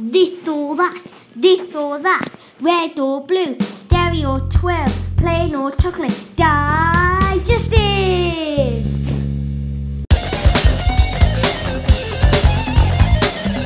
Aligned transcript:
This 0.00 0.46
or 0.46 0.76
that, 0.76 1.02
this 1.34 1.74
or 1.74 1.98
that, 1.98 2.28
red 2.60 2.96
or 3.00 3.20
blue, 3.20 3.56
dairy 3.88 4.24
or 4.24 4.38
twirl, 4.48 4.86
plain 5.16 5.56
or 5.56 5.72
chocolate. 5.72 6.16
Digest 6.36 7.68
this! 7.68 9.08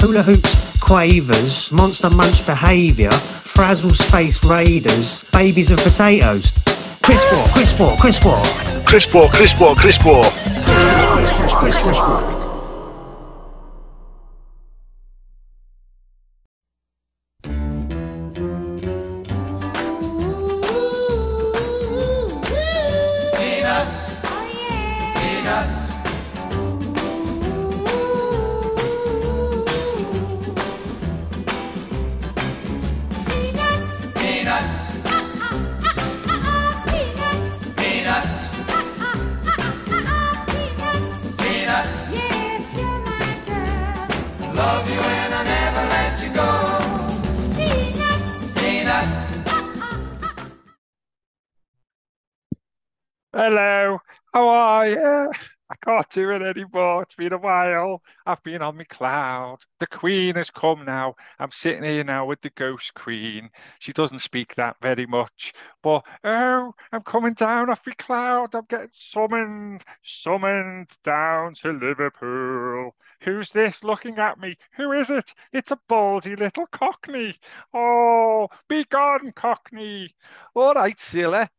Hula 0.01 0.23
hoops, 0.23 0.81
quavers, 0.81 1.71
monster 1.71 2.09
munch 2.09 2.47
behaviour, 2.47 3.11
frazzle 3.11 3.91
space 3.91 4.43
raiders, 4.43 5.23
babies 5.33 5.71
of 5.71 5.81
potatoes. 5.81 6.51
Chris 7.03 7.23
War, 7.31 7.47
Chris 7.49 7.79
War, 7.79 7.97
Chris 8.01 8.25
War. 8.25 8.43
Chris 8.87 9.13
War, 9.13 9.29
Chris 9.29 9.61
War, 9.61 9.75
Chris 9.75 10.03
War. 10.03 10.25
Chris, 10.25 11.31
Chris, 11.33 11.53
Chris, 11.53 11.77
Chris 11.77 11.99
War. 12.01 12.42
Can't 55.93 56.09
do 56.09 56.31
it 56.31 56.41
anymore. 56.41 57.03
It's 57.03 57.17
been 57.17 57.35
a 57.35 57.39
while. 57.39 58.03
I've 58.25 58.43
been 58.43 58.63
on 58.63 58.79
my 58.79 58.85
cloud. 58.85 59.59
The 59.79 59.87
Queen 59.87 60.37
has 60.37 60.49
come 60.49 60.87
now. 60.87 61.17
I'm 61.39 61.51
sitting 61.51 61.85
here 61.85 62.03
now 62.03 62.25
with 62.25 62.41
the 62.41 62.49
Ghost 62.49 62.95
Queen. 62.95 63.51
She 63.79 63.93
doesn't 63.93 64.21
speak 64.21 64.55
that 64.55 64.77
very 64.81 65.05
much, 65.05 65.53
but 65.83 66.03
oh, 66.25 66.73
I'm 66.93 67.03
coming 67.03 67.35
down 67.35 67.69
off 67.69 67.87
my 67.87 67.93
cloud. 67.93 68.55
I'm 68.55 68.65
getting 68.71 68.89
summoned, 68.95 69.85
summoned 70.03 70.89
down 71.05 71.53
to 71.57 71.73
Liverpool. 71.73 72.95
Who's 73.21 73.51
this 73.51 73.85
looking 73.85 74.19
at 74.19 74.41
me? 74.41 74.57
Who 74.79 74.93
is 74.93 75.11
it? 75.11 75.35
It's 75.53 75.73
a 75.73 75.79
baldy 75.89 76.37
little 76.37 76.69
cockney. 76.69 77.35
Oh, 77.75 78.49
be 78.67 78.85
gone, 78.85 79.31
cockney. 79.33 80.15
All 80.55 80.73
right, 80.73 80.97
Cilla. 80.97 81.51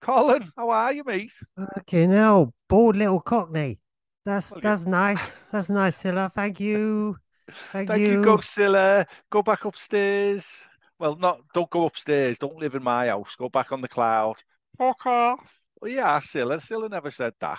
Colin, 0.00 0.50
how 0.56 0.70
are 0.70 0.92
you, 0.92 1.04
mate? 1.04 1.32
Fucking 1.74 2.10
hell, 2.10 2.54
bald 2.68 2.96
little 2.96 3.20
cockney. 3.20 3.80
That's 4.24 4.52
Okay. 4.52 4.60
that's 4.60 4.86
nice. 4.86 5.36
That's 5.52 5.70
nice, 5.70 6.02
Cilla. 6.02 6.32
Thank 6.32 6.60
you. 6.60 7.16
Thank, 7.72 7.88
Thank 7.88 8.06
you, 8.06 8.22
go 8.22 8.38
Cilla. 8.38 9.06
Go 9.30 9.42
back 9.42 9.64
upstairs. 9.64 10.48
Well, 10.98 11.16
not 11.16 11.40
don't 11.54 11.70
go 11.70 11.86
upstairs. 11.86 12.38
Don't 12.38 12.58
live 12.58 12.74
in 12.74 12.82
my 12.82 13.08
house. 13.08 13.34
Go 13.36 13.48
back 13.48 13.72
on 13.72 13.80
the 13.80 13.88
cloud. 13.88 14.36
Fuck 14.78 15.06
off. 15.06 15.60
Well, 15.80 15.90
yeah, 15.90 16.18
Cilla. 16.20 16.58
Cilla 16.60 16.90
never 16.90 17.10
said 17.10 17.32
that. 17.40 17.58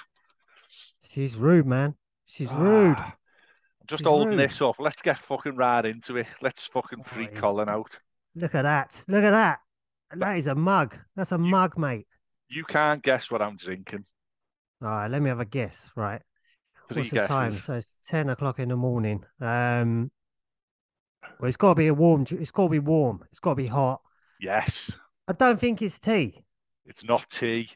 She's 1.09 1.35
rude, 1.35 1.65
man. 1.65 1.95
She's 2.25 2.51
rude. 2.53 2.95
Ah, 2.97 3.07
I'm 3.81 3.87
just 3.87 4.01
She's 4.01 4.07
holding 4.07 4.29
rude. 4.29 4.39
this 4.39 4.61
up. 4.61 4.75
Let's 4.79 5.01
get 5.01 5.17
fucking 5.21 5.55
right 5.55 5.83
into 5.83 6.17
it. 6.17 6.27
Let's 6.41 6.65
fucking 6.67 7.03
freak 7.03 7.35
Colin 7.35 7.67
out. 7.69 7.99
Look 8.35 8.55
at 8.55 8.61
that. 8.63 9.03
Look 9.07 9.23
at 9.23 9.31
that. 9.31 9.59
That 10.15 10.37
is 10.37 10.47
a 10.47 10.55
mug. 10.55 10.95
That's 11.15 11.31
a 11.33 11.37
mug, 11.37 11.77
mate. 11.77 12.07
You 12.51 12.65
can't 12.65 13.01
guess 13.01 13.31
what 13.31 13.41
I'm 13.41 13.55
drinking. 13.55 14.03
All 14.81 14.89
right, 14.89 15.09
let 15.09 15.21
me 15.21 15.29
have 15.29 15.39
a 15.39 15.45
guess. 15.45 15.89
Right. 15.95 16.21
Three 16.89 17.03
What's 17.03 17.11
the 17.11 17.25
time? 17.27 17.51
So 17.51 17.75
it's 17.75 17.97
ten 18.05 18.29
o'clock 18.29 18.59
in 18.59 18.67
the 18.67 18.75
morning. 18.75 19.23
Um, 19.39 20.11
well, 21.39 21.47
it's 21.47 21.55
got 21.55 21.69
to 21.69 21.75
be 21.75 21.87
a 21.87 21.93
warm. 21.93 22.25
It's 22.29 22.51
got 22.51 22.63
to 22.63 22.69
be 22.69 22.79
warm. 22.79 23.23
It's 23.31 23.39
got 23.39 23.51
to 23.51 23.55
be 23.55 23.67
hot. 23.67 24.01
Yes, 24.41 24.91
I 25.29 25.33
don't 25.33 25.59
think 25.59 25.81
it's 25.81 25.97
tea. 25.99 26.43
it's 26.85 27.05
not 27.05 27.29
tea. 27.29 27.69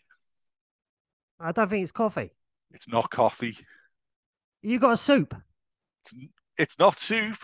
I 1.39 1.51
don't 1.53 1.69
think 1.69 1.83
it's 1.83 1.91
coffee. 1.93 2.31
It's 2.71 2.87
not 2.89 3.09
coffee. 3.09 3.55
You 4.61 4.79
got 4.79 4.93
a 4.93 4.97
soup. 4.97 5.35
It's 6.57 6.77
not 6.79 6.97
soup. 6.97 7.37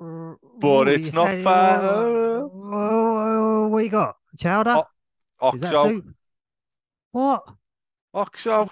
Mm, 0.00 0.36
But 0.60 0.88
ooh, 0.88 0.92
it's 0.92 1.12
not 1.12 1.26
say- 1.28 1.42
fa- 1.42 1.80
Oh, 1.82 2.50
oh, 2.54 3.64
oh, 3.64 3.68
what 3.68 3.82
you 3.84 3.90
got? 3.90 4.16
Chowder? 4.38 4.84
Oh, 5.40 5.50
Is 5.52 5.60
that 5.62 5.74
Oxo. 5.74 5.88
soup? 5.90 6.04
What? 7.12 7.44
Oxo. 8.14 8.70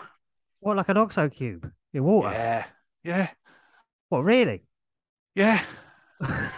What, 0.61 0.77
like 0.77 0.89
an 0.89 0.97
oxo 0.97 1.29
cube 1.29 1.71
in 1.93 2.05
water? 2.05 2.31
Yeah. 2.31 2.67
Yeah. 3.05 3.29
What, 4.09 4.25
really? 4.25 4.63
Yeah. 5.35 5.63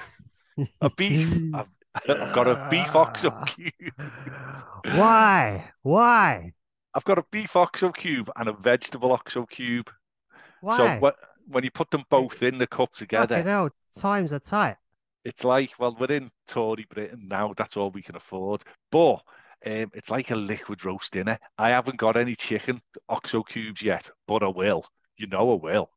A 0.80 0.90
beef. 0.90 1.32
I've, 1.54 1.68
I've 2.08 2.32
got 2.32 2.48
a 2.48 2.66
beef 2.70 2.94
oxo 2.96 3.30
ah. 3.32 3.44
cube. 3.44 3.72
Why? 4.94 5.70
Why? 5.82 6.52
I've 6.94 7.04
got 7.04 7.18
a 7.18 7.24
beef 7.30 7.54
oxo 7.54 7.92
cube 7.92 8.30
and 8.36 8.48
a 8.48 8.52
vegetable 8.52 9.12
oxo 9.12 9.46
cube. 9.46 9.90
Why? 10.60 10.76
So 10.76 10.98
when, 10.98 11.12
when 11.46 11.64
you 11.64 11.70
put 11.70 11.90
them 11.90 12.04
both 12.10 12.42
in 12.42 12.58
the 12.58 12.66
cup 12.66 12.92
together, 12.92 13.36
together, 13.36 13.48
know, 13.48 13.70
times 13.96 14.32
are 14.32 14.40
tight. 14.40 14.76
it's 15.24 15.44
like, 15.44 15.72
well, 15.78 15.96
we're 15.98 16.10
in 16.10 16.30
Tory 16.46 16.86
Britain 16.88 17.26
now. 17.28 17.54
That's 17.56 17.76
all 17.76 17.90
we 17.90 18.02
can 18.02 18.16
afford. 18.16 18.62
But 18.90 19.22
um, 19.66 19.90
it's 19.94 20.10
like 20.10 20.30
a 20.30 20.36
liquid 20.36 20.84
roast 20.84 21.12
dinner. 21.12 21.38
I 21.56 21.70
haven't 21.70 21.96
got 21.96 22.16
any 22.16 22.34
chicken 22.34 22.80
oxo 23.08 23.42
cubes 23.42 23.82
yet, 23.82 24.10
but 24.26 24.42
I 24.42 24.48
will. 24.48 24.84
You 25.16 25.26
know 25.26 25.52
I 25.52 25.54
will. 25.54 25.90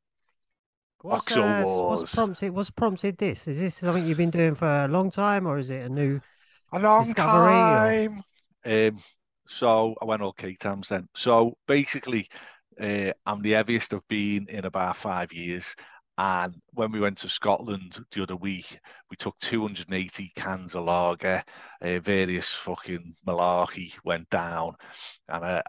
What's, 1.02 1.32
Oxo 1.32 1.42
uh, 1.42 1.64
Wars. 1.64 2.00
what's 2.00 2.16
prompted? 2.16 2.52
What's 2.52 2.72
prompted 2.72 3.18
this? 3.18 3.48
Is 3.48 3.60
this 3.60 3.76
something 3.76 4.06
you've 4.06 4.18
been 4.18 4.30
doing 4.30 4.56
for 4.56 4.86
a 4.86 4.88
long 4.88 5.10
time, 5.10 5.48
or 5.48 5.58
is 5.58 5.70
it 5.70 5.86
a 5.86 5.90
new? 5.90 6.22
A 6.74 6.80
long 6.80 7.04
Discovery 7.04 8.08
or- 8.08 8.88
Um, 8.90 9.00
so 9.48 9.96
I 10.02 10.06
went 10.06 10.22
all 10.22 10.34
K 10.34 10.56
times 10.56 10.90
then. 10.90 11.08
So 11.16 11.58
basically, 11.68 12.28
uh, 12.80 13.12
I'm 13.26 13.42
the 13.42 13.52
heaviest 13.52 13.94
I've 13.94 14.08
been 14.08 14.48
in 14.50 14.66
about 14.66 14.96
five 14.96 15.34
years. 15.34 15.76
And 16.22 16.62
when 16.74 16.92
we 16.92 17.00
went 17.00 17.18
to 17.20 17.30
Scotland 17.30 17.98
the 18.12 18.22
other 18.22 18.36
week, 18.36 18.80
we 19.10 19.18
took 19.18 19.40
280 19.40 20.32
cans 20.36 20.76
of 20.76 20.84
lager, 20.86 21.44
uh, 21.82 22.00
various 22.00 22.50
fucking 22.52 23.16
malarkey 23.28 23.96
went 24.04 24.30
down. 24.30 24.76
And 25.28 25.44
I, 25.44 25.64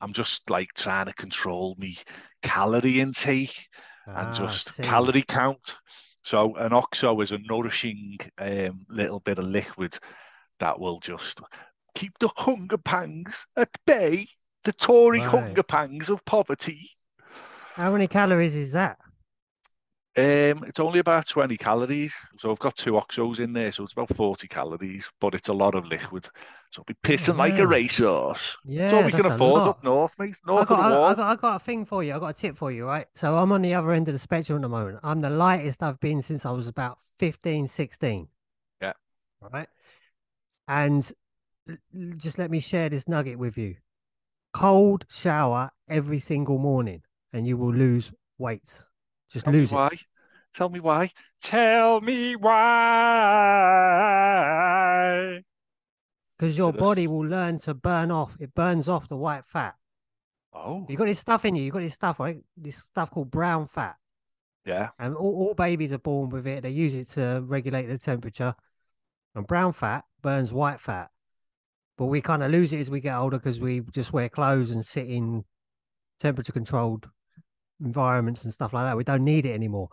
I'm 0.00 0.14
just 0.14 0.48
like 0.48 0.72
trying 0.72 1.04
to 1.06 1.12
control 1.12 1.76
me 1.78 1.98
calorie 2.42 3.00
intake 3.00 3.68
and 4.14 4.32
Ah, 4.32 4.44
I 4.46 4.46
just 4.46 4.80
calorie 4.80 5.22
count. 5.22 5.76
So 6.22 6.54
an 6.56 6.72
OXO 6.72 7.20
is 7.20 7.32
a 7.32 7.38
nourishing 7.38 8.16
um, 8.38 8.86
little 8.88 9.20
bit 9.20 9.38
of 9.38 9.44
liquid 9.44 9.98
that 10.60 10.80
will 10.80 11.00
just 11.00 11.42
keep 11.94 12.18
the 12.20 12.30
hunger 12.36 12.78
pangs 12.78 13.46
at 13.56 13.68
bay, 13.86 14.28
the 14.62 14.72
Tory 14.72 15.18
Right. 15.18 15.30
hunger 15.30 15.62
pangs 15.62 16.08
of 16.08 16.24
poverty. 16.24 16.90
How 17.74 17.92
many 17.92 18.08
calories 18.08 18.56
is 18.56 18.72
that? 18.72 19.03
Um, 20.16 20.62
it's 20.64 20.78
only 20.78 21.00
about 21.00 21.26
20 21.26 21.56
calories. 21.56 22.14
So 22.38 22.50
I've 22.50 22.58
got 22.60 22.76
two 22.76 22.92
OXOs 22.92 23.40
in 23.40 23.52
there, 23.52 23.72
so 23.72 23.82
it's 23.82 23.92
about 23.94 24.14
40 24.14 24.46
calories, 24.46 25.10
but 25.20 25.34
it's 25.34 25.48
a 25.48 25.52
lot 25.52 25.74
of 25.74 25.86
liquid. 25.86 26.28
So 26.70 26.82
I'll 26.82 26.84
be 26.84 26.94
pissing 27.02 27.36
like 27.36 27.58
a 27.58 27.66
racehorse. 27.66 28.56
Yeah, 28.64 28.82
That's 28.82 28.92
all 28.92 29.02
we 29.04 29.12
can 29.12 29.26
afford 29.26 29.62
lot. 29.62 29.68
up 29.68 29.84
north, 29.84 30.14
mate. 30.18 30.36
I 30.46 30.50
North 30.52 30.68
got, 30.68 30.80
of 30.80 30.86
the 30.86 30.96
I. 30.96 31.10
I 31.10 31.14
got, 31.14 31.38
I 31.38 31.40
got 31.40 31.56
a 31.56 31.58
thing 31.64 31.84
for 31.84 32.04
you. 32.04 32.14
I 32.14 32.18
got 32.18 32.28
a 32.28 32.32
tip 32.34 32.56
for 32.56 32.70
you, 32.70 32.86
right? 32.86 33.06
So 33.14 33.36
I'm 33.36 33.50
on 33.52 33.62
the 33.62 33.74
other 33.74 33.92
end 33.92 34.08
of 34.08 34.14
the 34.14 34.18
spectrum 34.18 34.56
at 34.58 34.62
the 34.62 34.68
moment. 34.68 35.00
I'm 35.02 35.20
the 35.20 35.30
lightest 35.30 35.82
I've 35.82 36.00
been 36.00 36.22
since 36.22 36.46
I 36.46 36.50
was 36.50 36.68
about 36.68 36.98
15, 37.18 37.68
16. 37.68 38.28
Yeah. 38.80 38.92
Right. 39.40 39.68
And 40.68 41.10
just 42.16 42.38
let 42.38 42.50
me 42.50 42.60
share 42.60 42.88
this 42.88 43.08
nugget 43.08 43.38
with 43.38 43.56
you. 43.58 43.76
Cold 44.52 45.06
shower 45.10 45.70
every 45.88 46.20
single 46.20 46.58
morning, 46.58 47.02
and 47.32 47.46
you 47.46 47.56
will 47.56 47.74
lose 47.74 48.12
weight. 48.38 48.84
Just 49.34 49.44
Tell 49.44 49.52
lose 49.52 49.70
why. 49.72 49.88
it. 49.88 50.00
Tell 50.54 50.70
me 50.70 50.80
why. 50.80 51.10
Tell 51.42 52.00
me 52.00 52.36
why. 54.44 55.42
Because 56.38 56.56
your 56.58 56.72
body 56.72 57.06
will 57.06 57.26
learn 57.26 57.58
to 57.60 57.74
burn 57.74 58.10
off. 58.10 58.36
It 58.40 58.54
burns 58.54 58.88
off 58.88 59.08
the 59.08 59.16
white 59.16 59.44
fat. 59.46 59.74
Oh, 60.52 60.86
You 60.88 60.96
got 60.96 61.06
this 61.06 61.18
stuff 61.18 61.44
in 61.44 61.54
you. 61.56 61.64
You 61.64 61.70
got 61.72 61.80
this 61.80 61.94
stuff, 61.94 62.20
right? 62.20 62.38
This 62.56 62.76
stuff 62.76 63.10
called 63.10 63.30
brown 63.30 63.66
fat. 63.68 63.96
yeah. 64.64 64.90
And 64.98 65.14
all, 65.16 65.34
all 65.48 65.54
babies 65.54 65.92
are 65.92 65.98
born 65.98 66.30
with 66.30 66.46
it. 66.46 66.62
They 66.62 66.70
use 66.70 66.94
it 66.94 67.08
to 67.10 67.42
regulate 67.44 67.86
the 67.86 67.98
temperature. 67.98 68.54
And 69.34 69.46
brown 69.46 69.72
fat 69.72 70.04
burns 70.22 70.52
white 70.52 70.80
fat. 70.80 71.10
But 71.98 72.06
we 72.06 72.20
kind 72.20 72.42
of 72.42 72.50
lose 72.52 72.72
it 72.72 72.78
as 72.80 72.90
we 72.90 73.00
get 73.00 73.16
older 73.16 73.38
because 73.38 73.58
we 73.60 73.80
just 73.92 74.12
wear 74.12 74.28
clothes 74.28 74.70
and 74.70 74.84
sit 74.84 75.06
in 75.08 75.44
temperature 76.20 76.52
controlled 76.52 77.08
environments 77.80 78.44
and 78.44 78.52
stuff 78.52 78.72
like 78.72 78.84
that. 78.84 78.96
We 78.96 79.04
don't 79.04 79.24
need 79.24 79.46
it 79.46 79.52
anymore. 79.52 79.88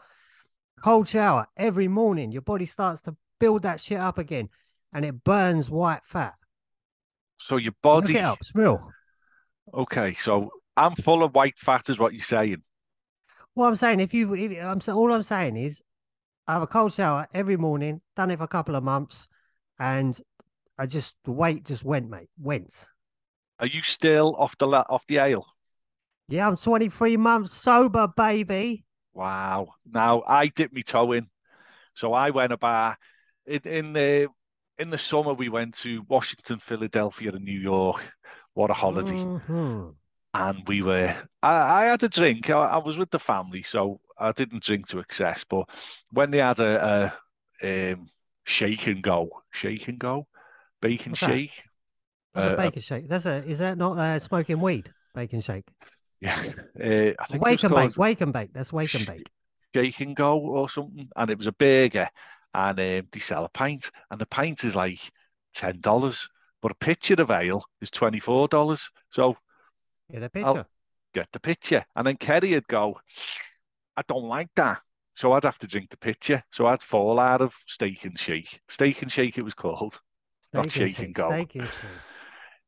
Cold 0.83 1.07
shower 1.07 1.48
every 1.57 1.88
morning. 1.88 2.31
Your 2.31 2.42
body 2.42 2.66
starts 2.66 3.01
to 3.04 3.16
build 3.39 3.63
that 3.63 3.80
shit 3.80 4.00
up 4.00 4.18
again, 4.18 4.50
and 4.94 5.06
it 5.06 5.24
burns 5.24 5.69
white 5.69 6.01
fat. 6.06 6.36
So 7.39 7.57
your 7.57 7.72
Look 7.72 7.81
body. 7.81 8.18
it 8.18 8.24
up. 8.24 8.39
It's 8.42 8.54
real. 8.56 8.92
Okay, 9.74 10.13
so 10.13 10.51
I'm 10.78 10.95
full 10.95 11.24
of 11.24 11.33
white 11.33 11.57
fat, 11.57 11.89
is 11.89 12.00
what 12.00 12.13
you're 12.13 12.24
saying. 12.24 12.62
Well, 13.56 13.68
I'm 13.68 13.75
saying, 13.75 14.00
if 14.00 14.13
you, 14.13 14.34
if, 14.34 14.63
I'm 14.63 14.81
all 14.95 15.12
I'm 15.12 15.24
saying 15.24 15.57
is, 15.57 15.81
I 16.48 16.54
have 16.54 16.62
a 16.62 16.68
cold 16.68 16.94
shower 16.94 17.27
every 17.34 17.57
morning. 17.57 18.01
Done 18.16 18.31
it 18.31 18.38
for 18.38 18.44
a 18.44 18.48
couple 18.48 18.75
of 18.75 18.84
months, 18.84 19.27
and 19.80 20.19
I 20.77 20.86
just 20.86 21.16
the 21.24 21.31
weight 21.31 21.66
just 21.66 21.84
went, 21.84 22.10
mate. 22.10 22.30
Went. 22.39 22.88
Are 23.60 23.68
you 23.68 23.81
still 23.84 24.36
off 24.38 24.57
the 24.57 24.68
off 24.68 25.06
the 25.07 25.18
ale? 25.18 25.45
Yeah, 26.28 26.48
I'm 26.48 26.56
23 26.56 27.18
months 27.18 27.54
sober, 27.54 28.08
baby. 28.08 28.86
Wow. 29.14 29.74
Now 29.86 30.24
I 30.28 30.48
dipped 30.48 30.74
my 30.74 30.82
toe 30.82 31.12
in. 31.14 31.30
So 31.96 32.14
I 32.14 32.30
went 32.32 32.54
about 32.54 32.98
in, 33.46 33.62
in 33.66 33.94
the 33.94 34.30
in 34.78 34.90
the 34.90 34.98
summer 34.98 35.34
we 35.34 35.50
went 35.50 35.76
to 35.80 36.04
Washington, 36.08 36.60
Philadelphia, 36.60 37.32
and 37.32 37.46
New 37.46 37.60
York. 37.60 38.02
What 38.54 38.70
a 38.72 38.74
holiday. 38.74 39.24
Mhm. 39.24 39.96
And 40.34 40.66
we 40.68 40.82
were 40.82 41.14
I, 41.44 41.54
I 41.54 41.86
had 41.86 42.04
a 42.04 42.10
drink. 42.10 42.50
I, 42.50 42.60
I 42.60 42.78
was 42.78 42.98
with 42.98 43.10
the 43.12 43.20
family, 43.20 43.64
so 43.64 44.00
I 44.18 44.32
didn't 44.32 44.64
drink 44.64 44.88
to 44.90 45.00
excess. 45.00 45.44
But 45.44 45.68
when 46.12 46.32
they 46.32 46.38
had 46.38 46.60
a, 46.60 47.14
a 47.62 47.94
um, 47.94 48.10
shake 48.46 48.88
and 48.88 49.04
go, 49.04 49.30
shake 49.52 49.88
and 49.90 50.00
go, 50.00 50.28
bacon 50.82 51.12
What's 51.12 51.22
that? 51.22 51.30
shake. 51.32 51.64
What's 52.34 52.46
Uh, 52.46 52.54
a 52.54 52.58
bacon 52.58 52.82
shake? 52.82 53.10
That's 53.10 53.26
a. 53.26 53.44
Is 53.44 53.60
that 53.60 53.78
not 53.78 53.98
uh, 53.98 54.20
smoking 54.20 54.62
weed? 54.62 54.94
Bacon 55.14 55.42
shake. 55.42 55.66
Yeah, 56.22 56.40
uh, 56.82 57.12
I 57.20 57.26
think 57.26 57.44
Wake 57.44 57.64
and 57.64 57.76
bake. 57.76 57.98
Wake 57.98 58.22
and 58.22 58.32
bake. 58.32 58.54
That's 58.54 58.72
wake 58.72 58.94
and 58.94 59.06
bake. 59.06 59.28
shake 59.76 60.00
and 60.00 60.16
go 60.16 60.40
or 60.40 60.70
something, 60.70 61.10
and 61.16 61.30
it 61.30 61.38
was 61.38 61.48
a 61.48 61.52
burger, 61.52 62.10
and 62.54 62.80
um, 62.80 63.08
they 63.12 63.20
sell 63.20 63.46
a 63.46 63.50
pint, 63.50 63.90
and 64.10 64.22
the 64.22 64.28
pint 64.28 64.64
is 64.64 64.76
like 64.76 65.00
ten 65.54 65.80
dollars, 65.82 66.30
but 66.62 66.72
a 66.72 66.76
pitcher 66.76 67.16
of 67.20 67.32
ale 67.32 67.66
is 67.82 67.92
twenty 67.92 68.20
four 68.20 68.48
dollars. 68.48 68.90
So 69.10 69.36
Get 70.12 70.24
a 70.36 70.40
I'll 70.40 70.68
get 71.14 71.32
the 71.32 71.40
pitcher, 71.40 71.86
and 71.96 72.06
then 72.06 72.18
Kerry 72.18 72.54
would 72.54 72.68
go, 72.68 73.00
I 73.96 74.02
don't 74.08 74.26
like 74.26 74.50
that, 74.56 74.80
so 75.16 75.32
I'd 75.32 75.44
have 75.44 75.58
to 75.60 75.68
drink 75.68 75.90
the 75.90 75.98
pitcher. 75.98 76.44
So 76.52 76.68
I'd 76.68 76.84
fall 76.84 77.20
out 77.20 77.42
of 77.42 77.56
steak 77.66 78.06
and 78.06 78.20
shake, 78.20 78.62
steak 78.68 79.02
and 79.02 79.12
shake 79.12 79.38
it 79.38 79.44
was 79.44 79.54
called. 79.54 80.00
not 80.54 80.70
Steak 80.70 80.82
and 80.82 80.96
shake 80.96 81.00
and 81.00 81.16
shake, 81.16 81.54
go. 81.54 81.68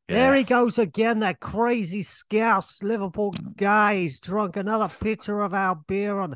And 0.08 0.16
shake. 0.16 0.22
There 0.24 0.36
he 0.36 0.44
goes 0.44 0.78
again, 0.78 1.20
that 1.20 1.40
crazy 1.40 2.04
scouse 2.04 2.82
Liverpool 2.84 3.34
guy. 3.56 3.98
He's 3.98 4.20
drunk 4.20 4.58
another 4.58 4.94
pitcher 5.00 5.42
of 5.42 5.54
our 5.54 5.76
beer 5.76 6.20
on 6.20 6.36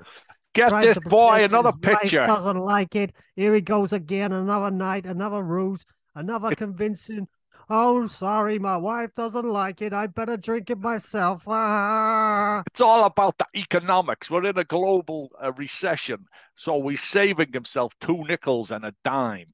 get 0.57 0.81
this 0.81 0.99
boy 0.99 1.43
another 1.43 1.71
pitcher. 1.71 2.25
Doesn't 2.25 2.57
like 2.57 2.95
it. 2.95 3.13
Here 3.35 3.53
he 3.53 3.61
goes 3.61 3.93
again, 3.93 4.31
another 4.31 4.71
night, 4.71 5.05
another 5.05 5.43
ruse, 5.43 5.85
another 6.15 6.55
convincing. 6.55 7.27
Oh, 7.69 8.07
sorry, 8.07 8.59
my 8.59 8.77
wife 8.77 9.09
doesn't 9.17 9.47
like 9.47 9.81
it. 9.81 9.91
I 9.91 10.07
better 10.07 10.37
drink 10.37 10.69
it 10.69 10.79
myself. 10.79 11.43
Ah. 11.47 12.63
It's 12.71 12.81
all 12.81 13.03
about 13.03 13.37
the 13.37 13.45
economics. 13.55 14.29
We're 14.29 14.45
in 14.45 14.57
a 14.57 14.63
global 14.63 15.31
uh, 15.41 15.51
recession, 15.53 16.25
so 16.55 16.87
he's 16.87 17.01
saving 17.01 17.51
himself 17.51 17.93
two 17.99 18.23
nickels 18.23 18.71
and 18.71 18.85
a 18.85 18.93
dime. 19.03 19.53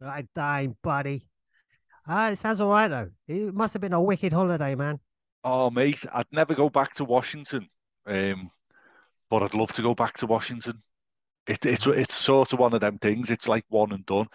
A 0.00 0.24
dime, 0.34 0.76
buddy. 0.82 1.27
Ah, 2.08 2.30
it 2.30 2.36
sounds 2.36 2.60
all 2.60 2.70
right 2.70 2.88
though. 2.88 3.10
It 3.28 3.54
must 3.54 3.74
have 3.74 3.80
been 3.82 3.92
a 3.92 4.00
wicked 4.00 4.32
holiday, 4.32 4.74
man. 4.74 4.98
Oh, 5.44 5.70
mate, 5.70 6.04
I'd 6.12 6.26
never 6.32 6.54
go 6.54 6.68
back 6.68 6.94
to 6.94 7.04
Washington, 7.04 7.68
um, 8.06 8.50
but 9.30 9.42
I'd 9.42 9.54
love 9.54 9.72
to 9.74 9.82
go 9.82 9.94
back 9.94 10.14
to 10.18 10.26
Washington. 10.26 10.78
It, 11.46 11.66
it's 11.66 11.86
it's 11.86 12.14
sort 12.14 12.52
of 12.52 12.58
one 12.58 12.74
of 12.74 12.80
them 12.80 12.98
things. 12.98 13.30
It's 13.30 13.48
like 13.48 13.64
one 13.68 13.92
and 13.92 14.06
done. 14.06 14.28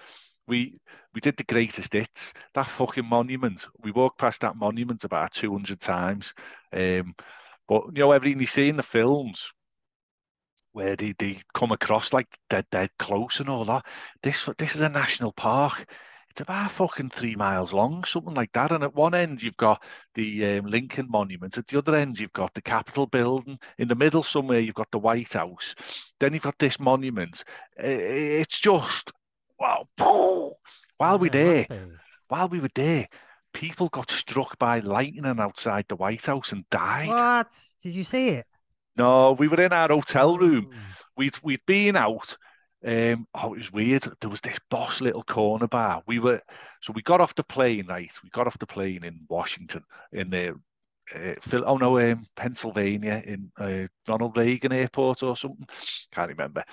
We 0.47 0.79
we 1.13 1.21
did 1.21 1.37
the 1.37 1.43
greatest 1.45 1.93
hits. 1.93 2.33
That 2.53 2.67
fucking 2.67 3.05
monument. 3.05 3.67
We 3.83 3.91
walked 3.91 4.19
past 4.19 4.41
that 4.41 4.57
monument 4.57 5.03
about 5.03 5.33
two 5.33 5.51
hundred 5.51 5.81
times. 5.81 6.33
Um, 6.73 7.15
but 7.67 7.85
you 7.95 8.01
know 8.01 8.11
everything 8.11 8.39
you 8.39 8.47
see 8.47 8.69
in 8.69 8.77
the 8.77 8.83
films 8.83 9.51
where 10.71 10.95
they, 10.95 11.13
they 11.19 11.39
come 11.53 11.71
across 11.71 12.13
like 12.13 12.27
dead 12.49 12.65
dead 12.71 12.89
close 12.99 13.39
and 13.39 13.49
all 13.49 13.65
that. 13.65 13.85
This 14.21 14.49
this 14.57 14.75
is 14.75 14.81
a 14.81 14.89
national 14.89 15.31
park. 15.33 15.85
It's 16.33 16.41
about 16.41 16.71
fucking 16.71 17.11
three 17.11 17.35
miles 17.35 17.73
long, 17.73 18.03
something 18.05 18.33
like 18.33 18.51
that. 18.53 18.71
And 18.71 18.83
at 18.83 18.95
one 18.95 19.13
end 19.13 19.43
you've 19.43 19.55
got 19.55 19.83
the 20.15 20.57
um, 20.57 20.65
Lincoln 20.65 21.05
Monument. 21.07 21.55
At 21.59 21.67
the 21.67 21.77
other 21.77 21.93
end, 21.93 22.19
you've 22.19 22.33
got 22.33 22.55
the 22.55 22.61
Capitol 22.61 23.05
building. 23.05 23.59
In 23.77 23.87
the 23.87 23.93
middle, 23.93 24.23
somewhere, 24.23 24.57
you've 24.57 24.73
got 24.73 24.89
the 24.89 24.97
White 24.97 25.33
House. 25.33 25.75
Then 26.19 26.33
you've 26.33 26.41
got 26.41 26.57
this 26.57 26.79
monument. 26.79 27.43
It's 27.77 28.59
just 28.59 29.11
wow. 29.59 29.85
While 30.97 31.19
we 31.19 31.29
Yeah, 31.29 31.41
it 31.41 31.69
there, 31.69 31.87
while 32.29 32.49
we 32.49 32.59
were 32.59 32.69
there, 32.73 33.07
people 33.53 33.89
got 33.89 34.09
struck 34.09 34.57
by 34.57 34.79
lightning 34.79 35.39
outside 35.39 35.85
the 35.87 35.97
White 35.97 36.25
House 36.25 36.51
and 36.51 36.67
died. 36.71 37.09
What? 37.09 37.51
Did 37.83 37.93
you 37.93 38.03
see 38.03 38.29
it? 38.29 38.47
No, 38.97 39.33
we 39.33 39.47
were 39.47 39.61
in 39.61 39.71
our 39.71 39.89
hotel 39.89 40.35
room. 40.35 40.71
Oh. 40.73 40.77
We'd 41.15 41.37
we'd 41.43 41.65
been 41.67 41.95
out. 41.95 42.35
Um, 42.85 43.27
oh, 43.33 43.53
it 43.53 43.57
was 43.57 43.71
weird. 43.71 44.07
There 44.19 44.29
was 44.29 44.41
this 44.41 44.59
boss 44.69 45.01
little 45.01 45.23
corner 45.23 45.67
bar. 45.67 46.03
We 46.05 46.19
were 46.19 46.41
so 46.81 46.93
we 46.93 47.01
got 47.01 47.21
off 47.21 47.35
the 47.35 47.43
plane, 47.43 47.87
right? 47.87 48.11
We 48.23 48.29
got 48.29 48.47
off 48.47 48.59
the 48.59 48.67
plane 48.67 49.03
in 49.03 49.21
Washington, 49.29 49.83
in 50.11 50.29
the 50.29 50.59
uh, 51.13 51.35
Phil, 51.41 51.63
oh 51.65 51.77
no, 51.77 51.99
um, 51.99 52.25
Pennsylvania, 52.35 53.21
in 53.25 53.51
uh, 53.57 53.87
Ronald 54.07 54.37
Reagan 54.37 54.73
Airport 54.73 55.23
or 55.23 55.35
something. 55.35 55.67
Can't 56.11 56.29
remember. 56.29 56.63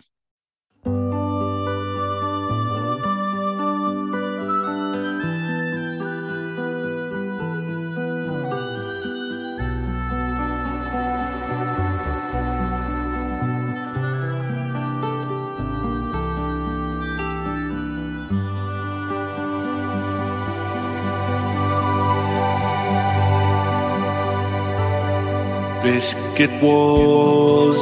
Biscuit 26.00 26.62
Wars, 26.62 27.76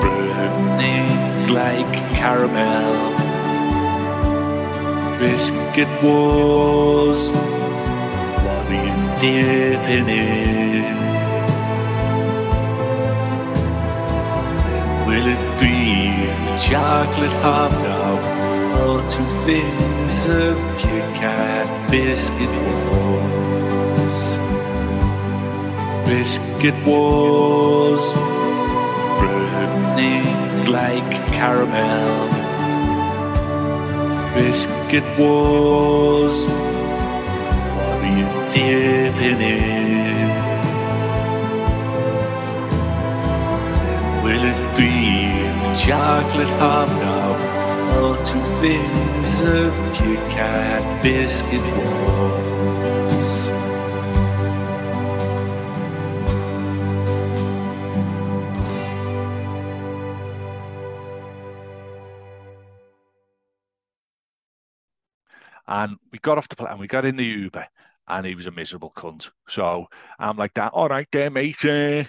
burning 0.00 1.48
like 1.48 1.92
caramel. 2.14 3.18
Biscuit 5.18 5.88
Wars, 6.04 7.30
what 8.44 8.66
are 8.70 8.84
you 8.86 8.94
dipping 9.18 10.08
in? 10.08 10.94
Will 15.08 15.26
it 15.26 15.44
be 15.60 16.30
chocolate 16.64 17.36
hobnob 17.42 18.22
or 18.78 19.02
two 19.08 19.26
things 19.44 20.16
of 20.26 20.56
Kit 20.78 21.06
Kat 21.16 21.66
Biscuit 21.90 22.54
Wars? 22.88 23.83
Biscuit 26.06 26.74
Wars, 26.86 28.02
burning 29.18 30.66
like 30.66 31.10
caramel. 31.28 32.28
Biscuit 34.34 35.04
Wars, 35.18 36.44
what 37.74 38.04
are 38.04 38.16
you 38.18 38.28
dipping 38.52 39.40
in? 39.40 40.28
Will 44.22 44.44
it 44.44 44.76
be 44.76 45.24
chocolate 45.86 46.54
hobnob 46.60 47.40
or 47.96 48.22
two 48.22 48.40
things 48.60 49.40
of 49.40 49.72
Kit 49.94 50.20
Kat 50.30 51.02
Biscuit 51.02 51.62
Wars? 51.76 52.43
Got 66.24 66.38
off 66.38 66.48
the 66.48 66.56
plane 66.56 66.70
and 66.72 66.80
we 66.80 66.88
got 66.88 67.04
in 67.04 67.16
the 67.16 67.24
Uber 67.24 67.66
and 68.08 68.26
he 68.26 68.34
was 68.34 68.46
a 68.46 68.50
miserable 68.50 68.92
cunt. 68.96 69.30
So 69.48 69.86
I'm 70.18 70.36
like 70.36 70.54
that, 70.54 70.72
all 70.72 70.88
right 70.88 71.06
there, 71.12 71.30
mate. 71.30 71.64
Uh, 71.64 72.04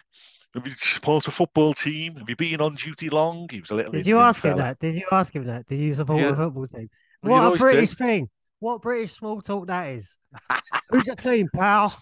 have 0.56 0.66
you 0.66 0.74
support 0.78 1.28
a 1.28 1.32
football 1.32 1.74
team? 1.74 2.16
Have 2.16 2.30
you 2.30 2.36
been 2.36 2.62
on 2.62 2.76
duty 2.76 3.10
long? 3.10 3.48
He 3.52 3.60
was 3.60 3.72
a 3.72 3.76
little 3.76 3.92
Did 3.92 4.06
you 4.08 4.18
ask 4.18 4.44
him 4.44 4.58
that? 4.58 4.80
Did 4.80 4.96
you 4.96 5.06
ask 5.12 5.36
him 5.36 5.46
that? 5.46 5.68
Did 5.68 5.80
you 5.80 5.94
support 5.94 6.22
Yeah. 6.22 6.30
a 6.30 6.36
football 6.36 6.66
team? 6.68 6.90
Well, 7.22 7.34
What 7.34 7.42
a 7.42 7.46
always 7.46 7.62
do. 7.62 7.68
British 7.68 7.94
thing. 7.96 8.30
What 8.60 8.82
British 8.82 9.14
small 9.14 9.42
talk 9.42 9.68
that 9.68 9.90
is. 9.90 10.18
Who's 10.90 11.06
your 11.06 11.18
team, 11.18 11.50
pal? 11.54 11.94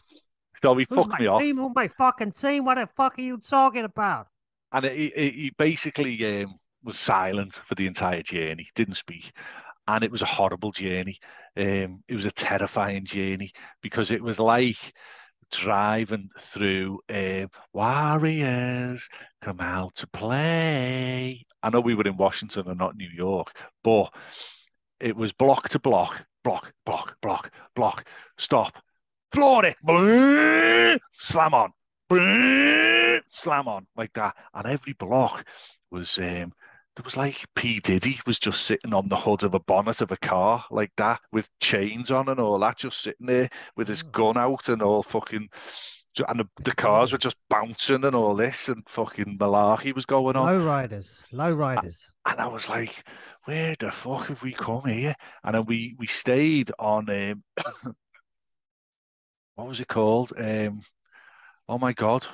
So 0.62 0.76
he 0.76 0.86
Who's 0.88 0.98
fucked 0.98 1.10
my 1.10 1.20
me 1.20 1.28
off. 1.28 1.42
team? 1.42 1.58
Who's 1.58 1.72
my 1.76 1.88
fucking 1.88 2.32
team? 2.34 2.66
What 2.66 2.76
the 2.76 2.88
fuck 2.96 3.18
are 3.18 3.22
you 3.22 3.38
talking 3.38 3.86
about? 3.86 4.28
And 4.72 4.86
he, 4.86 5.12
he, 5.16 5.30
he 5.30 5.52
basically 5.58 6.44
um, 6.44 6.54
was 6.84 6.98
silent 7.00 7.54
for 7.66 7.76
the 7.76 7.88
entire 7.88 8.22
journey, 8.22 8.68
didn't 8.76 8.96
speak. 8.96 9.32
And 9.88 10.04
it 10.04 10.12
was 10.12 10.22
a 10.22 10.26
horrible 10.26 10.72
journey. 10.72 11.20
Um, 11.58 12.04
it 12.08 12.16
was 12.16 12.26
a 12.26 12.32
terrifying 12.32 13.06
journey 13.06 13.52
because 13.82 14.12
it 14.12 14.22
was 14.22 14.40
like 14.40 14.94
driving 15.52 16.30
through 16.40 17.00
um, 17.10 17.50
Warriors 17.74 19.08
come 19.42 19.60
out 19.60 19.96
to 19.96 20.08
play. 20.08 21.46
I 21.62 21.70
know 21.70 21.80
we 21.80 21.96
were 21.96 22.08
in 22.08 22.18
Washington 22.18 22.68
and 22.68 22.80
not 22.80 22.96
New 22.96 23.10
York, 23.10 23.56
but 23.84 24.14
it 25.00 25.16
was 25.16 25.32
block 25.34 25.70
to 25.70 25.80
block, 25.80 26.26
block, 26.44 26.74
block, 26.86 27.18
block, 27.22 27.52
block, 27.76 28.08
stop, 28.38 28.74
floor 29.32 29.66
it, 29.66 29.76
slam 31.20 31.54
on, 31.54 31.72
slam 33.30 33.68
on, 33.68 33.86
like 33.96 34.14
that. 34.14 34.36
And 34.54 34.66
every 34.66 34.94
block 34.94 35.46
was 35.92 36.18
um 36.18 36.54
there 36.96 37.04
was 37.04 37.18
like 37.18 37.44
P. 37.56 37.80
Diddy 37.80 38.20
was 38.28 38.38
just 38.38 38.66
sitting 38.66 38.94
on 38.94 39.10
the 39.10 39.16
hood 39.16 39.44
of 39.44 39.56
a 39.56 39.60
bonnet 39.60 40.02
of 40.02 40.12
a 40.12 40.18
car 40.18 40.64
like 40.70 40.92
that 40.98 41.22
with 41.32 41.50
chains 41.60 42.12
on 42.12 42.30
and 42.30 42.40
all 42.40 42.60
that, 42.60 42.78
just 42.78 43.02
sitting 43.02 43.26
there 43.28 43.50
with 43.76 43.88
his 43.88 44.04
Oh. 44.04 44.10
gun 44.12 44.38
out 44.38 44.70
and 44.70 44.82
all 44.82 45.02
fucking 45.02 45.50
and 46.28 46.40
the, 46.40 46.48
the 46.64 46.76
cars 46.76 47.12
were 47.12 47.18
just 47.18 47.38
bouncing 47.50 48.04
and 48.04 48.16
all 48.16 48.36
this 48.36 48.70
and 48.70 48.88
fucking 48.88 49.38
malarkey 49.40 49.96
was 49.96 50.06
going 50.06 50.36
on. 50.36 50.46
Low 50.46 50.64
riders, 50.64 51.24
low 51.32 51.52
riders. 51.52 52.14
And 52.26 52.40
I 52.40 52.48
was 52.48 52.70
like, 52.70 53.04
where 53.46 53.76
the 53.80 53.92
fuck 53.92 54.28
have 54.28 54.44
we 54.44 54.54
come 54.54 54.86
here? 54.86 55.16
And 55.44 55.56
then 55.56 55.66
we 55.66 55.96
we 55.98 56.06
stayed 56.06 56.72
on 56.78 57.10
um 57.10 57.44
what 59.56 59.68
was 59.68 59.80
it 59.80 59.88
called? 59.88 60.34
Um 60.38 60.82
oh 61.68 61.80
my 61.80 61.94
god. 61.94 62.26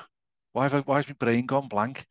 Why 0.51 0.63
have 0.63 0.73
I, 0.73 0.79
why 0.79 0.97
has 0.97 1.07
my 1.07 1.13
brain 1.13 1.45
gone 1.45 1.67
blank? 1.69 2.05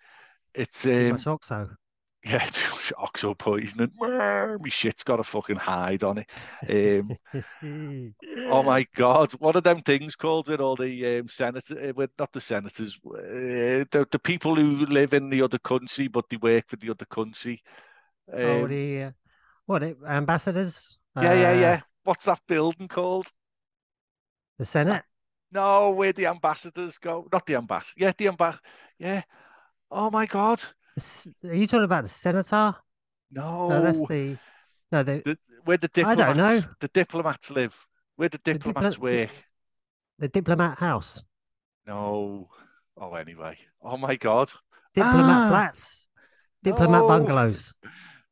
It's 0.54 0.86
um 0.86 1.18
oxo. 1.26 1.76
Yeah, 2.24 2.48
oxo 2.98 3.34
poisoning. 3.34 3.92
My 3.98 4.56
shit's 4.68 5.04
got 5.04 5.20
a 5.20 5.24
fucking 5.24 5.56
hide 5.56 6.02
on 6.04 6.18
it. 6.18 6.98
Um 7.00 7.14
oh 8.44 8.62
my 8.62 8.86
god, 8.94 9.32
what 9.32 9.56
are 9.56 9.60
them 9.60 9.80
things 9.82 10.16
called 10.16 10.48
with 10.48 10.60
all 10.60 10.76
the 10.76 11.18
um 11.18 11.28
senators 11.28 11.94
with 11.94 12.10
not 12.18 12.32
the 12.32 12.40
senators, 12.40 12.98
uh, 13.06 13.84
the 13.90 14.06
the 14.10 14.18
people 14.18 14.56
who 14.56 14.86
live 14.86 15.12
in 15.14 15.28
the 15.30 15.42
other 15.42 15.58
country 15.58 16.08
but 16.08 16.28
they 16.28 16.36
work 16.36 16.64
for 16.68 16.76
the 16.76 16.90
other 16.90 17.06
country. 17.06 17.60
oh, 18.42 18.66
Um, 18.66 18.68
the 18.68 19.02
uh, 19.02 19.12
what? 19.66 19.82
Ambassadors? 19.82 20.98
Yeah, 21.20 21.34
yeah, 21.34 21.52
Uh, 21.52 21.52
yeah. 21.52 21.80
What's 22.04 22.24
that 22.24 22.40
building 22.46 22.88
called? 22.88 23.30
The 24.58 24.64
Senate. 24.66 25.04
No, 25.50 25.90
where 25.92 26.12
the 26.12 26.26
ambassadors 26.26 26.98
go. 26.98 27.28
Not 27.32 27.46
the 27.46 27.56
ambassador. 27.56 28.00
Yeah, 28.04 28.12
the 28.16 28.28
ambassador. 28.28 28.62
Yeah. 28.98 29.22
Oh 29.90 30.10
my 30.10 30.26
God. 30.26 30.62
The 30.98 31.50
Are 31.50 31.54
you 31.54 31.66
talking 31.66 31.84
about 31.84 32.02
the 32.04 32.08
senator? 32.08 32.74
No. 33.32 33.68
No, 33.68 33.82
that's 33.82 34.00
the. 34.06 34.36
No, 34.90 35.02
the 35.02 35.22
The, 35.24 35.38
where 35.64 35.76
the 35.76 35.90
I 36.04 36.14
don't 36.14 36.36
diplomats, 36.36 36.66
know. 36.66 36.72
the 36.80 36.88
diplomats 36.88 37.50
live. 37.50 37.76
Where 38.16 38.28
the 38.28 38.40
The 38.44 38.54
diplomats 38.54 38.96
diplo- 38.96 39.00
work. 39.00 39.30
the 40.18 40.28
diplomat 40.28 40.78
house, 40.78 41.22
No. 41.86 42.48
Oh, 42.96 43.14
anyway. 43.14 43.56
Oh 43.82 43.96
my 43.96 44.16
God. 44.16 44.50
diplomat 44.94 45.46
Ah, 45.46 45.48
flats, 45.50 46.08
diplomat 46.62 47.02
no. 47.02 47.08
bungalows. 47.08 47.74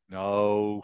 No. 0.09 0.83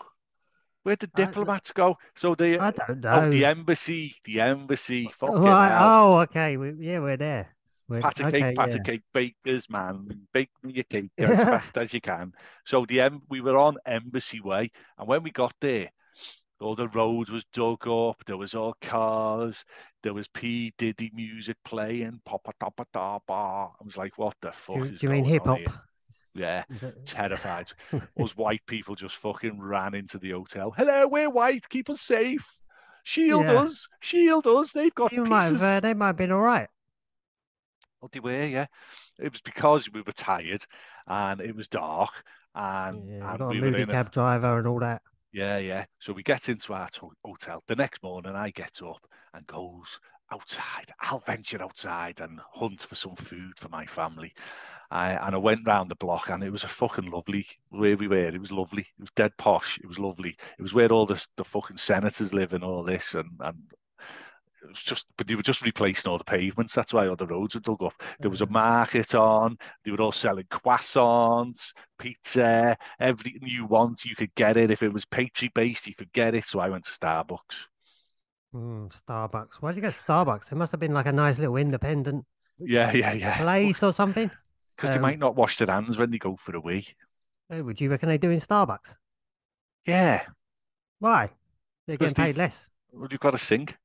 Where 0.83 0.95
the 0.95 1.09
I 1.15 1.25
diplomats 1.25 1.71
go? 1.71 1.97
So 2.15 2.35
the 2.35 2.59
I 2.59 2.71
don't 2.71 3.05
oh, 3.05 3.27
the 3.29 3.45
embassy, 3.45 4.15
the 4.23 4.41
embassy. 4.41 5.07
Fucking 5.07 5.35
Right. 5.41 5.69
hell. 5.71 5.89
Oh, 6.15 6.19
okay. 6.21 6.57
We, 6.57 6.71
yeah, 6.79 6.99
we're 6.99 7.17
there. 7.17 7.55
Pat 8.01 8.19
a 8.19 8.27
okay, 8.27 8.39
cake, 8.39 8.55
pat 8.57 8.69
yeah. 8.69 8.75
a 8.75 8.83
cake, 8.83 9.01
bakers, 9.13 9.69
man. 9.69 10.07
Bake 10.33 10.49
me 10.63 10.73
your 10.73 10.83
cake 10.85 11.11
as 11.17 11.37
fast 11.39 11.77
as 11.77 11.93
you 11.93 12.01
can. 12.01 12.33
So 12.65 12.85
the 12.85 13.01
em- 13.01 13.21
we 13.29 13.41
were 13.41 13.57
on 13.57 13.77
Embassy 13.85 14.39
Way, 14.41 14.71
and 14.97 15.07
when 15.07 15.23
we 15.23 15.31
got 15.31 15.53
there, 15.61 15.89
all 16.59 16.75
the 16.75 16.87
roads 16.89 17.29
was 17.29 17.43
dug 17.53 17.87
up. 17.87 18.23
There 18.25 18.37
was 18.37 18.55
all 18.55 18.75
cars. 18.81 19.65
There 20.01 20.13
was 20.13 20.27
P 20.29 20.73
Diddy 20.77 21.11
music 21.13 21.57
playing. 21.65 22.21
Papa 22.25 22.51
tapa 22.59 22.85
tapa. 22.93 23.33
I 23.33 23.83
was 23.83 23.97
like, 23.97 24.17
what 24.17 24.35
the 24.41 24.51
fuck 24.53 24.77
Do, 24.77 24.83
is 24.83 24.99
do 24.99 25.07
you 25.07 25.11
mean 25.11 25.25
hip 25.25 25.45
hop? 25.45 25.59
Yeah, 26.35 26.63
that- 26.69 27.05
terrified. 27.05 27.71
Us 28.19 28.35
white 28.37 28.65
people 28.65 28.95
just 28.95 29.17
fucking 29.17 29.59
ran 29.59 29.93
into 29.93 30.17
the 30.17 30.31
hotel. 30.31 30.71
Hello, 30.75 31.07
we're 31.07 31.29
white. 31.29 31.67
Keep 31.69 31.89
us 31.89 32.01
safe. 32.01 32.47
Shield 33.03 33.43
Yeah. 33.45 33.61
us. 33.63 33.87
Shield 33.99 34.47
us. 34.47 34.71
They've 34.71 34.95
got 34.95 35.11
You 35.11 35.25
might 35.25 35.43
have, 35.43 35.51
pieces. 35.53 35.61
uh, 35.63 35.79
they 35.81 35.93
might 35.93 36.07
have 36.07 36.17
been 36.17 36.31
all 36.31 36.39
right. 36.41 36.69
They 38.11 38.19
were, 38.19 38.45
yeah. 38.45 38.65
It 39.19 39.31
was 39.31 39.41
because 39.41 39.89
we 39.91 40.01
were 40.01 40.11
tired 40.13 40.65
and 41.07 41.41
it 41.41 41.55
was 41.55 41.67
dark 41.67 42.23
and, 42.55 43.07
Yeah, 43.07 43.33
and 43.33 43.41
a 43.41 43.47
we 43.47 43.61
were 43.61 43.71
movie 43.71 43.81
in 43.81 43.89
a, 43.89 43.93
cab 43.93 44.11
driver 44.11 44.57
and 44.57 44.67
all 44.67 44.79
that. 44.79 45.01
yeah, 45.31 45.57
yeah. 45.57 45.85
So 45.99 46.13
we 46.13 46.23
get 46.23 46.49
into 46.49 46.73
our 46.73 46.89
to- 46.89 47.11
hotel. 47.23 47.63
The 47.67 47.75
next 47.75 48.03
morning, 48.03 48.35
I 48.35 48.49
get 48.51 48.81
up 48.83 49.05
and 49.33 49.45
goes 49.47 49.99
outside. 50.31 50.91
I'll 50.99 51.19
venture 51.19 51.61
outside 51.61 52.21
and 52.21 52.39
hunt 52.53 52.81
for 52.81 52.95
some 52.95 53.15
food 53.15 53.57
for 53.57 53.69
my 53.69 53.85
family. 53.85 54.33
I, 54.91 55.11
and 55.13 55.33
I 55.35 55.37
went 55.39 55.65
round 55.65 55.89
the 55.89 55.95
block 55.95 56.29
and 56.29 56.43
it 56.43 56.51
was 56.51 56.63
a 56.63 56.67
fucking 56.67 57.09
lovely 57.09 57.47
where 57.69 57.97
we 57.97 58.07
were. 58.07 58.27
It 58.27 58.39
was 58.39 58.51
lovely. 58.51 58.83
It 58.83 59.01
was 59.01 59.11
dead 59.15 59.31
posh. 59.37 59.79
It 59.79 59.87
was 59.87 59.97
lovely. 59.99 60.35
It 60.59 60.61
was 60.61 60.73
where 60.73 60.91
all 60.91 61.05
the 61.07 61.25
the 61.37 61.43
fucking 61.43 61.77
senators 61.77 62.33
live 62.33 62.53
and 62.53 62.63
all 62.63 62.83
this 62.83 63.15
and 63.15 63.29
and 63.39 63.57
it 64.63 64.69
was 64.69 64.81
just, 64.81 65.07
but 65.17 65.27
they 65.27 65.35
were 65.35 65.41
just 65.43 65.61
replacing 65.61 66.09
all 66.09 66.17
the 66.17 66.23
pavements. 66.23 66.73
That's 66.73 66.93
why 66.93 67.07
all 67.07 67.15
the 67.15 67.27
roads 67.27 67.55
were 67.55 67.61
dug 67.61 67.83
up. 67.83 67.93
There 68.19 68.29
was 68.31 68.41
a 68.41 68.47
market 68.47 69.13
on. 69.13 69.57
They 69.83 69.91
were 69.91 70.01
all 70.01 70.11
selling 70.11 70.45
croissants, 70.45 71.73
pizza, 71.99 72.77
everything 72.99 73.47
you 73.47 73.65
want. 73.65 74.05
You 74.05 74.15
could 74.15 74.33
get 74.35 74.57
it. 74.57 74.71
If 74.71 74.81
it 74.83 74.93
was 74.93 75.05
pastry 75.05 75.51
based, 75.53 75.87
you 75.87 75.95
could 75.95 76.11
get 76.13 76.33
it. 76.35 76.45
So 76.45 76.59
I 76.59 76.69
went 76.69 76.85
to 76.85 76.91
Starbucks. 76.91 77.67
Mm, 78.55 78.89
Starbucks. 79.03 79.55
Why 79.59 79.71
did 79.71 79.77
you 79.77 79.81
go 79.81 79.89
to 79.91 79.95
Starbucks? 79.97 80.51
It 80.51 80.55
must 80.55 80.71
have 80.71 80.79
been 80.79 80.93
like 80.93 81.07
a 81.07 81.11
nice 81.11 81.39
little 81.39 81.57
independent 81.57 82.25
Yeah, 82.59 82.91
yeah, 82.91 83.13
yeah. 83.13 83.37
place 83.37 83.83
or 83.83 83.91
something. 83.91 84.29
Because 84.75 84.89
they 84.89 84.95
um, 84.95 85.03
might 85.03 85.19
not 85.19 85.35
wash 85.35 85.57
their 85.59 85.67
hands 85.67 85.99
when 85.99 86.09
they 86.09 86.17
go 86.17 86.35
for 86.35 86.55
a 86.55 86.59
wee. 86.59 86.87
Oh, 87.51 87.61
would 87.61 87.79
you 87.79 87.91
reckon 87.91 88.09
they 88.09 88.17
do 88.17 88.31
in 88.31 88.39
Starbucks? 88.39 88.95
Yeah. 89.85 90.23
Why? 90.97 91.29
They're 91.85 91.97
getting 91.97 92.15
they- 92.15 92.23
paid 92.23 92.37
less. 92.37 92.71
Well, 92.91 93.07
you've 93.11 93.19
got 93.19 93.35
a 93.35 93.37
sink. 93.37 93.77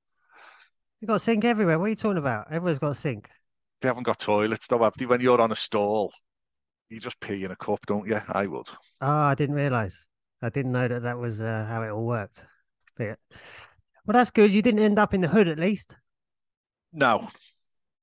You've 1.01 1.09
got 1.09 1.15
a 1.15 1.19
sink 1.21 1.45
everywhere. 1.45 1.79
What 1.79 1.87
are 1.87 1.89
you 1.89 1.97
talking 1.97 2.19
about? 2.19 2.53
Everyone's 2.53 2.79
got 2.79 2.91
a 2.91 2.95
sink. 2.95 3.29
They 3.81 3.89
haven't 3.89 4.05
got 4.05 4.21
toilets, 4.21 4.69
though, 4.69 4.85
have 4.85 4.95
they? 4.97 5.07
When 5.07 5.21
you're 5.21 5.41
on 5.41 5.51
a 5.51 5.57
stall, 5.57 6.13
you 6.91 7.01
just 7.01 7.21
pee 7.21 7.45
in 7.45 7.51
a 7.53 7.57
cup, 7.57 7.87
don't 7.87 8.07
you? 8.09 8.21
I 8.29 8.47
would. 8.47 8.69
Oh, 9.01 9.07
I 9.09 9.35
didn't 9.35 9.57
realise. 9.57 10.07
I 10.43 10.51
didn't 10.51 10.73
know 10.73 10.87
that 10.89 11.03
that 11.03 11.19
was 11.19 11.41
uh, 11.41 11.67
how 11.69 11.83
it 11.83 11.91
all 11.91 12.07
worked. 12.07 12.45
But, 12.97 13.05
yeah. 13.05 13.15
Well, 14.07 14.15
that's 14.15 14.31
good. 14.31 14.53
You 14.53 14.63
didn't 14.63 14.81
end 14.81 14.99
up 14.99 15.15
in 15.15 15.21
the 15.21 15.29
hood 15.29 15.49
at 15.49 15.59
least. 15.59 15.97
No, 16.93 17.29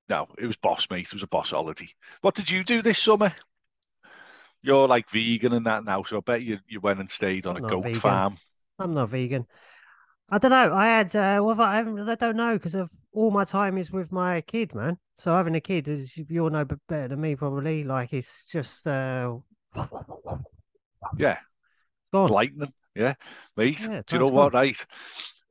no, 0.09 0.27
it 0.37 0.47
was 0.47 0.57
boss, 0.57 0.89
mate. 0.89 1.07
It 1.07 1.13
was 1.13 1.23
a 1.23 1.27
boss 1.27 1.51
holiday. 1.51 1.89
What 2.21 2.35
did 2.35 2.49
you 2.51 2.63
do 2.63 2.81
this 2.81 2.99
summer? 2.99 3.33
You're 4.61 4.87
like 4.87 5.09
vegan 5.09 5.53
and 5.53 5.65
that 5.65 5.85
now, 5.85 6.03
so 6.03 6.17
I 6.17 6.19
bet 6.21 6.41
you, 6.41 6.59
you 6.67 6.81
went 6.81 6.99
and 6.99 7.09
stayed 7.09 7.45
on 7.47 7.55
I'm 7.55 7.57
a 7.57 7.61
goat 7.61 7.81
vegan. 7.81 7.95
farm. 7.95 8.37
I'm 8.79 8.93
not 8.93 9.09
vegan. 9.09 9.47
I 10.29 10.37
don't 10.39 10.51
know. 10.51 10.73
I 10.73 10.87
had, 10.87 11.15
uh, 11.15 11.41
well, 11.43 11.61
I, 11.61 11.75
haven't- 11.77 12.09
I 12.09 12.15
don't 12.15 12.35
know 12.35 12.53
because 12.53 12.75
of 12.75 12.89
all 13.13 13.31
my 13.31 13.43
time 13.45 13.77
is 13.77 13.91
with 13.91 14.11
my 14.11 14.41
kid, 14.41 14.73
man. 14.73 14.97
So 15.17 15.35
having 15.35 15.55
a 15.55 15.61
kid, 15.61 15.87
as 15.87 16.17
you 16.17 16.43
all 16.43 16.49
know 16.49 16.65
better 16.89 17.07
than 17.09 17.21
me, 17.21 17.35
probably. 17.35 17.83
Like 17.83 18.11
it's 18.13 18.45
just 18.45 18.85
uh, 18.87 19.37
Yeah, 21.17 21.37
gone. 22.11 22.29
lightning. 22.29 22.73
Yeah, 22.95 23.13
mate. 23.55 23.87
Yeah, 23.87 24.01
do 24.05 24.15
you 24.15 24.19
know 24.19 24.27
what? 24.27 24.53
Right. 24.53 24.85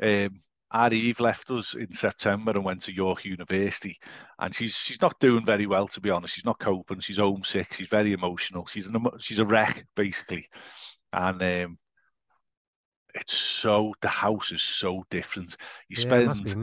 Um, 0.03 0.41
our 0.71 0.93
Eve 0.93 1.21
left 1.21 1.51
us 1.51 1.75
in 1.75 1.93
September 1.93 2.51
and 2.53 2.65
went 2.65 2.83
to 2.83 2.95
York 2.95 3.25
University, 3.25 3.99
and 4.39 4.55
she's 4.55 4.75
she's 4.77 5.01
not 5.01 5.19
doing 5.21 5.45
very 5.45 5.67
well, 5.67 5.87
to 5.89 6.01
be 6.01 6.11
honest. 6.11 6.35
She's 6.35 6.45
not 6.45 6.59
coping. 6.59 7.01
She's 7.01 7.19
homesick. 7.19 7.73
She's 7.73 7.89
very 7.89 8.13
emotional. 8.13 8.67
She's 8.67 8.87
an 8.87 9.07
she's 9.21 9.39
a 9.39 9.47
wreck, 9.47 9.87
basically, 9.95 10.49
and 11.13 11.43
um, 11.43 11.79
it's 13.15 13.37
so 13.37 13.95
the 14.01 14.09
house 14.09 14.53
is 14.53 14.63
so 14.63 15.05
different. 15.11 15.57
You 15.89 15.97
yeah, 15.97 16.35
spend 16.35 16.57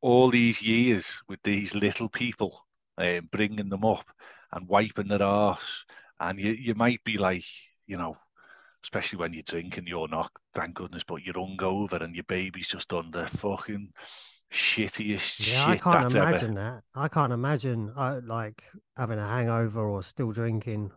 all 0.00 0.30
these 0.30 0.62
years 0.62 1.22
with 1.28 1.40
these 1.42 1.74
little 1.74 2.08
people, 2.08 2.66
um, 2.98 3.28
bringing 3.32 3.68
them 3.68 3.84
up 3.84 4.06
and 4.52 4.68
wiping 4.68 5.08
their 5.08 5.22
arse, 5.22 5.84
and 6.20 6.38
you 6.40 6.52
you 6.52 6.74
might 6.74 7.02
be 7.04 7.18
like, 7.18 7.44
you 7.86 7.96
know, 7.98 8.16
especially 8.84 9.18
when 9.18 9.32
you 9.34 9.42
drink 9.42 9.78
and 9.78 9.88
you're 9.88 10.08
not, 10.08 10.30
thank 10.54 10.74
goodness, 10.76 11.04
but 11.04 11.22
you're 11.24 11.34
hungover 11.34 12.02
and 12.02 12.14
your 12.14 12.24
baby's 12.24 12.68
just 12.68 12.92
on 12.92 13.10
the 13.12 13.26
fucking 13.28 13.92
shittiest 14.52 15.38
Yeah, 15.38 15.66
I 15.66 15.76
can't 15.76 16.04
imagine 16.04 16.54
ever. 16.54 16.54
that. 16.54 16.84
I 16.94 17.08
can't 17.08 17.32
imagine 17.32 17.90
uh, 17.96 18.20
like 18.24 18.64
having 18.96 19.18
a 19.18 19.26
hangover 19.26 19.80
or 19.86 20.02
still 20.02 20.32
drinking 20.32 20.92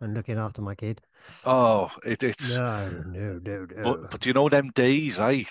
and 0.00 0.14
looking 0.14 0.38
after 0.38 0.62
my 0.62 0.74
kid. 0.74 1.00
Oh, 1.44 1.90
it, 2.04 2.22
it's. 2.22 2.56
No, 2.56 2.88
no, 2.90 3.40
no, 3.42 3.66
no. 3.76 3.82
But 3.82 4.10
but 4.10 4.26
you 4.26 4.32
know 4.32 4.48
them 4.48 4.70
days, 4.70 5.18
right? 5.18 5.48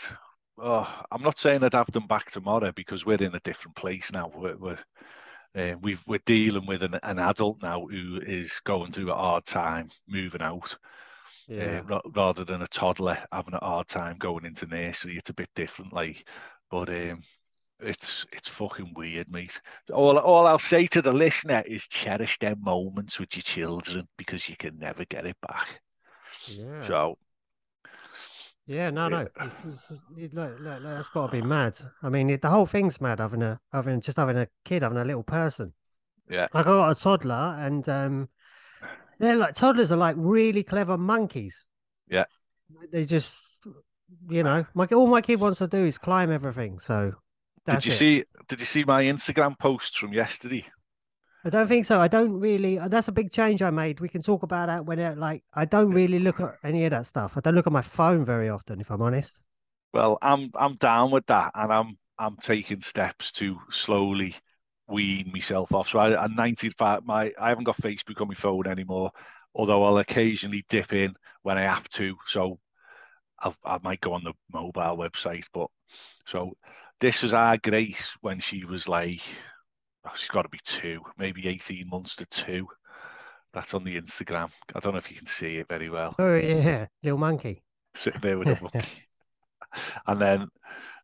Oh, 0.57 1.03
I'm 1.11 1.21
not 1.21 1.37
saying 1.37 1.63
I'd 1.63 1.73
have 1.73 1.91
them 1.91 2.07
back 2.07 2.31
tomorrow 2.31 2.71
because 2.71 3.05
we're 3.05 3.21
in 3.21 3.35
a 3.35 3.39
different 3.39 3.75
place 3.75 4.11
now. 4.11 4.31
We're 4.33 4.57
we're 4.57 4.79
uh, 5.55 5.75
we've 5.81 6.01
we're 6.07 6.19
dealing 6.25 6.65
with 6.65 6.83
an, 6.83 6.95
an 7.03 7.19
adult 7.19 7.61
now 7.61 7.85
who 7.87 8.19
is 8.21 8.59
going 8.61 8.91
through 8.91 9.11
a 9.11 9.15
hard 9.15 9.45
time 9.45 9.89
moving 10.07 10.41
out. 10.41 10.77
Yeah. 11.47 11.79
uh, 11.79 11.83
ra- 11.83 12.01
rather 12.15 12.45
than 12.45 12.61
a 12.61 12.67
toddler 12.67 13.17
having 13.31 13.53
a 13.53 13.59
hard 13.65 13.87
time 13.87 14.17
going 14.17 14.45
into 14.45 14.65
nursery. 14.65 15.17
It's 15.17 15.29
a 15.29 15.33
bit 15.33 15.49
different, 15.55 15.93
like, 15.93 16.27
but 16.71 16.89
um, 16.89 17.23
it's 17.83 18.25
it's 18.31 18.47
fucking 18.47 18.93
weird, 18.95 19.29
mate. 19.31 19.59
All 19.91 20.17
all 20.17 20.47
I'll 20.47 20.59
say 20.59 20.87
to 20.87 21.01
the 21.01 21.13
listener 21.13 21.63
is 21.65 21.87
cherish 21.87 22.39
them 22.39 22.61
moments 22.61 23.19
with 23.19 23.35
your 23.35 23.43
children 23.43 24.07
because 24.17 24.47
you 24.49 24.55
can 24.57 24.77
never 24.79 25.05
get 25.05 25.25
it 25.25 25.37
back. 25.47 25.81
yeah. 26.47 26.81
So 26.81 27.17
Yeah, 28.65 28.91
no, 28.91 29.07
Yeah. 29.07 29.09
no. 29.09 29.27
It's, 29.41 29.63
it's, 29.65 29.91
it, 30.17 30.33
look, 30.33 30.59
look, 30.59 30.81
look, 30.81 30.93
that's 30.95 31.09
got 31.09 31.27
to 31.27 31.41
be 31.41 31.41
mad. 31.41 31.77
I 32.01 32.09
mean, 32.09 32.29
it, 32.29 32.41
the 32.41 32.49
whole 32.49 32.65
thing's 32.65 33.01
mad. 33.01 33.19
Having 33.19 33.43
a, 33.43 33.59
having 33.71 34.01
just 34.01 34.17
having 34.17 34.37
a 34.37 34.47
kid, 34.63 34.83
having 34.83 34.97
a 34.97 35.05
little 35.05 35.23
person. 35.23 35.73
Yeah. 36.29 36.47
Like 36.53 36.65
I 36.65 36.69
got 36.69 36.89
a 36.91 36.95
toddler, 36.95 37.57
and 37.59 37.87
um, 37.89 38.29
they're 39.19 39.35
like 39.35 39.55
toddlers 39.55 39.91
are 39.91 39.97
like 39.97 40.15
really 40.17 40.63
clever 40.63 40.97
monkeys. 40.97 41.67
Yeah. 42.09 42.25
They 42.91 43.05
just, 43.05 43.59
you 44.29 44.43
know, 44.43 44.65
my 44.73 44.85
all 44.87 45.07
my 45.07 45.21
kid 45.21 45.39
wants 45.39 45.59
to 45.59 45.67
do 45.67 45.83
is 45.85 45.97
climb 45.97 46.31
everything. 46.31 46.79
So 46.79 47.13
that's 47.65 47.85
did 47.85 47.85
you 47.85 47.91
it. 47.91 47.91
see 47.91 48.23
did 48.47 48.59
you 48.61 48.65
see 48.65 48.83
my 48.85 49.03
Instagram 49.03 49.57
post 49.59 49.97
from 49.97 50.13
yesterday? 50.13 50.65
I 51.45 51.49
don't 51.49 51.67
think 51.67 51.85
so. 51.85 51.99
I 52.01 52.07
don't 52.07 52.39
really. 52.39 52.79
uh, 52.79 52.87
That's 52.87 53.07
a 53.09 53.11
big 53.11 53.31
change 53.31 53.61
I 53.61 53.69
made. 53.69 53.99
We 53.99 54.09
can 54.09 54.21
talk 54.21 54.43
about 54.43 54.67
that 54.67 54.85
when 54.85 54.99
it, 54.99 55.17
like 55.17 55.43
I 55.53 55.65
don't 55.65 55.91
really 55.91 56.19
look 56.19 56.39
at 56.39 56.55
any 56.63 56.85
of 56.85 56.91
that 56.91 57.05
stuff. 57.05 57.33
I 57.37 57.41
don't 57.41 57.55
look 57.55 57.67
at 57.67 57.73
my 57.73 57.81
phone 57.81 58.25
very 58.25 58.49
often, 58.49 58.79
if 58.79 58.89
I'm 58.91 59.01
honest. 59.01 59.39
Well, 59.93 60.17
I'm 60.21 60.51
I'm 60.55 60.75
down 60.75 61.11
with 61.11 61.25
that, 61.27 61.51
and 61.55 61.71
I'm 61.71 61.97
I'm 62.17 62.37
taking 62.37 62.81
steps 62.81 63.31
to 63.33 63.59
slowly 63.69 64.35
wean 64.87 65.31
myself 65.31 65.73
off. 65.73 65.89
So 65.89 65.99
I, 65.99 66.21
I'm 66.23 66.35
95. 66.35 67.05
My 67.05 67.31
I 67.39 67.49
haven't 67.49 67.65
got 67.65 67.77
Facebook 67.77 68.19
on 68.21 68.27
my 68.27 68.33
phone 68.33 68.67
anymore, 68.67 69.11
although 69.55 69.83
I'll 69.83 69.97
occasionally 69.99 70.65
dip 70.69 70.93
in 70.93 71.15
when 71.43 71.57
I 71.57 71.61
have 71.63 71.87
to. 71.89 72.17
So 72.27 72.59
I'll, 73.39 73.55
I 73.65 73.79
might 73.83 74.01
go 74.01 74.13
on 74.13 74.23
the 74.25 74.33
mobile 74.53 74.97
website, 74.97 75.45
but 75.53 75.69
so 76.27 76.57
this 77.03 77.21
was 77.21 77.33
our 77.33 77.57
Grace 77.57 78.15
when 78.21 78.39
she 78.39 78.63
was 78.63 78.87
like, 78.87 79.19
oh, 80.05 80.11
she's 80.15 80.29
got 80.29 80.43
to 80.43 80.49
be 80.49 80.59
two, 80.63 81.01
maybe 81.17 81.49
18 81.49 81.89
months 81.89 82.15
to 82.15 82.25
two. 82.27 82.65
That's 83.53 83.73
on 83.73 83.83
the 83.83 83.99
Instagram. 83.99 84.51
I 84.73 84.79
don't 84.79 84.93
know 84.93 84.99
if 84.99 85.11
you 85.11 85.17
can 85.17 85.25
see 85.27 85.57
it 85.57 85.67
very 85.67 85.89
well 85.89 86.15
Oh 86.17 86.35
yeah, 86.35 86.87
little 87.03 87.19
monkey. 87.19 87.61
sitting 87.93 88.21
there 88.21 88.37
with 88.37 88.47
a 88.47 88.57
monkey. 88.61 88.87
and 90.07 90.21
then 90.21 90.47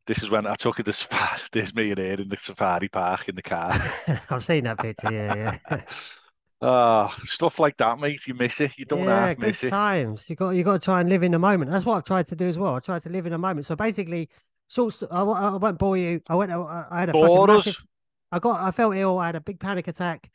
this 0.07 0.23
is 0.23 0.29
when 0.29 0.47
I 0.47 0.55
took 0.55 0.77
her 0.77 0.83
to 0.83 0.93
safari. 0.93 1.41
There's 1.51 1.75
me 1.75 1.89
and 1.91 1.99
her 1.99 2.13
in 2.13 2.29
the 2.29 2.37
safari 2.37 2.87
park 2.87 3.27
in 3.27 3.35
the 3.35 3.41
car. 3.41 3.73
I've 4.29 4.43
seen 4.43 4.63
that 4.63 4.79
picture. 4.79 5.11
Yeah, 5.11 5.57
yeah. 5.69 5.81
Ah, 6.61 7.13
stuff 7.25 7.59
like 7.59 7.75
that, 7.77 7.99
mate. 7.99 8.25
You 8.25 8.35
miss 8.35 8.61
it. 8.61 8.77
You 8.77 8.85
don't 8.85 9.03
yeah, 9.03 9.27
half 9.27 9.37
good 9.37 9.47
miss 9.47 9.65
it. 9.65 9.69
times. 9.69 10.29
You 10.29 10.37
got 10.37 10.51
you 10.51 10.63
got 10.63 10.73
to 10.73 10.79
try 10.79 11.01
and 11.01 11.09
live 11.09 11.23
in 11.23 11.33
the 11.33 11.39
moment. 11.39 11.71
That's 11.71 11.85
what 11.85 11.97
I've 11.97 12.05
tried 12.05 12.27
to 12.27 12.35
do 12.35 12.47
as 12.47 12.57
well. 12.57 12.75
I 12.75 12.79
tried 12.79 13.03
to 13.03 13.09
live 13.09 13.25
in 13.25 13.33
the 13.33 13.37
moment. 13.37 13.65
So 13.65 13.75
basically, 13.75 14.29
short. 14.69 14.93
st- 14.93 15.11
I, 15.11 15.23
won't- 15.23 15.39
I 15.39 15.55
won't 15.57 15.77
bore 15.77 15.97
you. 15.97 16.21
I 16.29 16.35
went. 16.35 16.51
I 16.51 16.85
I 16.89 16.99
had 17.01 17.09
a 17.09 17.13
fucking 17.13 17.27
massive. 17.65 17.83
I 18.31 18.39
got. 18.39 18.61
I 18.61 18.71
felt 18.71 18.95
ill. 18.95 19.17
I 19.17 19.25
had 19.27 19.35
a 19.35 19.41
big 19.41 19.59
panic 19.59 19.87
attack. 19.87 20.29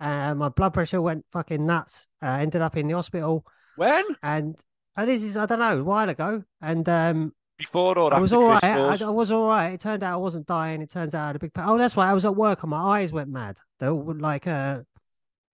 Uh, 0.00 0.34
my 0.34 0.48
blood 0.48 0.72
pressure 0.72 1.02
went 1.02 1.26
fucking 1.32 1.64
nuts. 1.66 2.06
Uh, 2.22 2.38
ended 2.40 2.62
up 2.62 2.76
in 2.76 2.86
the 2.88 2.94
hospital. 2.94 3.44
When? 3.76 4.04
And 4.22 4.56
and 4.96 5.08
this 5.08 5.22
is 5.22 5.36
I 5.36 5.46
don't 5.46 5.58
know 5.58 5.80
a 5.80 5.84
while 5.84 6.08
ago. 6.08 6.42
And 6.62 6.88
um, 6.88 7.32
Before 7.58 7.98
or 7.98 8.06
after 8.06 8.16
I 8.16 8.20
was 8.20 8.32
all 8.32 8.48
right. 8.48 8.64
I, 8.64 8.96
I 9.04 9.10
was 9.10 9.30
all 9.30 9.48
right. 9.48 9.74
It 9.74 9.80
turned 9.80 10.02
out 10.02 10.14
I 10.14 10.16
wasn't 10.16 10.46
dying. 10.46 10.80
It 10.80 10.90
turns 10.90 11.14
out 11.14 11.24
I 11.24 11.26
had 11.28 11.36
a 11.36 11.38
big. 11.38 11.50
Oh, 11.56 11.76
that's 11.76 11.96
right. 11.96 12.08
I 12.08 12.14
was 12.14 12.24
at 12.24 12.34
work 12.36 12.62
and 12.62 12.70
my 12.70 13.00
eyes 13.00 13.12
went 13.12 13.28
mad. 13.28 13.58
They 13.78 13.88
were 13.90 14.14
like 14.14 14.46
uh, 14.46 14.80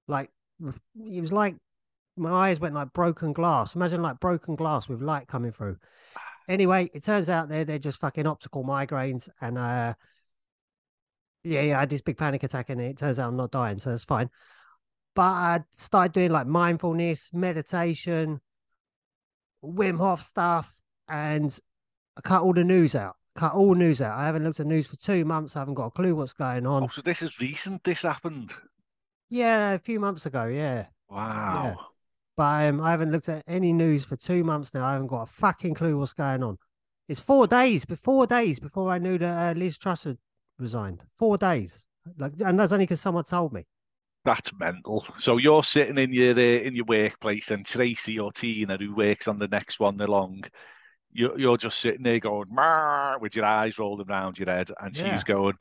like 0.06 0.30
it 0.62 1.20
was 1.20 1.32
like 1.32 1.56
my 2.16 2.30
eyes 2.48 2.60
went 2.60 2.74
like 2.74 2.92
broken 2.92 3.32
glass. 3.32 3.74
Imagine 3.74 4.00
like 4.02 4.20
broken 4.20 4.54
glass 4.54 4.88
with 4.88 5.02
light 5.02 5.26
coming 5.28 5.52
through. 5.52 5.76
Anyway, 6.48 6.90
it 6.94 7.02
turns 7.02 7.28
out 7.28 7.48
they're 7.48 7.64
they're 7.64 7.78
just 7.78 7.98
fucking 8.00 8.26
optical 8.26 8.64
migraines, 8.64 9.28
and 9.40 9.58
uh, 9.58 9.94
yeah, 11.42 11.60
yeah, 11.62 11.76
I 11.76 11.80
had 11.80 11.90
this 11.90 12.02
big 12.02 12.18
panic 12.18 12.42
attack, 12.42 12.70
and 12.70 12.80
it 12.80 12.98
turns 12.98 13.18
out 13.18 13.28
I'm 13.28 13.36
not 13.36 13.50
dying, 13.50 13.78
so 13.78 13.90
that's 13.90 14.04
fine. 14.04 14.30
But 15.14 15.22
I 15.22 15.60
started 15.70 16.12
doing 16.12 16.30
like 16.30 16.46
mindfulness, 16.46 17.30
meditation, 17.32 18.40
Wim 19.64 19.98
Hof 19.98 20.22
stuff, 20.22 20.76
and 21.08 21.58
I 22.16 22.20
cut 22.20 22.42
all 22.42 22.52
the 22.52 22.64
news 22.64 22.94
out. 22.94 23.16
Cut 23.36 23.54
all 23.54 23.74
news 23.74 24.00
out. 24.00 24.18
I 24.18 24.26
haven't 24.26 24.44
looked 24.44 24.60
at 24.60 24.66
news 24.66 24.86
for 24.86 24.96
two 24.96 25.24
months. 25.24 25.56
I 25.56 25.58
haven't 25.58 25.74
got 25.74 25.86
a 25.86 25.90
clue 25.90 26.14
what's 26.14 26.32
going 26.32 26.66
on. 26.66 26.84
Oh, 26.84 26.88
so 26.88 27.02
this 27.02 27.22
is 27.22 27.38
recent. 27.38 27.84
This 27.84 28.02
happened. 28.02 28.54
Yeah, 29.28 29.72
a 29.72 29.78
few 29.78 30.00
months 30.00 30.26
ago. 30.26 30.46
Yeah. 30.46 30.86
Wow. 31.10 31.76
But 32.36 32.68
um, 32.68 32.80
I 32.80 32.90
haven't 32.90 33.12
looked 33.12 33.28
at 33.28 33.42
any 33.48 33.72
news 33.72 34.04
for 34.04 34.16
two 34.16 34.44
months 34.44 34.74
now. 34.74 34.84
I 34.84 34.92
haven't 34.92 35.06
got 35.06 35.22
a 35.22 35.26
fucking 35.26 35.74
clue 35.74 35.98
what's 35.98 36.12
going 36.12 36.42
on. 36.42 36.58
It's 37.08 37.20
four 37.20 37.46
days, 37.46 37.84
but 37.84 37.98
four 37.98 38.26
days 38.26 38.58
before 38.58 38.90
I 38.90 38.98
knew 38.98 39.16
that 39.18 39.56
uh, 39.56 39.58
Liz 39.58 39.78
Truss 39.78 40.04
had 40.04 40.18
resigned. 40.58 41.04
Four 41.16 41.38
days, 41.38 41.86
like, 42.18 42.32
and 42.44 42.58
that's 42.58 42.72
only 42.72 42.84
because 42.84 43.00
someone 43.00 43.24
told 43.24 43.52
me. 43.52 43.64
That's 44.24 44.52
mental. 44.58 45.06
So 45.18 45.36
you're 45.36 45.62
sitting 45.62 45.98
in 45.98 46.12
your 46.12 46.34
uh, 46.34 46.40
in 46.40 46.74
your 46.74 46.84
workplace, 46.84 47.52
and 47.52 47.64
Tracy 47.64 48.18
or 48.18 48.32
Tina, 48.32 48.76
who 48.76 48.94
works 48.94 49.28
on 49.28 49.38
the 49.38 49.46
next 49.48 49.78
one 49.78 50.00
along, 50.00 50.44
you're 51.12 51.38
you're 51.38 51.56
just 51.56 51.78
sitting 51.78 52.02
there 52.02 52.18
going 52.18 52.48
"Marr," 52.50 53.18
with 53.20 53.36
your 53.36 53.44
eyes 53.44 53.78
rolling 53.78 54.10
around 54.10 54.38
your 54.38 54.50
head, 54.50 54.70
and 54.80 54.96
Yeah. 54.96 55.12
she's 55.12 55.22
going, 55.24 55.54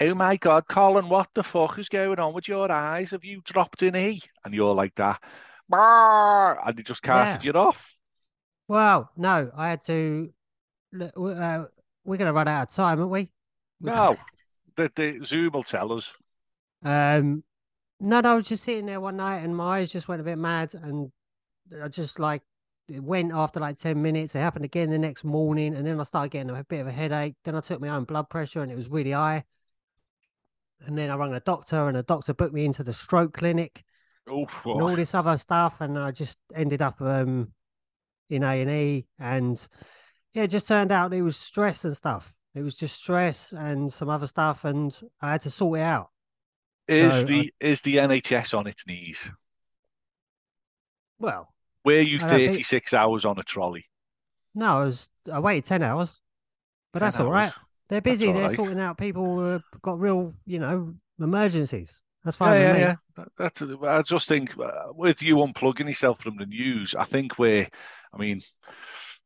"Oh 0.00 0.14
my 0.14 0.36
God, 0.36 0.66
Colin, 0.68 1.10
what 1.10 1.28
the 1.34 1.42
fuck 1.42 1.78
is 1.78 1.90
going 1.90 2.18
on 2.18 2.32
with 2.32 2.48
your 2.48 2.72
eyes? 2.72 3.10
Have 3.10 3.24
you 3.24 3.42
dropped 3.44 3.82
an 3.82 3.94
E?" 3.94 4.22
And 4.44 4.54
you're 4.54 4.74
like 4.74 4.94
that, 4.94 5.22
and 5.70 6.76
they 6.76 6.82
just 6.82 7.02
carted 7.02 7.44
you 7.44 7.52
off. 7.52 7.94
Well, 8.68 9.10
no, 9.16 9.50
I 9.56 9.70
had 9.70 9.82
to. 9.86 10.32
Uh, 10.98 11.64
we're 12.04 12.16
gonna 12.16 12.32
run 12.32 12.48
out 12.48 12.68
of 12.68 12.74
time, 12.74 12.98
aren't 12.98 13.10
we? 13.10 13.30
We- 13.80 13.90
No, 13.90 14.16
the, 14.76 14.90
the 14.94 15.20
Zoom 15.24 15.52
will 15.52 15.62
tell 15.62 15.92
us. 15.92 16.12
Um, 16.82 17.42
no, 18.00 18.20
no, 18.20 18.32
I 18.32 18.34
was 18.34 18.46
just 18.46 18.64
sitting 18.64 18.86
there 18.86 19.00
one 19.00 19.16
night 19.16 19.38
and 19.38 19.56
my 19.56 19.78
eyes 19.78 19.92
just 19.92 20.08
went 20.08 20.20
a 20.20 20.24
bit 20.24 20.38
mad 20.38 20.74
and 20.74 21.10
I 21.82 21.88
just 21.88 22.18
like 22.18 22.42
it 22.88 23.02
went 23.02 23.32
after 23.32 23.60
like 23.60 23.78
10 23.78 24.00
minutes. 24.00 24.34
It 24.34 24.38
happened 24.38 24.64
again 24.64 24.90
the 24.90 24.98
next 24.98 25.24
morning 25.24 25.74
and 25.74 25.86
then 25.86 25.98
I 26.00 26.04
started 26.04 26.30
getting 26.30 26.50
a 26.50 26.64
bit 26.64 26.80
of 26.80 26.86
a 26.86 26.92
headache. 26.92 27.34
Then 27.44 27.56
I 27.56 27.60
took 27.60 27.80
my 27.80 27.88
own 27.88 28.04
blood 28.04 28.30
pressure 28.30 28.62
and 28.62 28.70
it 28.70 28.76
was 28.76 28.88
really 28.88 29.10
high. 29.12 29.44
And 30.86 30.96
then 30.96 31.10
I 31.10 31.16
rang 31.16 31.32
the 31.32 31.40
doctor 31.40 31.88
and 31.88 31.96
the 31.96 32.02
doctor 32.04 32.32
booked 32.32 32.54
me 32.54 32.64
into 32.64 32.84
the 32.84 32.94
stroke 32.94 33.34
clinic 33.34 33.84
Oh, 34.30 34.46
and 34.64 34.82
all 34.82 34.94
this 34.96 35.14
other 35.14 35.38
stuff 35.38 35.80
and 35.80 35.98
I 35.98 36.10
just 36.10 36.38
ended 36.54 36.82
up 36.82 37.00
um 37.00 37.52
in 38.30 38.42
A 38.42 38.60
and 38.62 38.70
E 38.70 39.06
and 39.18 39.68
yeah, 40.34 40.42
it 40.44 40.48
just 40.48 40.68
turned 40.68 40.92
out 40.92 41.12
it 41.14 41.22
was 41.22 41.36
stress 41.36 41.84
and 41.84 41.96
stuff. 41.96 42.32
It 42.54 42.62
was 42.62 42.74
just 42.74 42.96
stress 42.96 43.52
and 43.52 43.92
some 43.92 44.08
other 44.08 44.26
stuff 44.26 44.64
and 44.64 44.96
I 45.20 45.32
had 45.32 45.40
to 45.42 45.50
sort 45.50 45.80
it 45.80 45.82
out. 45.82 46.10
is 46.88 47.20
so 47.22 47.26
the 47.26 47.52
is 47.60 47.80
the 47.82 47.96
NHS 47.96 48.56
on 48.56 48.66
its 48.66 48.86
knees? 48.86 49.30
Well, 51.18 51.52
Were 51.84 52.00
you 52.00 52.18
I 52.18 52.28
think- 52.28 52.52
36 52.52 52.94
hours 52.94 53.24
on 53.24 53.38
a 53.38 53.42
trolley? 53.42 53.84
No, 54.54 54.78
I 54.78 54.84
was 54.84 55.10
I 55.32 55.38
waited 55.38 55.64
ten 55.66 55.82
hours, 55.82 56.18
but 56.92 57.00
10 57.00 57.06
that's 57.06 57.20
all 57.20 57.30
right. 57.30 57.52
They're 57.88 58.00
busy. 58.00 58.28
all 58.28 58.34
They're 58.34 58.54
sorting 58.54 58.80
out 58.80 58.98
people 58.98 59.24
who 59.36 59.44
have 59.52 59.62
got 59.82 59.98
real, 60.00 60.34
you 60.46 60.58
know, 60.58 60.94
emergencies. 61.20 62.02
That's 62.28 62.36
fine 62.36 62.60
Yeah, 62.60 62.76
yeah, 62.76 62.78
yeah. 62.78 62.94
That, 63.16 63.28
that's, 63.38 63.62
I 63.62 64.02
just 64.02 64.28
think 64.28 64.54
uh, 64.58 64.92
with 64.92 65.22
you 65.22 65.36
unplugging 65.36 65.88
yourself 65.88 66.20
from 66.20 66.36
the 66.36 66.44
news, 66.44 66.94
I 66.94 67.04
think 67.04 67.38
we're, 67.38 67.66
I 68.12 68.18
mean, 68.18 68.42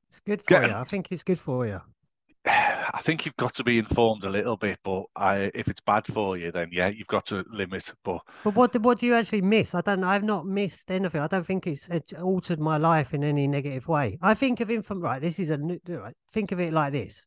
It's 0.08 0.20
good 0.24 0.40
for 0.40 0.60
Get- 0.60 0.70
you. 0.70 0.76
I 0.76 0.84
think 0.84 1.08
it's 1.10 1.24
good 1.24 1.40
for 1.40 1.66
you. 1.66 1.80
I 2.46 3.00
think 3.00 3.26
you've 3.26 3.36
got 3.36 3.56
to 3.56 3.64
be 3.64 3.78
informed 3.78 4.22
a 4.22 4.30
little 4.30 4.56
bit, 4.56 4.78
but 4.84 5.02
I, 5.16 5.50
if 5.52 5.66
it's 5.66 5.80
bad 5.80 6.06
for 6.06 6.36
you, 6.36 6.52
then 6.52 6.68
yeah, 6.70 6.86
you've 6.88 7.08
got 7.08 7.24
to 7.26 7.44
limit. 7.52 7.92
But 8.04 8.20
But 8.44 8.54
what 8.54 8.80
what 8.80 9.00
do 9.00 9.06
you 9.06 9.16
actually 9.16 9.42
miss? 9.42 9.74
I 9.74 9.80
don't. 9.80 10.04
I've 10.04 10.22
not 10.22 10.46
missed 10.46 10.88
anything. 10.88 11.20
I 11.20 11.26
don't 11.26 11.46
think 11.46 11.66
it's, 11.66 11.88
altered 12.20 12.60
my 12.60 12.76
life 12.76 13.14
in 13.14 13.24
any 13.24 13.48
negative 13.48 13.88
way. 13.88 14.16
I 14.22 14.34
think 14.34 14.60
of 14.60 14.70
info. 14.70 14.94
Right, 14.94 15.20
this 15.20 15.40
is 15.40 15.50
a 15.50 15.58
right. 15.58 16.14
Think 16.32 16.52
of 16.52 16.60
it 16.60 16.72
like 16.72 16.92
this. 16.92 17.26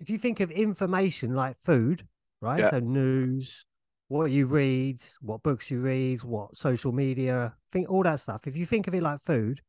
If 0.00 0.08
you 0.08 0.16
think 0.16 0.40
of 0.40 0.50
information 0.50 1.34
like 1.34 1.56
food, 1.62 2.06
right? 2.40 2.60
Yeah. 2.60 2.70
So 2.70 2.78
news, 2.80 3.66
what 4.12 4.30
you 4.30 4.44
read, 4.46 5.02
what 5.22 5.42
books 5.42 5.70
you 5.70 5.80
read, 5.80 6.22
what 6.22 6.54
social 6.54 6.92
media, 6.92 7.54
think 7.72 7.90
all 7.90 8.02
that 8.02 8.20
stuff. 8.20 8.46
If 8.46 8.54
you 8.54 8.66
think 8.66 8.86
of 8.86 8.94
it 8.94 9.02
like 9.02 9.24
food, 9.24 9.62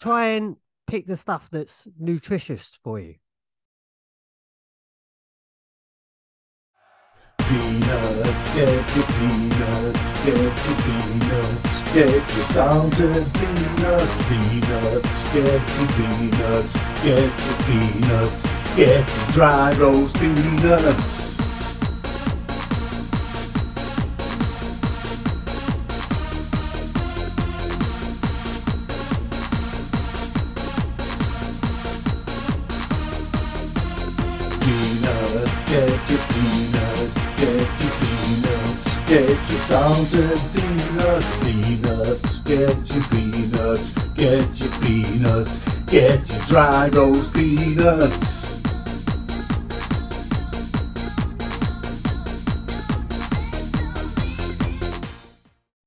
try 0.00 0.28
and 0.28 0.56
pick 0.86 1.06
the 1.06 1.18
stuff 1.18 1.50
that's 1.52 1.86
nutritious 1.98 2.78
for 2.82 2.98
you. 2.98 3.16
Peanuts, 7.36 8.54
get 8.54 8.96
your 8.96 9.04
peanuts, 9.04 10.24
get 10.24 10.38
your 10.38 10.54
peanuts, 10.80 11.82
get 11.92 12.08
your 12.08 12.44
salted 12.46 13.26
peanuts, 13.34 14.16
peanuts, 14.28 15.32
get 15.34 15.44
your 15.44 15.88
peanuts, 15.92 16.74
get 17.04 17.20
your 17.44 17.58
peanuts, 17.68 18.42
get 18.76 19.08
your 19.08 19.32
dry 19.32 19.76
roast 19.78 20.14
peanuts. 20.14 21.37
Get 39.08 39.28
your 39.28 39.58
salted 39.68 40.38
peanuts, 40.54 41.38
peanuts, 41.42 42.38
get 42.40 42.94
your 42.94 43.04
peanuts, 43.10 43.92
get 44.14 44.60
your 44.60 44.70
peanuts, 44.80 45.58
get 45.86 46.28
your 46.28 46.40
dry 46.48 46.88
roast 46.88 47.32
peanuts. 47.34 48.48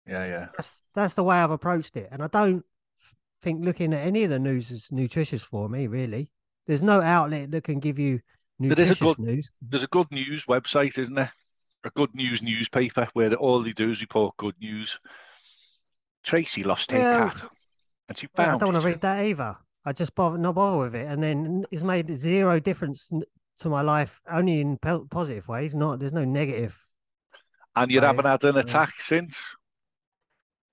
Yeah, 0.08 0.26
yeah. 0.26 0.48
That's 0.58 0.82
that's 0.94 1.14
the 1.14 1.24
way 1.24 1.38
I've 1.38 1.52
approached 1.52 1.96
it, 1.96 2.10
and 2.12 2.22
I 2.22 2.28
don't 2.28 2.66
think 3.42 3.64
looking 3.64 3.94
at 3.94 4.06
any 4.06 4.24
of 4.24 4.30
the 4.30 4.40
news 4.40 4.72
is 4.72 4.88
nutritious 4.92 5.44
for 5.44 5.70
me. 5.70 5.88
Really, 5.88 6.30
there's 6.68 6.82
no 6.84 7.02
outlet 7.02 7.52
that 7.52 7.64
can 7.64 7.80
give 7.80 7.98
you 8.00 8.20
There 8.60 8.72
is 8.80 8.90
a 8.90 8.94
nutritious 8.94 9.00
good- 9.00 9.20
news. 9.20 9.52
There's 9.62 9.84
a 9.84 9.88
good 9.88 10.12
news 10.12 10.46
website, 10.46 10.98
isn't 10.98 11.16
there? 11.16 11.32
A 11.84 11.90
good 11.90 12.14
news 12.14 12.42
newspaper 12.42 13.08
where 13.14 13.34
all 13.34 13.64
they 13.64 13.72
do 13.74 13.90
is 13.90 14.02
report 14.02 14.38
good 14.38 14.56
news. 14.60 15.00
Tracy 16.24 16.64
lost 16.64 16.92
her 16.92 17.00
Well, 17.00 17.30
cat, 17.30 17.44
and 18.08 18.18
she 18.18 18.28
Well, 18.38 18.56
I 18.56 18.58
don't 18.58 18.74
want 18.74 18.84
to 18.84 18.88
read 18.88 19.02
that 19.02 19.26
either. 19.26 19.58
I 19.84 19.94
just 19.94 20.14
bother 20.14 20.38
not 20.38 20.54
bother 20.56 20.78
with 20.78 20.96
it, 20.96 21.08
and 21.08 21.24
then 21.24 21.66
it's 21.72 21.82
made 21.82 22.16
zero 22.16 22.60
difference 22.60 23.10
to 23.60 23.70
my 23.70 23.82
life, 23.82 24.22
only 24.32 24.62
in 24.62 24.78
po- 24.78 25.08
positive 25.10 25.48
ways. 25.48 25.74
Not 25.74 26.00
there's 26.00 26.14
no 26.14 26.24
negative. 26.24 26.78
And 27.76 27.92
you 27.92 28.02
haven't 28.02 28.26
had 28.26 28.44
an 28.44 28.58
attack 28.58 28.94
since. 29.00 29.56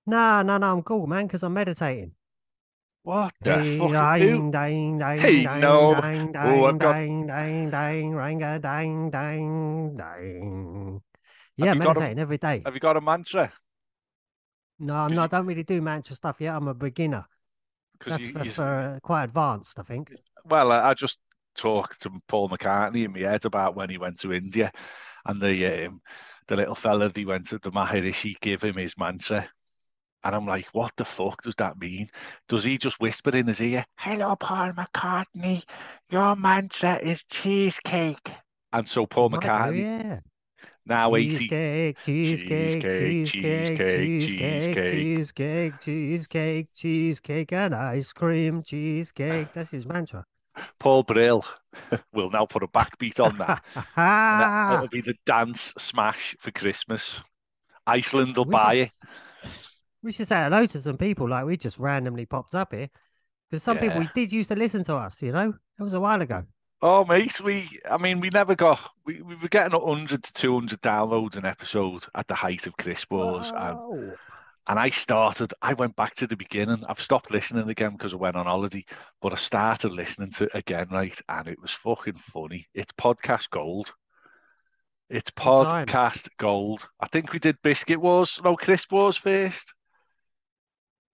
No, 0.05 0.41
no, 0.41 0.57
no, 0.57 0.73
I'm 0.73 0.83
cool, 0.83 1.07
man, 1.07 1.27
because 1.27 1.43
I'm 1.43 1.53
meditating. 1.53 2.13
What 3.03 3.33
the 3.41 3.55
fuck? 3.79 3.91
dang, 3.91 4.51
dang, 4.51 4.97
dang, 4.97 5.17
Hey, 5.17 5.43
dang, 5.43 5.61
no. 5.61 5.95
dang, 5.95 6.35
Oh, 6.37 6.65
I've 6.65 6.77
got- 6.79 6.93
dang, 6.95 7.27
dang, 7.27 7.69
dang, 7.69 8.11
ranga, 8.13 8.59
dang, 8.59 9.09
dang, 9.09 9.95
dang. 9.97 11.01
Yeah, 11.57 11.73
you 11.73 11.79
got 11.79 11.97
a- 11.97 11.99
meditating 11.99 12.19
every 12.19 12.37
day. 12.37 12.61
Have 12.65 12.73
you 12.73 12.79
got 12.79 12.97
a 12.97 13.01
mantra? 13.01 13.51
No, 14.79 14.93
I'm 14.95 15.13
not. 15.15 15.31
you- 15.31 15.37
I 15.37 15.39
don't 15.39 15.47
really 15.47 15.63
do 15.63 15.81
mantra 15.81 16.15
stuff 16.15 16.37
yet. 16.39 16.55
I'm 16.55 16.67
a 16.67 16.73
beginner. 16.73 17.25
That's 18.05 18.23
you, 18.23 18.33
for, 18.33 18.43
you- 18.45 18.51
for 18.51 18.63
uh, 18.63 18.99
quite 19.01 19.23
advanced, 19.25 19.79
I 19.79 19.83
think. 19.83 20.13
well, 20.45 20.71
I, 20.71 20.89
I 20.89 20.93
just 20.93 21.19
talked 21.55 22.01
to 22.01 22.11
Paul 22.27 22.49
McCartney 22.49 23.05
in 23.05 23.11
my 23.13 23.19
head 23.19 23.45
about 23.45 23.75
when 23.75 23.89
he 23.89 23.97
went 23.97 24.19
to 24.21 24.33
India, 24.33 24.71
and 25.25 25.41
the 25.41 25.87
um, 25.87 26.01
the 26.47 26.55
little 26.55 26.75
fella 26.75 27.11
he 27.13 27.25
went 27.25 27.47
to 27.49 27.59
the 27.59 27.71
Maharishi 27.71 28.39
gave 28.39 28.61
him 28.61 28.75
his 28.75 28.97
mantra, 28.97 29.45
and 30.23 30.35
I'm 30.35 30.45
like, 30.45 30.67
what 30.73 30.95
the 30.97 31.05
fuck 31.05 31.41
does 31.43 31.55
that 31.55 31.79
mean? 31.79 32.09
Does 32.47 32.63
he 32.63 32.77
just 32.77 32.99
whisper 32.99 33.31
in 33.31 33.47
his 33.47 33.61
ear, 33.61 33.85
"Hello, 33.97 34.35
Paul 34.35 34.73
McCartney, 34.73 35.63
your 36.09 36.35
mantra 36.35 36.95
is 36.97 37.23
cheesecake," 37.25 38.31
and 38.73 38.87
so 38.87 39.05
Paul 39.05 39.29
McCartney 39.31 39.87
yeah. 39.87 40.19
now. 40.85 41.15
Cheesecake, 41.15 41.99
cheesecake, 42.01 42.91
Cheesecake, 42.91 43.23
cheesecake, 43.31 44.13
cheesecake, 44.17 44.17
cheesecake, 44.17 44.75
cheesecake, 44.85 45.79
cheesecake, 45.79 46.69
cheesecake, 46.73 47.53
and 47.53 47.75
ice 47.75 48.13
cream, 48.13 48.63
cheesecake. 48.63 49.51
That's 49.53 49.71
his 49.71 49.85
mantra. 49.85 50.25
Paul 50.79 51.03
Brill 51.03 51.45
will 52.13 52.29
now 52.31 52.45
put 52.45 52.63
a 52.63 52.67
backbeat 52.67 53.19
on 53.23 53.37
that. 53.37 53.61
that- 54.31 54.53
it'll 54.67 54.89
be 54.89 55.01
the 55.01 55.15
dance 55.25 55.73
smash 55.77 56.35
for 56.39 56.51
Christmas. 56.51 57.21
Iceland 57.87 58.37
will 58.37 58.45
buy 58.45 58.75
it. 58.75 58.91
We 60.01 60.11
should 60.11 60.27
say 60.27 60.43
hello 60.43 60.65
to 60.65 60.81
some 60.81 60.97
people 60.97 61.27
like 61.27 61.45
we 61.45 61.57
just 61.57 61.77
randomly 61.77 62.25
popped 62.25 62.55
up 62.55 62.73
here. 62.73 62.89
Because 63.49 63.63
some 63.63 63.77
people 63.77 64.01
Yeah. 64.03 64.09
did 64.13 64.31
used 64.31 64.49
to 64.49 64.55
listen 64.55 64.83
to 64.85 64.95
us, 64.95 65.21
you 65.21 65.31
know? 65.31 65.53
It 65.79 65.83
was 65.83 65.93
a 65.93 65.99
while 65.99 66.21
ago. 66.21 66.45
Oh, 66.81 67.03
mate, 67.03 67.41
we, 67.41 67.67
I 67.89 67.97
mean, 67.97 68.21
we 68.21 68.29
never 68.29 68.55
got, 68.55 68.79
we, 69.05 69.21
we 69.21 69.35
were 69.35 69.49
getting 69.49 69.77
100 69.77 70.23
to 70.23 70.33
200 70.33 70.81
downloads 70.81 71.35
an 71.35 71.45
episode 71.45 72.05
at 72.15 72.27
the 72.27 72.35
height 72.35 72.67
of 72.67 72.77
Crisp 72.77 73.11
Wars. 73.11 73.51
And, 73.53 74.13
and 74.67 74.79
I 74.79 74.89
started, 74.89 75.53
I 75.61 75.73
went 75.73 75.97
back 75.97 76.15
to 76.15 76.27
the 76.27 76.37
beginning. 76.37 76.83
I've 76.87 77.01
stopped 77.01 77.31
listening 77.31 77.67
again 77.69 77.93
because 77.93 78.13
I 78.13 78.17
went 78.17 78.37
on 78.37 78.45
holiday, 78.45 78.85
but 79.21 79.33
I 79.33 79.35
started 79.35 79.91
listening 79.91 80.31
to 80.33 80.45
it 80.45 80.51
again, 80.53 80.87
right? 80.91 81.19
And 81.27 81.49
it 81.49 81.61
was 81.61 81.71
fucking 81.71 82.13
funny. 82.13 82.67
It's 82.73 82.93
podcast 82.93 83.49
gold. 83.49 83.91
It's 85.09 85.31
podcast 85.31 86.29
gold. 86.37 86.87
I 87.01 87.07
think 87.07 87.33
we 87.33 87.39
did 87.39 87.61
Biscuit 87.61 87.99
Wars, 87.99 88.39
no, 88.43 88.55
Crisp 88.55 88.91
Wars 88.91 89.17
first. 89.17 89.73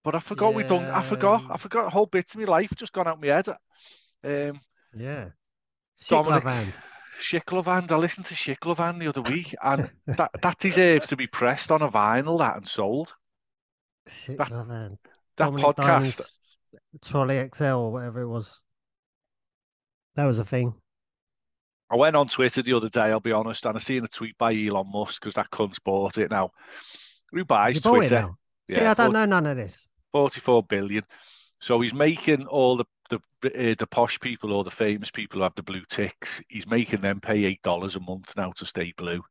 But 0.06 0.14
I 0.14 0.20
forgot 0.20 0.54
we 0.54 0.64
done, 0.64 0.86
I 0.86 1.02
forgot, 1.02 1.44
I 1.50 1.58
forgot 1.58 1.88
a 1.88 1.90
whole 1.90 2.06
bits 2.06 2.36
of 2.36 2.40
my 2.42 2.46
life 2.46 2.72
just 2.76 2.94
gone 2.94 3.08
out 3.08 3.20
my 3.20 3.28
head. 3.28 3.50
Um, 4.24 4.62
Yeah. 4.96 5.30
Dominic 6.08 6.44
Shiklovand. 7.20 7.92
I 7.92 7.96
listened 7.96 8.28
to 8.28 8.36
Shiklovand 8.36 9.00
the 9.00 9.08
other 9.08 9.24
week, 9.24 9.56
and 9.64 9.90
that 10.08 10.30
that 10.42 10.60
deserves 10.60 11.08
to 11.08 11.16
be 11.16 11.26
pressed 11.26 11.72
on 11.72 11.82
a 11.82 11.90
vinyl 11.90 12.38
that 12.38 12.58
and 12.58 12.68
sold. 12.68 13.16
That 14.28 14.50
Dominic 15.38 15.66
podcast. 15.66 15.76
Diamond's 15.78 16.22
Trolley 17.04 17.50
XL 17.54 17.64
or 17.64 17.92
whatever 17.92 18.22
it 18.22 18.28
was. 18.28 18.62
That 20.16 20.26
was 20.26 20.38
a 20.38 20.46
thing. 20.46 20.76
I 21.90 21.96
went 21.96 22.16
on 22.16 22.28
Twitter 22.28 22.62
the 22.62 22.74
other 22.74 22.90
day. 22.90 23.12
I'll 23.12 23.20
be 23.20 23.32
honest, 23.32 23.66
and 23.66 23.76
I 23.76 23.80
seen 23.80 24.04
a 24.04 24.08
tweet 24.08 24.38
by 24.38 24.54
Elon 24.54 24.92
Musk 24.92 25.22
because 25.22 25.34
that 25.36 25.50
cunt's 25.50 25.80
bought 25.80 26.18
it 26.20 26.30
now. 26.30 26.52
Who 27.32 27.44
buys 27.44 27.74
Has 27.74 27.84
he 27.84 27.90
bought 27.90 27.96
it 28.04 28.10
Twitter? 28.10 28.22
now? 28.22 28.38
See, 28.70 28.76
Yeah, 28.76 28.92
I 28.92 28.94
don't 28.94 29.14
know 29.14 29.26
none 29.26 29.46
of 29.46 29.58
this. 29.58 29.88
44 30.16 30.64
billion. 30.64 31.04
So 31.60 31.82
he's 31.82 31.94
making 31.94 32.48
all 32.48 32.78
the 32.78 32.86
the 33.10 33.18
uh, 33.44 33.76
the 33.78 33.86
posh 33.86 34.18
people 34.22 34.54
or 34.54 34.64
the 34.64 34.72
famous 34.72 35.12
people 35.12 35.40
who 35.40 35.44
have 35.44 35.56
the 35.56 35.64
blue 35.64 35.84
ticks. 35.90 36.42
He's 36.48 36.66
making 36.66 37.02
them 37.02 37.20
pay 37.20 37.44
eight 37.44 37.62
dollars 37.64 37.98
a 37.98 38.00
month 38.00 38.34
now 38.38 38.54
to 38.54 38.66
stay 38.66 38.94
blue. 38.96 39.22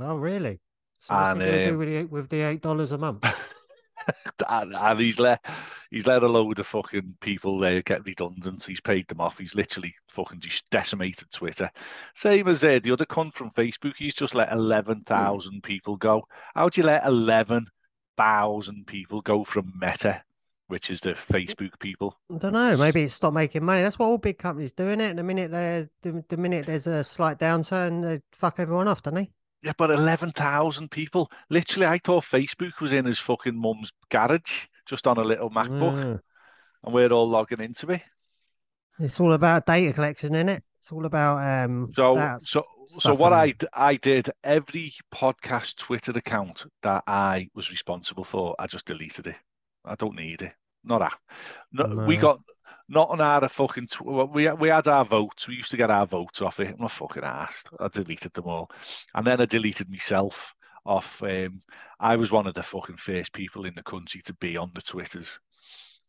Oh, 0.00 0.16
really? 0.16 0.58
So 1.00 1.14
what's 1.14 1.32
And, 1.32 1.42
he 1.42 1.44
going 1.44 1.58
to 1.58 1.64
um, 1.68 1.72
do 1.72 1.78
with 1.78 1.88
the, 1.88 2.04
with 2.04 2.28
the 2.30 2.40
eight 2.40 2.62
dollars 2.62 2.92
a 2.92 2.98
month? 2.98 3.24
and, 4.48 4.74
and 4.74 5.00
he's 5.00 5.20
let 5.20 5.44
he's 5.90 6.06
let 6.06 6.22
a 6.22 6.28
load 6.28 6.58
of 6.58 6.66
fucking 6.66 7.16
people 7.20 7.58
there 7.58 7.82
get 7.82 8.06
redundant. 8.06 8.64
He's 8.64 8.80
paid 8.80 9.06
them 9.08 9.20
off. 9.20 9.36
He's 9.36 9.54
literally 9.54 9.94
fucking 10.08 10.40
just 10.40 10.64
decimated 10.70 11.30
Twitter. 11.30 11.70
Same 12.14 12.48
as 12.48 12.64
uh, 12.64 12.80
the 12.82 12.92
other 12.92 13.04
cunt 13.04 13.34
from 13.34 13.50
Facebook. 13.50 13.96
He's 13.98 14.14
just 14.14 14.34
let 14.34 14.50
eleven 14.50 15.02
thousand 15.02 15.62
people 15.62 15.96
go. 15.96 16.22
How'd 16.54 16.78
you 16.78 16.84
let 16.84 17.04
eleven 17.04 17.66
thousand 18.22 18.86
people 18.86 19.20
go 19.20 19.44
from 19.44 19.72
Meta, 19.80 20.22
which 20.68 20.90
is 20.90 21.00
the 21.00 21.14
Facebook 21.14 21.78
people? 21.78 22.18
I 22.32 22.38
don't 22.38 22.52
know. 22.52 22.76
Maybe 22.76 23.02
it's 23.02 23.14
stopped 23.14 23.34
making 23.34 23.64
money. 23.64 23.82
That's 23.82 23.98
what 23.98 24.06
all 24.06 24.18
big 24.18 24.38
companies 24.38 24.72
doing 24.72 25.00
it. 25.00 25.16
The 25.16 25.22
minute 25.22 25.50
they 25.50 25.88
the, 26.02 26.24
the 26.28 26.36
minute 26.36 26.66
there's 26.66 26.86
a 26.86 27.02
slight 27.04 27.38
downturn, 27.38 28.02
they 28.02 28.20
fuck 28.32 28.58
everyone 28.58 28.88
off, 28.88 29.02
don't 29.02 29.14
they? 29.14 29.30
Yeah, 29.62 29.72
but 29.76 29.90
eleven 29.90 30.32
thousand 30.32 30.90
people. 30.90 31.30
Literally, 31.50 31.86
I 31.86 31.98
thought 31.98 32.24
Facebook 32.24 32.80
was 32.80 32.92
in 32.92 33.04
his 33.04 33.18
fucking 33.18 33.56
mum's 33.56 33.92
garage, 34.10 34.66
just 34.86 35.06
on 35.06 35.18
a 35.18 35.24
little 35.24 35.50
MacBook, 35.50 35.94
Mm. 36.02 36.20
and 36.84 36.94
we're 36.94 37.12
all 37.12 37.28
logging 37.28 37.60
into 37.60 37.90
it. 37.90 38.02
It's 38.98 39.20
all 39.20 39.32
about 39.32 39.66
data 39.66 39.92
collection, 39.92 40.34
isn't 40.34 40.48
it? 40.48 40.64
It's 40.82 40.90
all 40.90 41.06
about 41.06 41.38
um. 41.38 41.92
So, 41.94 42.16
that 42.16 42.42
so, 42.42 42.64
so 42.98 43.14
what 43.14 43.32
I 43.32 43.54
I, 43.72 43.94
did, 43.94 44.28
every 44.42 44.92
podcast 45.14 45.76
Twitter 45.76 46.10
account 46.10 46.64
that 46.82 47.04
I 47.06 47.48
was 47.54 47.70
responsible 47.70 48.24
for, 48.24 48.56
I 48.58 48.66
just 48.66 48.86
deleted 48.86 49.28
it. 49.28 49.36
I 49.84 49.94
don't 49.94 50.16
need 50.16 50.42
it. 50.42 50.52
Not 50.82 50.98
that. 50.98 51.16
No, 51.72 52.04
We 52.04 52.16
got 52.16 52.40
not 52.88 53.10
on 53.10 53.20
our 53.20 53.48
fucking. 53.48 53.86
Tw- 53.86 54.32
we 54.32 54.50
we 54.50 54.70
had 54.70 54.88
our 54.88 55.04
votes. 55.04 55.46
We 55.46 55.54
used 55.54 55.70
to 55.70 55.76
get 55.76 55.92
our 55.92 56.04
votes 56.04 56.42
off 56.42 56.58
it. 56.58 56.70
I'm 56.70 56.80
not 56.80 56.90
fucking 56.90 57.22
asked. 57.22 57.68
I 57.78 57.86
deleted 57.86 58.32
them 58.32 58.46
all, 58.46 58.68
and 59.14 59.24
then 59.24 59.40
I 59.40 59.44
deleted 59.44 59.88
myself 59.88 60.52
off. 60.84 61.22
Um, 61.22 61.62
I 62.00 62.16
was 62.16 62.32
one 62.32 62.48
of 62.48 62.54
the 62.54 62.62
fucking 62.64 62.96
first 62.96 63.32
people 63.32 63.66
in 63.66 63.74
the 63.76 63.84
country 63.84 64.20
to 64.22 64.34
be 64.34 64.56
on 64.56 64.72
the 64.74 64.82
Twitters. 64.82 65.38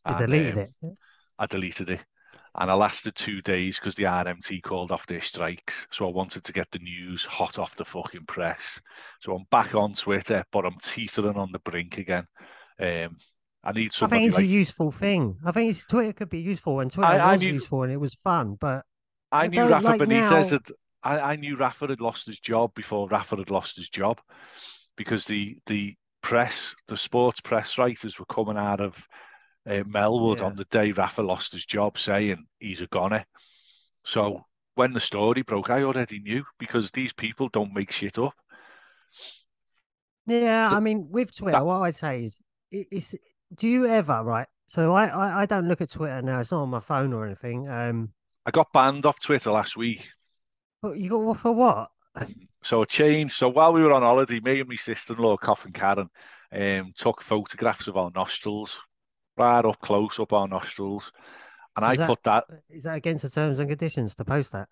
You 0.04 0.16
And, 0.16 0.26
deleted 0.26 0.58
um, 0.58 0.66
it. 0.82 0.96
I 1.38 1.46
deleted 1.46 1.90
it. 1.90 2.04
And 2.56 2.70
I 2.70 2.74
lasted 2.74 3.16
two 3.16 3.42
days 3.42 3.78
because 3.78 3.96
the 3.96 4.04
RMT 4.04 4.62
called 4.62 4.92
off 4.92 5.06
their 5.06 5.20
strikes. 5.20 5.88
So 5.90 6.06
I 6.06 6.12
wanted 6.12 6.44
to 6.44 6.52
get 6.52 6.70
the 6.70 6.78
news 6.78 7.24
hot 7.24 7.58
off 7.58 7.74
the 7.74 7.84
fucking 7.84 8.26
press. 8.26 8.80
So 9.20 9.34
I'm 9.34 9.44
back 9.50 9.74
on 9.74 9.94
Twitter, 9.94 10.44
but 10.52 10.64
I'm 10.64 10.78
teetering 10.80 11.36
on 11.36 11.50
the 11.50 11.58
brink 11.58 11.98
again. 11.98 12.26
Um, 12.78 13.16
I 13.64 13.72
need 13.72 13.86
I 13.86 13.90
somebody 13.90 14.20
think 14.22 14.28
it's 14.28 14.36
like 14.36 14.44
a 14.44 14.48
useful 14.48 14.90
thing. 14.92 15.36
I 15.44 15.50
think 15.50 15.70
it's, 15.70 15.84
Twitter 15.86 16.12
could 16.12 16.28
be 16.28 16.40
useful, 16.40 16.80
and 16.80 16.92
Twitter 16.92 17.08
I 17.08 17.32
was 17.32 17.40
knew- 17.40 17.54
useful, 17.54 17.82
and 17.82 17.92
it 17.92 17.96
was 18.00 18.14
fun. 18.14 18.56
But 18.60 18.84
I 19.32 19.44
I 19.44 19.46
knew 19.48 19.64
Rafa 19.66 19.86
like 19.86 20.00
Benitez 20.00 20.30
now- 20.30 20.48
had. 20.48 20.60
I, 21.02 21.32
I 21.32 21.36
knew 21.36 21.56
Rafa 21.56 21.88
had 21.88 22.00
lost 22.00 22.26
his 22.26 22.38
job 22.40 22.74
before 22.74 23.08
Rafa 23.08 23.36
had 23.36 23.50
lost 23.50 23.76
his 23.76 23.88
job, 23.88 24.20
because 24.96 25.24
the 25.24 25.58
the 25.66 25.94
press, 26.22 26.74
the 26.88 26.96
sports 26.96 27.40
press 27.40 27.78
writers 27.78 28.18
were 28.18 28.24
coming 28.26 28.56
out 28.56 28.80
of 28.80 28.96
uh, 29.66 29.82
Melwood 29.84 30.40
Yeah. 30.40 30.46
on 30.46 30.56
the 30.56 30.64
day 30.66 30.92
Rafa 30.92 31.22
lost 31.22 31.52
his 31.52 31.64
job, 31.66 31.98
saying 31.98 32.44
he's 32.58 32.80
a 32.80 32.86
goner. 32.86 33.24
So 34.04 34.44
when 34.74 34.92
the 34.92 35.00
story 35.00 35.42
broke, 35.42 35.70
I 35.70 35.82
already 35.82 36.20
knew 36.20 36.44
because 36.58 36.90
these 36.90 37.12
people 37.12 37.48
don't 37.48 37.72
make 37.74 37.90
shit 37.92 38.18
up. 38.18 38.34
yeah, 40.26 40.68
I 40.70 40.80
mean, 40.80 41.08
with 41.10 41.34
Twitter, 41.36 41.58
that- 41.58 41.66
what 41.66 41.82
I'd 41.82 41.94
say 41.96 42.24
is, 42.24 42.40
it, 42.70 42.88
it's. 42.90 43.14
Do 43.54 43.68
you 43.68 43.86
ever 43.86 44.22
right? 44.24 44.48
So 44.68 44.94
I, 44.94 45.06
I 45.06 45.42
I 45.42 45.46
don't 45.46 45.68
look 45.68 45.80
at 45.80 45.90
Twitter 45.90 46.20
now. 46.22 46.40
It's 46.40 46.50
not 46.50 46.62
on 46.62 46.70
my 46.70 46.80
phone 46.80 47.12
or 47.12 47.24
anything. 47.26 47.68
Um, 47.68 48.12
I 48.46 48.50
got 48.50 48.72
banned 48.72 49.06
off 49.06 49.20
Twitter 49.20 49.52
last 49.52 49.76
week. 49.76 50.08
What, 50.80 50.98
you 50.98 51.08
got 51.10 51.18
off 51.20 51.40
for 51.40 51.52
what? 51.52 51.90
So 52.62 52.82
I 52.82 52.84
changed. 52.86 53.34
So 53.36 53.48
while 53.48 53.72
we 53.72 53.82
were 53.82 53.92
on 53.92 54.02
holiday, 54.02 54.40
me 54.40 54.60
and 54.60 54.68
my 54.68 54.74
sister-in-law, 54.76 55.36
Cough 55.36 55.66
and 55.66 55.74
Karen, 55.74 56.08
um, 56.52 56.92
took 56.96 57.22
photographs 57.22 57.86
of 57.86 57.96
our 57.96 58.10
nostrils, 58.14 58.80
right 59.36 59.64
up 59.64 59.80
close 59.80 60.18
up 60.18 60.32
our 60.32 60.48
nostrils, 60.48 61.12
and 61.76 61.84
I 61.84 61.96
that- 61.96 62.06
put 62.06 62.22
that 62.24 62.44
Is 62.70 62.84
that 62.84 62.96
against 62.96 63.22
the 63.22 63.30
terms 63.30 63.58
and 63.58 63.68
conditions 63.68 64.14
to 64.16 64.24
post 64.24 64.52
that? 64.52 64.68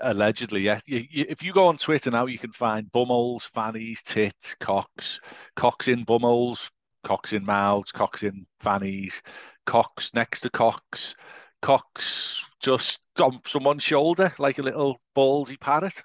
Allegedly, 0.00 0.62
yeah. 0.62 0.80
You, 0.86 1.04
you, 1.10 1.26
if 1.28 1.42
you 1.42 1.52
go 1.52 1.66
on 1.66 1.76
Twitter 1.76 2.10
now, 2.10 2.24
you 2.24 2.38
can 2.38 2.52
find 2.52 2.90
bumholes, 2.90 3.42
fannies, 3.42 4.02
tits, 4.02 4.54
cocks, 4.54 5.20
cocks 5.54 5.88
in 5.88 6.06
bumholes, 6.06 6.70
cocks 7.04 7.34
in 7.34 7.44
mouths, 7.44 7.92
cocks 7.92 8.22
in 8.22 8.46
fannies, 8.60 9.20
cocks 9.66 10.14
next 10.14 10.40
to 10.40 10.50
cocks, 10.50 11.14
cocks 11.60 12.42
just 12.60 13.00
on 13.20 13.40
someone's 13.46 13.82
shoulder 13.82 14.32
like 14.38 14.58
a 14.58 14.62
little 14.62 15.00
ballsy 15.14 15.60
parrot. 15.60 16.02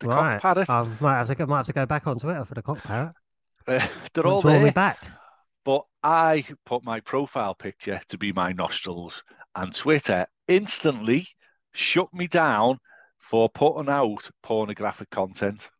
The 0.00 0.08
right. 0.08 0.40
cock 0.40 0.42
parrot. 0.42 0.70
I 0.70 0.88
might 1.00 1.18
have 1.18 1.28
to 1.28 1.34
go. 1.34 1.46
Might 1.46 1.58
have 1.58 1.66
to 1.66 1.72
go 1.72 1.86
back 1.86 2.06
on 2.06 2.18
Twitter 2.18 2.44
for 2.44 2.54
the 2.54 2.62
cock 2.62 2.82
parrot. 2.82 3.12
They're 3.66 4.26
all 4.26 4.40
draw 4.40 4.54
me 4.54 4.64
there. 4.64 4.72
back. 4.72 4.98
I 6.02 6.46
put 6.64 6.82
my 6.84 7.00
profile 7.00 7.54
picture 7.54 8.00
to 8.08 8.18
be 8.18 8.32
my 8.32 8.52
nostrils, 8.52 9.22
and 9.54 9.74
Twitter 9.74 10.26
instantly 10.48 11.26
shut 11.72 12.12
me 12.14 12.26
down 12.26 12.78
for 13.18 13.48
putting 13.50 13.90
out 13.90 14.30
pornographic 14.42 15.10
content. 15.10 15.70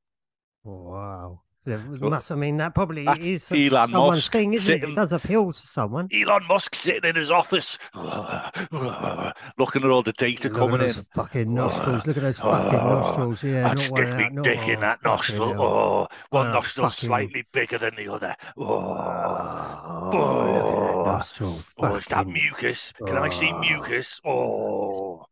Wow. 0.62 1.42
Must. 1.78 2.32
I 2.32 2.34
mean, 2.34 2.56
that 2.58 2.74
probably 2.74 3.04
That's 3.04 3.26
is 3.26 3.50
Elon 3.52 3.90
someone's 3.90 4.16
Musk 4.16 4.32
thing, 4.32 4.52
isn't 4.54 4.74
it? 4.74 4.78
sitting- 4.80 4.92
It 4.92 4.96
does 4.96 5.12
appeal 5.12 5.52
to 5.52 5.58
someone. 5.66 6.08
Elon 6.12 6.42
Musk 6.48 6.74
sitting 6.74 7.08
in 7.10 7.16
his 7.16 7.30
office, 7.30 7.78
looking 7.94 9.82
at 9.84 9.90
all 9.90 10.02
the 10.02 10.12
data 10.16 10.48
Look 10.48 10.56
at 10.56 10.58
coming 10.60 10.78
those 10.80 10.98
in. 10.98 11.04
fucking 11.14 11.54
nostrils. 11.54 12.06
Look 12.06 12.16
at 12.16 12.22
those 12.22 12.38
fucking 12.38 12.72
nostrils. 12.78 13.42
Yeah, 13.42 13.70
I'd 13.70 13.78
stick 13.78 14.14
me 14.16 14.30
dick 14.42 14.68
in 14.68 14.80
that 14.80 15.02
nostril. 15.04 15.60
Oh, 15.60 16.08
one 16.30 16.48
Oh, 16.48 16.52
nostril's 16.52 16.94
fucking- 16.96 17.06
slightly 17.08 17.46
bigger 17.52 17.78
than 17.78 17.94
the 17.96 18.08
other. 18.12 18.34
Oh, 18.56 18.64
Oh, 18.66 20.10
look 20.12 20.14
at 20.14 20.58
that 20.58 20.94
Oh. 20.94 21.04
nostril. 21.06 21.60
oh 21.78 21.94
is 21.96 22.06
that 22.06 22.26
mucus? 22.26 22.92
Can 23.06 23.16
I 23.16 23.28
see 23.28 23.50
Oh. 23.52 23.58
mucus? 23.60 24.20
Oh, 24.24 25.24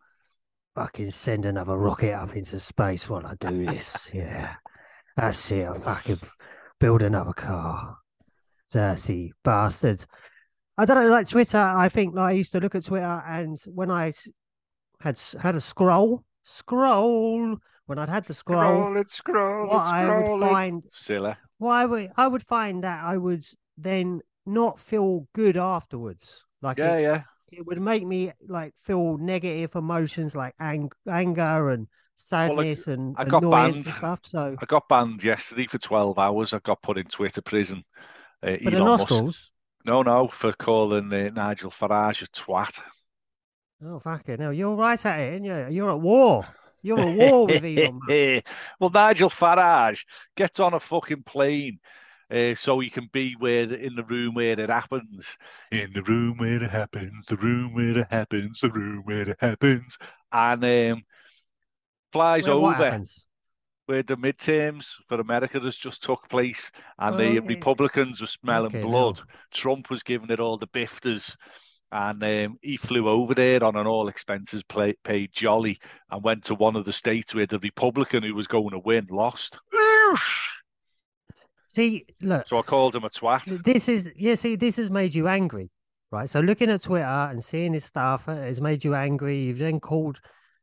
fucking 0.75 1.11
send 1.11 1.45
another 1.45 1.77
rocket 1.77 2.13
up 2.15 2.37
into 2.37 2.61
space 2.61 3.09
while 3.09 3.27
I 3.27 3.35
do 3.35 3.67
this. 3.67 4.11
Yeah. 4.13 4.55
That's 5.19 5.51
it. 5.51 5.67
I 5.67 5.77
fucking 5.79 6.21
build 6.79 7.03
another 7.03 7.33
car. 7.33 7.99
Dirty 8.73 9.33
bastards. 9.45 10.07
I 10.77 10.85
don't 10.85 10.97
know, 11.03 11.11
like 11.11 11.29
Twitter, 11.29 11.59
I 11.59 11.89
think 11.89 12.15
like 12.15 12.29
I 12.31 12.33
used 12.33 12.53
to 12.53 12.61
look 12.61 12.77
at 12.77 12.85
Twitter 12.85 13.23
and 13.27 13.59
when 13.67 13.91
I 13.91 14.13
had 15.01 15.19
had 15.41 15.57
a 15.57 15.61
scroll, 15.61 16.23
scroll, 16.45 17.57
when 17.87 17.99
I'd 17.99 18.09
had 18.09 18.27
the 18.27 18.35
scroll, 18.35 18.61
Scroll 18.61 18.97
it, 19.01 19.11
scroll 19.11 19.67
what 19.69 19.87
it, 19.87 19.93
I 19.93 20.05
scroll 20.05 20.39
would 20.39 20.47
it. 20.47 20.51
find 20.51 20.83
silly. 20.93 21.35
well, 21.59 21.73
I 21.73 21.85
would 21.85 22.13
I 22.17 22.29
would 22.29 22.45
find 22.45 22.85
that 22.85 23.03
I 23.03 23.17
would 23.17 23.45
then 23.77 24.21
not 24.47 24.79
feel 24.79 25.27
good 25.35 25.57
afterwards. 25.57 26.45
Like 26.63 26.79
Yeah, 26.79 26.97
it, 26.97 27.03
yeah. 27.03 27.23
it 27.51 27.67
would 27.67 27.81
make 27.81 28.07
me 28.07 28.33
like 28.47 28.75
feel 28.79 29.17
negative 29.19 29.75
emotions 29.75 30.37
like 30.37 30.55
ang- 30.61 30.93
anger 31.09 31.71
and 31.71 31.89
sadness 32.19 32.87
and 32.89 33.15
I 33.17 33.25
got 33.25 33.43
annoyance 33.43 33.77
and 33.77 33.85
banned. 33.85 33.97
stuff. 33.97 34.21
So 34.25 34.57
I 34.61 34.65
got 34.67 34.89
banned 34.89 35.23
yesterday 35.25 35.67
for 35.67 35.79
12 35.79 36.19
hours. 36.19 36.53
I 36.53 36.59
got 36.59 36.83
put 36.83 36.99
in 36.99 37.05
Twitter 37.07 37.43
prison. 37.43 37.85
Uh, 38.43 38.57
for 38.63 38.71
the 38.71 38.77
Elon 38.77 38.85
Musk- 38.87 39.11
nostrils. 39.11 39.53
No, 39.85 40.03
no, 40.03 40.29
for 40.29 40.53
calling 40.53 41.13
uh, 41.13 41.31
Nigel 41.35 41.71
Farage 41.71 42.23
a 42.23 42.27
twat. 42.29 42.79
Oh 43.85 44.01
fucking 44.01 44.41
hell! 44.41 44.53
You're 44.53 44.75
right 44.75 45.07
at 45.07 45.21
it, 45.21 45.33
aren't 45.33 45.45
you? 45.45 45.77
You're 45.77 45.91
at 45.91 46.01
war. 46.01 46.45
You're 46.83 47.01
at 47.01 47.17
war 47.17 47.47
with 47.47 47.65
Elon 47.65 48.01
Musk. 48.09 48.47
well, 48.81 48.91
Nigel 48.91 49.31
Farage 49.31 50.05
gets 50.37 50.61
on 50.61 50.75
a 50.75 50.81
fucking 50.81 51.23
plane 51.23 51.79
uh, 52.31 52.55
so 52.55 52.79
he 52.81 52.91
can 52.91 53.09
be 53.13 53.35
where 53.39 53.67
the, 53.67 53.81
in 53.83 53.95
the 53.95 54.05
room 54.05 54.35
where 54.35 54.59
it 54.59 54.69
happens. 54.69 55.39
In 55.71 55.93
the 55.93 56.03
room 56.03 56.37
where 56.39 56.63
it 56.63 56.71
happens, 56.71 57.27
the 57.27 57.37
room 57.37 57.73
where 57.75 57.99
it 57.99 58.07
happens, 58.11 58.61
the 58.61 58.71
room 58.71 59.03
where 59.05 59.29
it 59.29 59.37
happens, 59.41 59.97
and 60.33 60.65
um, 60.65 61.03
flies 62.13 62.47
Where 62.47 62.55
over 62.57 63.03
where 63.87 64.03
the 64.03 64.17
midterms 64.19 64.93
for 65.09 65.19
America 65.19 65.59
has 65.61 65.77
just 65.77 66.03
took 66.03 66.29
place, 66.29 66.71
and 66.99 67.15
Oh, 67.15 67.19
the 67.19 67.33
yeah. 67.35 67.41
Republicans 67.43 68.21
were 68.21 68.27
smelling 68.27 68.71
Fucking 68.71 68.87
blood. 68.87 69.17
hell. 69.17 69.27
Trump 69.51 69.89
was 69.89 70.03
giving 70.03 70.29
it 70.31 70.41
all 70.41 70.59
the 70.59 70.67
bifters, 70.69 71.35
and 71.91 72.23
um, 72.23 72.59
he 72.61 72.77
flew 72.77 73.09
over 73.09 73.33
there 73.35 73.65
on 73.65 73.77
an 73.77 73.87
all 73.87 74.09
expenses 74.09 74.63
play, 74.63 74.95
paid 75.05 75.33
jolly 75.33 75.79
and 76.11 76.23
went 76.23 76.45
to 76.45 76.55
one 76.55 76.77
of 76.77 76.85
the 76.85 76.93
states 76.93 77.35
where 77.35 77.47
the 77.47 77.59
Republican 77.61 78.23
who 78.23 78.35
was 78.35 78.47
going 78.47 78.71
to 78.73 78.79
win 78.79 79.07
lost. 79.11 79.59
See, 81.69 82.05
look, 82.21 82.47
So 82.47 82.59
I 82.59 82.63
called 82.63 82.95
him 82.97 83.05
a 83.05 83.11
twat. 83.11 83.63
this 83.65 83.89
is 83.89 84.11
yeah. 84.17 84.35
See, 84.35 84.57
this 84.57 84.77
has 84.77 84.91
made 84.91 85.15
you 85.15 85.29
angry, 85.29 85.71
right? 86.11 86.29
So 86.29 86.41
looking 86.41 86.71
at 86.71 86.83
Twitter 86.83 87.05
and 87.07 87.43
seeing 87.45 87.75
his 87.75 87.85
stuff 87.85 88.25
has 88.27 88.61
made 88.61 88.85
you 88.85 88.95
angry. 88.95 89.37
You've 89.37 89.59
then 89.59 89.79
called 89.81 90.21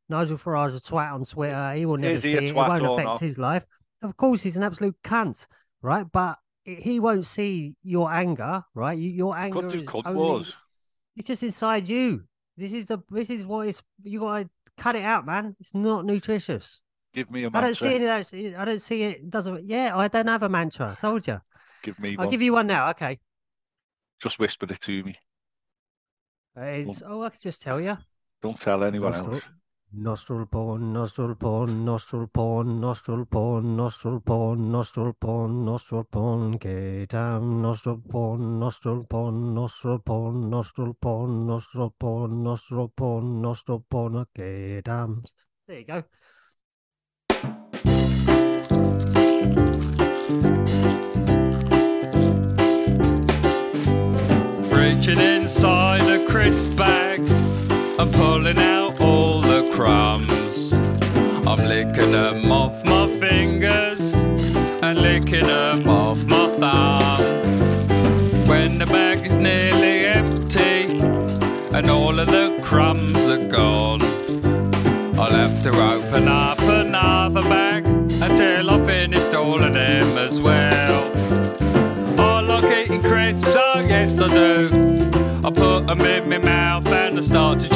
Nigel 0.09 0.37
Farage 0.37 0.75
a 0.75 0.79
twat 0.79 1.13
on 1.13 1.25
Twitter. 1.25 1.73
He 1.73 1.85
will 1.85 1.97
never 1.97 2.13
Is 2.13 2.21
see 2.21 2.33
it. 2.33 2.43
It 2.43 2.55
won't 2.55 2.85
affect 2.85 3.05
not? 3.05 3.19
his 3.19 3.37
life. 3.37 3.65
Of 4.01 4.15
course, 4.17 4.41
he's 4.41 4.57
an 4.57 4.63
absolute 4.63 4.95
cunt, 5.03 5.47
right? 5.81 6.05
But 6.11 6.37
he 6.63 6.99
won't 6.99 7.25
see 7.25 7.75
your 7.83 8.11
anger, 8.11 8.63
right? 8.73 8.97
Your 8.97 9.37
anger 9.37 9.61
Could 9.61 9.71
do 9.71 9.79
is 9.79 9.89
only 9.93 10.13
wars. 10.15 10.55
it's 11.15 11.27
just 11.27 11.43
inside 11.43 11.89
you. 11.89 12.23
This 12.57 12.73
is 12.73 12.85
the 12.85 12.99
this 13.09 13.29
is 13.29 13.45
what 13.45 13.67
it's 13.67 13.81
you 14.03 14.19
gotta 14.19 14.49
cut 14.77 14.95
it 14.95 15.03
out, 15.03 15.25
man. 15.25 15.55
It's 15.59 15.73
not 15.73 16.05
nutritious. 16.05 16.81
Give 17.13 17.29
me 17.31 17.45
a 17.45 17.49
I 17.53 17.61
don't 17.61 17.77
see 17.77 17.95
any 17.95 18.05
of 18.05 18.29
those. 18.29 18.55
I 18.55 18.65
don't 18.65 18.81
see 18.81 19.03
it. 19.03 19.17
it 19.17 19.29
Doesn't 19.29 19.67
yeah? 19.67 19.95
I 19.95 20.07
don't 20.07 20.27
have 20.27 20.43
a 20.43 20.49
mantra. 20.49 20.91
I 20.91 21.01
told 21.01 21.27
you. 21.27 21.39
Give 21.81 21.97
me 21.99 22.15
I'll 22.17 22.25
one. 22.25 22.31
give 22.31 22.41
you 22.41 22.53
one 22.53 22.67
now. 22.67 22.89
Okay. 22.91 23.19
Just 24.21 24.39
whisper 24.39 24.65
it 24.69 24.81
to 24.81 25.03
me. 25.03 25.15
It's 26.57 27.03
oh, 27.05 27.23
I 27.23 27.29
can 27.29 27.39
just 27.41 27.61
tell 27.61 27.81
you. 27.81 27.97
Don't 28.41 28.59
tell 28.59 28.83
anyone 28.83 29.13
else. 29.13 29.43
Nostril 29.93 30.45
porn, 30.45 30.93
nostril 30.93 31.35
porn, 31.35 31.85
nostril 31.85 32.27
porn, 32.27 32.79
nostril 32.81 33.25
porn, 33.25 33.75
nostril 33.75 34.19
porn, 34.19 34.71
nostril 34.71 35.13
porn, 35.13 35.65
nostril 35.65 36.03
porn, 36.03 36.57
damn, 36.57 37.61
nostril 37.61 38.01
porn, 38.09 38.59
nostril 38.59 39.03
porn, 39.03 39.53
nostril 39.53 39.99
porn, 39.99 40.49
nostril 40.49 40.93
porn, 40.99 41.47
nostril 41.47 41.93
porn, 41.99 42.43
nostril 42.43 42.91
porn, 42.95 43.41
nostril 43.41 43.85
porn, 43.89 44.15
okay, 44.15 44.81
damn. 44.81 45.23
There 45.67 45.79
you 45.79 45.85
go. 45.85 46.03
Reaching 54.75 55.19
inside 55.19 56.01
a 56.01 56.25
crisp 56.27 56.75
bag 56.77 57.19
and 57.19 58.13
pulling 58.13 58.57
out 58.57 58.99
all 58.99 59.44
crumbs. 59.75 60.71
I'm 61.45 61.59
licking 61.67 62.11
them 62.13 62.49
off 62.49 62.81
my 62.85 63.07
fingers 63.19 64.13
and 64.81 65.01
licking 65.01 65.47
them 65.47 65.89
off 65.89 66.23
my 66.23 66.47
thumb. 66.61 68.47
When 68.47 68.77
the 68.77 68.85
bag 68.85 69.25
is 69.25 69.35
nearly 69.35 70.05
empty 70.05 70.97
and 71.75 71.89
all 71.89 72.17
of 72.17 72.27
the 72.27 72.57
crumbs 72.63 73.17
are 73.25 73.49
gone, 73.49 74.01
I'll 75.19 75.35
have 75.43 75.61
to 75.63 75.71
open 75.71 76.29
up 76.29 76.59
another 76.61 77.41
bag 77.41 77.85
until 77.85 78.71
I've 78.71 78.85
finished 78.85 79.35
all 79.35 79.61
of 79.61 79.73
them 79.73 80.17
as 80.17 80.39
well. 80.39 81.11
I 82.17 82.39
like 82.39 82.85
eating 82.85 83.01
crisps, 83.01 83.53
oh 83.57 83.81
yes 83.85 84.17
I 84.21 84.29
do. 84.29 84.69
I 85.43 85.51
put 85.51 85.87
them 85.87 85.99
in 85.99 86.29
my 86.29 86.37
mouth 86.37 86.87
and 86.87 87.17
I 87.17 87.21
start 87.21 87.59
to 87.59 87.74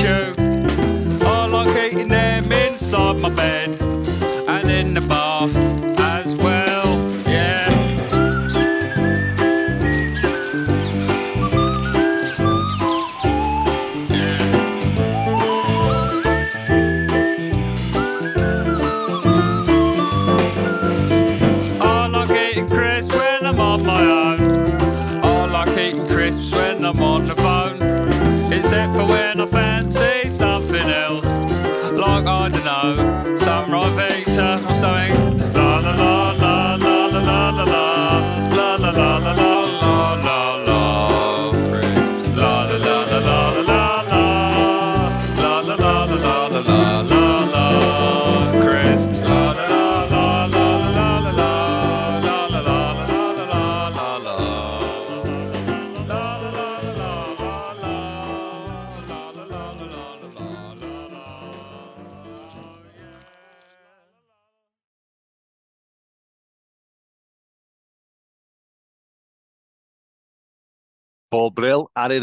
bed 3.35 3.79
and 4.47 4.69
in 4.69 4.93
the 4.93 5.01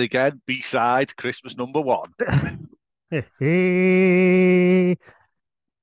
it 0.00 0.04
again. 0.04 0.40
B 0.46 0.62
side, 0.62 1.14
Christmas 1.16 1.56
number 1.56 1.80
one. 1.80 2.12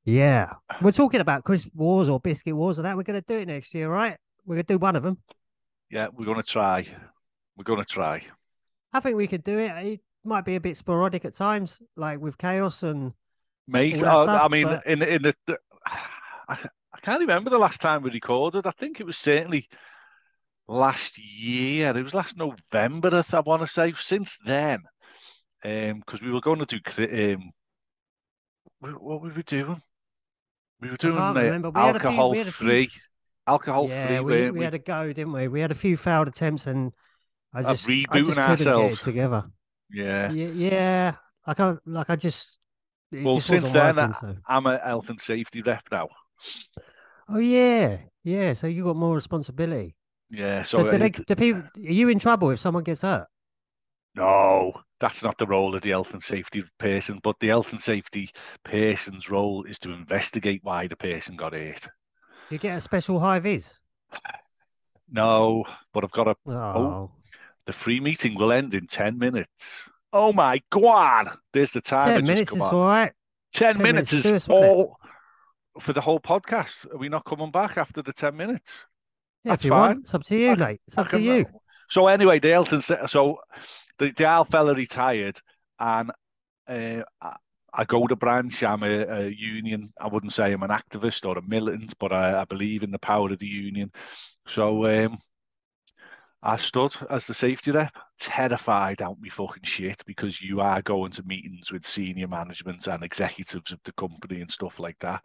yeah. 0.06 0.54
We're 0.82 0.92
talking 0.92 1.22
about 1.22 1.44
Crisp 1.44 1.70
Wars 1.76 2.10
or 2.10 2.20
Biscuit 2.20 2.56
Wars 2.56 2.80
and 2.80 2.86
that. 2.86 2.98
We're 2.98 3.04
going 3.04 3.22
to 3.22 3.28
do 3.28 3.40
it 3.40 3.48
next 3.48 3.74
year, 3.74 3.90
right? 3.90 4.18
We're 4.46 4.56
going 4.56 4.66
to 4.66 4.74
do 4.74 4.78
one 4.78 4.96
of 4.96 5.04
them. 5.04 5.18
Yeah, 5.94 6.08
we're 6.12 6.26
gonna 6.26 6.42
try. 6.42 6.88
We're 7.56 7.66
gonna 7.66 7.84
try. 7.84 8.24
I 8.94 9.00
think 9.00 9.16
we 9.16 9.28
could 9.28 9.44
do 9.44 9.60
it. 9.60 9.70
It 9.86 10.00
might 10.24 10.44
be 10.44 10.56
a 10.56 10.60
bit 10.60 10.76
sporadic 10.76 11.24
at 11.24 11.36
times, 11.36 11.80
like 11.96 12.20
with 12.20 12.36
Chaos 12.40 12.82
and 12.82 13.14
Mate, 13.68 13.98
that 13.98 14.08
uh, 14.08 14.40
I 14.42 14.48
mean, 14.48 14.66
but- 14.66 14.84
in 14.88 15.04
in 15.04 15.22
the, 15.22 15.36
the 15.46 15.60
I, 15.86 16.58
I 16.94 17.00
can't 17.04 17.20
remember 17.20 17.52
the 17.52 17.60
last 17.60 17.80
time 17.80 18.02
we 18.02 18.10
recorded. 18.10 18.66
I 18.66 18.72
think 18.72 19.00
it 19.00 19.06
was 19.06 19.18
certainly 19.18 19.68
last 20.68 21.18
year. 21.18 21.96
It 21.98 22.04
was 22.04 22.14
last 22.14 22.38
November. 22.38 23.10
I, 23.14 23.38
I 23.38 23.40
want 23.42 23.62
to 23.62 23.68
say. 23.68 23.94
Since 23.96 24.38
then, 24.46 24.80
um, 25.64 26.00
because 26.00 26.22
we 26.22 26.32
were 26.32 26.42
going 26.42 26.64
to 26.66 26.80
do 26.80 27.34
um, 27.36 27.52
wh- 28.80 29.02
what 29.04 29.22
were 29.22 29.30
we 29.36 29.44
doing? 29.44 29.82
We 30.82 30.90
were 30.90 30.98
doing 30.98 31.18
uh, 31.18 31.34
remember. 31.34 31.70
We 31.70 31.80
had 31.80 32.00
few- 32.00 32.10
alcohol 32.10 32.32
we 32.32 32.38
had 32.40 32.48
a 32.48 32.52
few- 32.52 32.68
free, 32.68 32.90
alcohol 33.48 33.88
yeah, 33.90 34.08
free, 34.08 34.20
we, 34.20 34.52
we 34.52 34.64
had 34.64 34.74
a 34.74 34.80
go, 34.80 35.08
didn't 35.14 35.34
we? 35.34 35.48
We 35.48 35.60
had 35.62 35.72
a 35.72 35.76
few 35.76 35.96
failed 35.98 36.28
attempts 36.28 36.68
and 36.68 36.92
I 37.54 37.64
just, 37.64 37.86
I 37.88 37.92
rebooting 37.92 38.06
just 38.06 38.30
couldn't 38.30 38.36
get 38.36 38.50
ourselves. 38.50 39.00
it 39.02 39.04
together. 39.04 39.44
Yeah. 39.92 40.32
Yeah, 40.32 40.48
yeah. 40.48 41.16
I 41.46 41.54
can't, 41.54 41.80
like, 41.86 42.10
I 42.10 42.16
just, 42.16 42.58
Well, 43.12 43.36
just 43.36 43.48
since 43.48 43.72
then, 43.72 43.96
working, 43.96 44.14
so. 44.14 44.36
I'm 44.48 44.66
a 44.66 44.78
health 44.80 45.10
and 45.10 45.22
safety 45.22 45.62
rep 45.62 45.84
now. 45.92 46.08
Oh, 47.30 47.38
yeah, 47.40 47.98
yeah. 48.24 48.54
So 48.54 48.68
you 48.68 48.84
got 48.86 48.96
more 48.96 49.14
responsibility. 49.16 49.96
Yeah, 50.30 50.64
So, 50.64 50.84
so, 50.84 50.90
do, 50.90 50.98
they, 50.98 51.10
do 51.10 51.36
people, 51.36 51.62
are 51.62 51.70
you 51.76 52.10
in 52.10 52.20
trouble 52.20 52.50
if 52.50 52.60
someone 52.60 52.84
gets 52.84 53.02
hurt? 53.02 53.28
no, 54.16 54.74
that's 55.00 55.24
not 55.24 55.38
the 55.38 55.48
role 55.48 55.76
of 55.76 55.82
the 55.82 55.90
health 55.90 56.14
and 56.14 56.24
safety 56.24 56.64
person. 56.78 57.20
But 57.24 57.40
the 57.40 57.48
health 57.48 57.72
and 57.72 57.82
safety 57.82 58.30
person's 58.64 59.30
role 59.30 59.64
is 59.64 59.80
to 59.80 59.92
investigate 59.92 60.62
why 60.64 60.88
the 60.88 60.96
person 60.96 61.36
got 61.36 61.54
hurt. 61.54 61.88
Do 62.50 62.56
you 62.56 62.60
get 62.60 62.78
a 62.78 62.82
special 62.82 63.20
high 63.20 63.40
vis? 63.40 63.80
No, 65.12 65.66
but 65.94 66.04
I've 66.04 66.12
got 66.12 66.28
a 66.28 66.36
oh, 66.48 66.54
oh, 66.54 67.12
the 67.66 67.74
free 67.74 68.00
meeting 68.00 68.36
will 68.36 68.52
end 68.52 68.74
in 68.74 68.88
ten 68.88 69.18
minutes. 69.18 69.90
Oh 70.12 70.32
my 70.32 70.62
god! 70.70 71.30
There's 71.54 71.72
the 71.72 71.82
time. 71.82 72.24
10 72.24 72.28
minutes 72.28 72.50
come 72.50 72.60
is 72.60 72.64
on. 72.64 72.74
all 72.76 72.86
right. 72.86 73.12
Ten 73.54 73.74
10 73.76 73.84
minutes 73.84 74.14
minutes 74.14 74.26
is 74.26 74.34
us, 74.34 74.50
all 74.50 74.98
for 75.80 75.94
the 75.94 76.02
whole 76.02 76.20
podcast. 76.20 76.92
Are 76.94 76.98
we 76.98 77.10
not 77.10 77.26
coming 77.26 77.52
back 77.52 77.78
after 77.78 78.02
the 78.02 78.14
ten 78.14 78.36
minutes? 78.36 78.86
Yeah, 79.44 79.52
That's 79.52 79.62
if 79.62 79.66
you 79.66 79.72
fine. 79.72 79.82
want. 79.82 80.00
It's 80.06 80.14
up 80.16 80.24
to 80.24 80.38
you, 80.38 80.52
I- 80.52 80.56
mate. 80.56 80.82
It's 80.88 80.98
I 80.98 81.02
up 81.02 81.10
to 81.10 81.20
you. 81.20 81.46
So 81.90 82.08
anyway, 82.08 82.40
the 82.40 82.54
Elton, 82.54 82.82
so 82.82 83.38
the, 84.00 84.12
the 84.12 84.26
Al 84.26 84.46
fella 84.46 84.74
retired, 84.74 85.40
and 85.80 86.12
uh, 86.68 87.04
I, 87.22 87.36
I 87.74 87.84
go 87.84 88.08
to 88.08 88.16
branch. 88.16 88.64
I'm 88.64 88.84
a, 88.84 89.04
a 89.04 89.30
union. 89.30 89.94
I 90.00 90.08
wouldn't 90.08 90.32
say 90.34 90.52
I'm 90.52 90.64
an 90.64 90.70
activist 90.70 91.28
or 91.28 91.38
a 91.38 91.42
militant, 91.42 91.94
but 92.00 92.12
I, 92.12 92.42
I 92.42 92.46
believe 92.46 92.84
in 92.84 92.92
the 92.92 93.00
power 93.00 93.32
of 93.32 93.38
the 93.40 93.46
union. 93.48 93.92
So 94.48 94.88
um, 94.88 95.20
I 96.42 96.58
stood 96.58 96.96
as 97.10 97.28
the 97.28 97.34
safety 97.34 97.72
rep, 97.72 97.96
terrified 98.20 99.02
out 99.02 99.20
me 99.22 99.30
fucking 99.30 99.64
shit 99.64 100.04
because 100.06 100.42
you 100.42 100.62
are 100.62 100.82
going 100.82 101.12
to 101.12 101.24
meetings 101.24 101.72
with 101.72 101.86
senior 101.86 102.28
management 102.28 102.88
and 102.88 103.04
executives 103.04 103.72
of 103.72 103.80
the 103.84 103.94
company 103.94 104.42
and 104.42 104.52
stuff 104.52 104.80
like 104.80 104.98
that. 105.00 105.22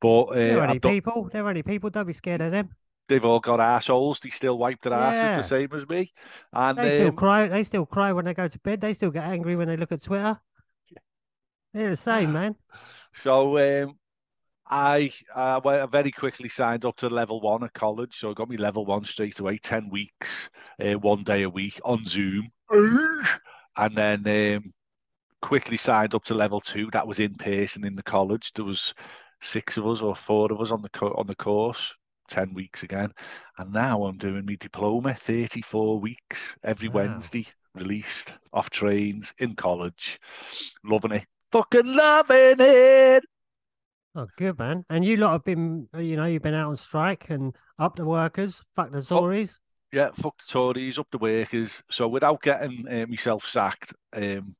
But 0.00 0.22
uh, 0.24 0.34
They're 0.34 0.62
I've 0.62 0.68
only 0.68 0.80
people. 0.80 1.28
There 1.32 1.44
are 1.44 1.48
only 1.48 1.62
people. 1.62 1.90
Don't 1.90 2.06
be 2.06 2.12
scared 2.12 2.42
of 2.42 2.52
them. 2.52 2.70
They've 3.08 3.24
all 3.24 3.40
got 3.40 3.60
assholes. 3.60 4.20
They 4.20 4.30
still 4.30 4.58
wipe 4.58 4.82
their 4.82 4.92
asses 4.94 5.30
Yeah. 5.30 5.36
the 5.36 5.42
same 5.42 5.68
as 5.72 5.88
me. 5.88 6.12
And 6.52 6.78
They 6.78 6.98
still 6.98 7.08
um, 7.08 7.16
cry. 7.16 7.48
They 7.48 7.64
still 7.64 7.86
cry 7.86 8.12
when 8.12 8.24
they 8.24 8.34
go 8.34 8.48
to 8.48 8.58
bed. 8.60 8.80
They 8.80 8.94
still 8.94 9.10
get 9.10 9.24
angry 9.24 9.56
when 9.56 9.68
they 9.68 9.76
look 9.76 9.92
at 9.92 10.02
Twitter. 10.02 10.40
They're 11.72 11.90
the 11.90 11.96
same, 11.96 12.32
man. 12.32 12.56
So 13.18 13.56
um, 13.56 13.98
I 14.68 15.10
uh, 15.34 15.58
well, 15.64 15.86
very 15.86 16.10
quickly 16.10 16.50
signed 16.50 16.84
up 16.84 16.96
to 16.96 17.08
level 17.08 17.40
one 17.40 17.64
at 17.64 17.72
college. 17.72 18.18
So 18.18 18.30
I 18.30 18.34
got 18.34 18.50
me 18.50 18.58
level 18.58 18.84
one 18.84 19.04
straight 19.04 19.40
away, 19.40 19.56
10 19.56 19.88
weeks, 19.88 20.50
uh, 20.84 20.92
one 20.94 21.24
day 21.24 21.42
a 21.44 21.48
week 21.48 21.80
on 21.84 22.04
Zoom. 22.04 22.50
And 23.78 23.94
then 23.96 24.56
um, 24.56 24.72
quickly 25.42 25.76
signed 25.76 26.14
up 26.14 26.24
to 26.24 26.34
level 26.34 26.60
two. 26.60 26.88
That 26.92 27.06
was 27.06 27.20
in 27.20 27.34
person 27.34 27.86
in 27.86 27.94
the 27.94 28.02
college. 28.02 28.52
There 28.52 28.64
was 28.64 28.94
six 29.40 29.76
of 29.76 29.86
us 29.86 30.00
or 30.02 30.16
four 30.16 30.50
of 30.52 30.60
us 30.60 30.70
on 30.70 30.82
the 30.82 30.88
co- 30.90 31.14
on 31.14 31.26
the 31.26 31.34
course. 31.34 31.94
10 32.28 32.54
weeks 32.54 32.82
again. 32.82 33.12
And 33.58 33.72
now 33.72 34.04
I'm 34.04 34.18
doing 34.18 34.44
my 34.46 34.56
diploma, 34.58 35.14
34 35.14 36.00
weeks 36.00 36.56
every 36.62 36.88
Wow. 36.88 37.02
Wednesday, 37.02 37.46
released 37.74 38.32
off 38.52 38.70
trains 38.70 39.34
in 39.38 39.54
college. 39.54 40.18
Loving 40.84 41.12
it. 41.12 41.26
Fucking 41.52 41.86
loving 41.86 42.56
it. 42.58 43.24
Oh, 44.14 44.26
good, 44.36 44.58
man. 44.58 44.84
And 44.88 45.04
you 45.04 45.18
lot 45.18 45.32
have 45.32 45.44
been, 45.44 45.88
you 45.98 46.16
know, 46.16 46.24
you've 46.24 46.42
been 46.42 46.54
out 46.54 46.70
on 46.70 46.76
strike 46.76 47.28
and 47.28 47.54
up 47.78 47.96
the 47.96 48.04
workers, 48.04 48.62
fuck 48.74 48.90
the 48.90 49.02
Tories. 49.02 49.60
Yeah, 49.92 50.10
fuck 50.14 50.38
the 50.38 50.46
Tories, 50.50 50.98
up 50.98 51.08
the 51.10 51.18
workers. 51.18 51.82
So 51.90 52.08
without 52.08 52.42
getting 52.42 52.86
uh, 52.88 53.06
myself 53.06 53.44
sacked, 53.44 53.92
um, 54.14 54.56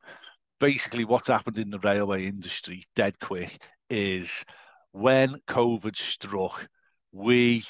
basically 0.60 1.04
what's 1.04 1.28
happened 1.28 1.58
in 1.58 1.70
the 1.70 1.78
railway 1.78 2.26
industry, 2.26 2.84
dead 2.94 3.18
quick, 3.18 3.58
is 3.88 4.44
when 4.92 5.40
COVID 5.48 5.96
struck, 5.96 6.68
we 7.16 7.64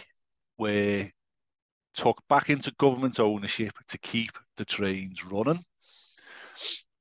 were 0.58 1.08
took 1.94 2.20
back 2.28 2.50
into 2.50 2.72
government 2.78 3.20
ownership 3.20 3.72
to 3.88 3.98
keep 3.98 4.32
the 4.56 4.64
trains 4.64 5.24
running. 5.24 5.64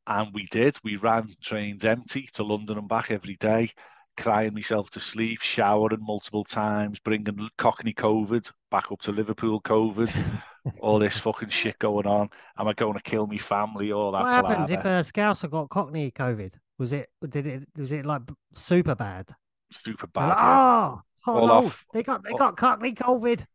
And 0.07 0.33
we 0.33 0.45
did. 0.45 0.77
We 0.83 0.97
ran 0.97 1.33
trains 1.41 1.83
empty 1.83 2.29
to 2.33 2.43
London 2.43 2.77
and 2.77 2.87
back 2.87 3.09
every 3.09 3.35
day, 3.37 3.71
crying 4.15 4.53
myself 4.53 4.91
to 4.91 4.99
sleep, 4.99 5.41
showering 5.41 5.97
multiple 5.99 6.43
times, 6.43 6.99
bringing 6.99 7.49
Cockney 7.57 7.93
COVID 7.93 8.51
back 8.69 8.91
up 8.91 9.01
to 9.01 9.11
Liverpool 9.11 9.59
COVID, 9.61 10.15
all 10.79 10.99
this 10.99 11.17
fucking 11.17 11.49
shit 11.49 11.79
going 11.79 12.05
on. 12.05 12.29
Am 12.57 12.67
I 12.67 12.73
going 12.73 12.93
to 12.93 13.01
kill 13.01 13.25
me 13.25 13.39
family? 13.39 13.91
All 13.91 14.11
that. 14.11 14.21
What 14.21 14.45
happens 14.45 14.71
if 14.71 14.85
a 14.85 15.03
Scouser 15.03 15.49
got 15.49 15.69
Cockney 15.69 16.11
COVID? 16.11 16.53
Was 16.77 16.93
it, 16.93 17.09
did 17.27 17.47
it, 17.47 17.67
was 17.75 17.91
it 17.91 18.05
like 18.05 18.21
super 18.53 18.93
bad? 18.93 19.29
Super 19.71 20.07
bad. 20.07 20.29
like, 20.29 20.37
yeah. 20.37 20.91
oh, 20.93 21.01
oh 21.27 21.33
All 21.39 21.47
no, 21.47 21.53
off- 21.53 21.85
they 21.93 22.03
got, 22.03 22.23
they 22.23 22.31
got 22.31 22.57
Cockney 22.57 22.93
COVID. 22.93 23.45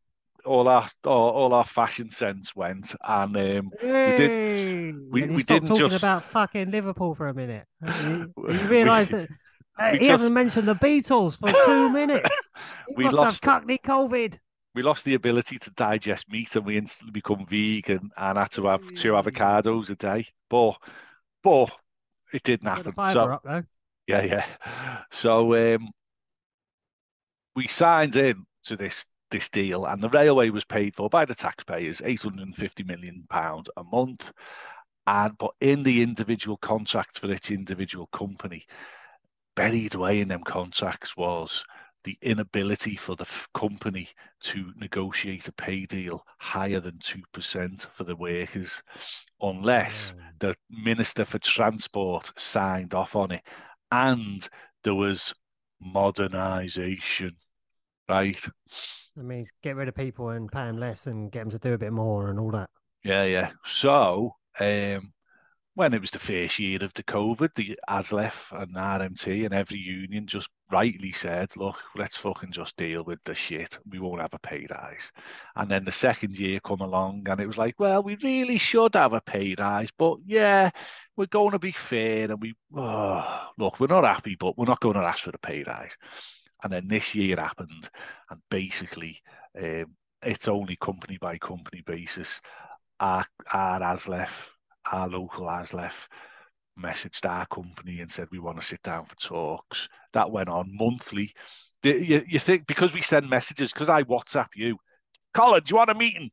All 0.47 0.69
our 0.69 0.87
all, 1.05 1.31
all 1.33 1.55
our 1.55 1.65
fashion 1.65 2.09
sense 2.09 2.57
went, 2.57 2.95
and 3.07 3.37
um, 3.37 3.71
Hey! 3.81 4.93
we- 4.93 5.23
And 5.25 5.35
we 5.37 5.43
didn't 5.43 5.69
talking 5.69 5.89
just- 5.89 5.99
about 6.03 6.25
fucking 6.31 6.71
Liverpool 6.71 7.15
for 7.15 7.29
a 7.29 7.35
minute. 7.35 7.67
Uh, 7.87 7.93
You, 8.05 8.33
We- 8.43 8.55
you 8.55 8.61
realise 8.69 9.11
that 9.11 9.29
uh, 9.79 9.91
we 9.93 9.99
he 9.99 10.07
just- 10.07 10.11
hasn't 10.23 10.35
mentioned 10.35 10.67
the 10.67 10.75
Beatles 10.77 11.39
for 11.39 11.53
two 11.67 11.89
minutes. 12.01 12.31
He 12.89 12.95
We 12.97 13.05
must 13.05 13.17
lost- 13.17 13.45
have 13.45 13.53
Cockney 13.61 13.79
COVID. 13.79 14.39
we 14.75 14.83
lost 14.83 15.05
the 15.05 15.15
ability 15.15 15.59
to 15.59 15.71
digest 15.73 16.31
meat, 16.31 16.57
and 16.57 16.65
we 16.65 16.79
instantly 16.79 17.13
become 17.13 17.45
vegan 17.47 18.11
and 18.17 18.39
had 18.39 18.51
to 18.53 18.67
have 18.67 18.87
two 18.95 19.13
avocados 19.13 19.91
a 19.91 19.95
day. 19.97 20.27
But 20.49 20.77
but 21.43 21.71
it 22.33 22.43
didn't 22.45 22.69
happen. 22.69 22.95
So 23.13 23.33
up. 23.33 23.65
Yeah, 24.07 24.23
yeah. 24.23 24.47
So 25.11 25.75
um, 25.77 25.91
we 27.55 27.67
signed 27.67 28.17
in 28.17 28.47
to 28.65 28.77
this 28.77 29.07
this 29.31 29.49
deal, 29.49 29.85
and 29.85 30.03
the 30.03 30.09
railway 30.09 30.51
was 30.51 30.65
paid 30.65 30.95
for 30.97 31.09
by 31.09 31.25
the 31.25 31.35
taxpayers, 31.35 32.03
eight 32.05 32.23
hundred 32.23 32.43
and 32.47 32.57
fifty 32.57 32.83
million 32.83 33.25
pound 33.29 33.69
a 33.77 33.85
month. 33.85 34.33
And 35.07 35.37
but 35.39 35.53
in 35.61 35.83
the 35.83 36.03
individual 36.03 36.57
contracts 36.57 37.19
for 37.19 37.31
each 37.33 37.51
individual 37.51 38.07
company, 38.09 38.67
buried 39.57 39.95
away 39.95 40.21
in 40.21 40.29
them 40.29 40.43
contracts 40.43 41.17
was 41.17 41.65
the 42.05 42.17
inability 42.23 42.97
for 42.97 43.15
the 43.17 43.27
company 43.53 44.09
to 44.41 44.73
negotiate 44.77 45.49
a 45.49 45.53
pay 45.53 45.85
deal 45.87 46.25
higher 46.39 46.81
than 46.81 46.99
two 46.99 47.23
percent 47.33 47.87
for 47.93 48.05
the 48.05 48.17
workers, 48.17 48.83
unless 49.41 50.15
Oh. 50.17 50.23
the 50.39 50.57
Minister 50.71 51.25
for 51.25 51.39
Transport 51.39 52.33
signed 52.39 52.95
off 52.95 53.17
on 53.17 53.33
it, 53.33 53.43
and 53.91 54.49
there 54.83 54.95
was 54.95 55.35
modernisation, 55.85 57.33
right? 58.09 58.49
That 59.17 59.25
means 59.25 59.53
get 59.63 59.77
rid 59.77 59.89
of 59.89 59.95
people 59.95 60.31
and 60.31 60.51
pay 60.51 60.65
them 60.65 60.79
less 60.79 61.07
and 61.07 61.31
get 61.31 61.41
them 61.41 61.51
to 61.51 61.59
do 61.59 61.75
a 61.75 61.79
bit 61.79 61.93
more 61.93 62.29
and 62.29 62.39
all 62.41 62.51
that. 62.53 62.71
Yeah, 63.03 63.25
yeah. 63.25 63.53
So, 63.65 64.37
um, 64.59 65.13
when 65.81 65.95
it 65.95 66.01
was 66.03 66.11
the 66.11 66.19
first 66.19 66.59
year 66.59 66.79
of 66.83 66.93
the 66.93 67.03
COVID, 67.03 67.55
the 67.55 67.75
ASLEF 67.89 68.53
and 68.53 68.75
RMT 68.75 69.47
and 69.47 69.55
every 69.55 69.79
union 69.79 70.27
just 70.27 70.51
rightly 70.71 71.11
said, 71.11 71.57
look, 71.57 71.79
let's 71.97 72.19
fucking 72.19 72.53
just 72.53 72.77
deal 72.77 73.03
with 73.03 73.19
the 73.25 73.35
shit. 73.35 73.79
We 73.91 73.99
won't 73.99 74.21
have 74.21 74.35
a 74.35 74.39
pay 74.41 74.67
rise. 74.71 75.11
And 75.57 75.71
then 75.71 75.87
the 75.87 75.91
second 75.91 76.39
year 76.39 76.61
come 76.61 76.83
along 76.83 77.27
and 77.31 77.41
it 77.41 77.47
was 77.47 77.57
like, 77.57 77.77
well, 77.81 78.03
we 78.03 78.19
really 78.23 78.59
should 78.59 78.95
have 78.95 79.15
a 79.15 79.23
pay 79.23 79.55
rise, 79.59 79.91
but 79.97 80.19
yeah, 80.27 80.69
we're 81.17 81.25
going 81.25 81.53
to 81.53 81.59
be 81.59 81.73
fair 81.73 82.31
and 82.31 82.43
we, 82.43 82.53
oh, 82.77 83.49
look, 83.57 83.81
we're 83.81 83.87
not 83.87 84.05
happy, 84.05 84.37
but 84.39 84.59
we're 84.59 84.67
not 84.67 84.81
going 84.81 84.97
to 84.97 85.01
ask 85.01 85.25
for 85.25 85.33
the 85.33 85.39
pay 85.39 85.65
rise. 85.67 85.97
And 86.63 86.75
then 86.75 86.89
this 86.89 87.15
year 87.15 87.37
happened 87.37 87.89
and 88.29 88.39
basically 88.51 89.23
um, 89.59 89.87
it's 90.23 90.47
only 90.47 90.77
company 90.77 91.17
by 91.19 91.39
company 91.39 91.83
basis 91.87 92.43
our, 93.01 93.25
our 93.51 93.81
ASLEF, 93.81 94.51
our 94.91 95.09
local 95.09 95.47
ASLEF, 95.47 96.09
messaged 96.79 97.29
our 97.29 97.47
company 97.47 98.01
and 98.01 98.11
said 98.11 98.29
we 98.31 98.39
want 98.39 98.59
to 98.61 98.67
sit 98.67 98.83
down 98.83 99.05
for 99.07 99.17
talks. 99.17 99.89
That 100.13 100.31
went 100.31 100.49
on 100.49 100.69
monthly. 100.73 101.33
You, 101.83 102.23
you 102.27 102.39
think 102.39 102.67
because 102.67 102.93
we 102.95 103.01
send 103.03 103.29
messages, 103.29 103.73
because 103.73 103.89
I 103.89 104.03
WhatsApp 104.05 104.49
you, 104.55 104.79
Colin, 105.35 105.63
do 105.65 105.73
you 105.73 105.77
want 105.77 105.91
a 105.91 105.95
meeting? 105.95 106.31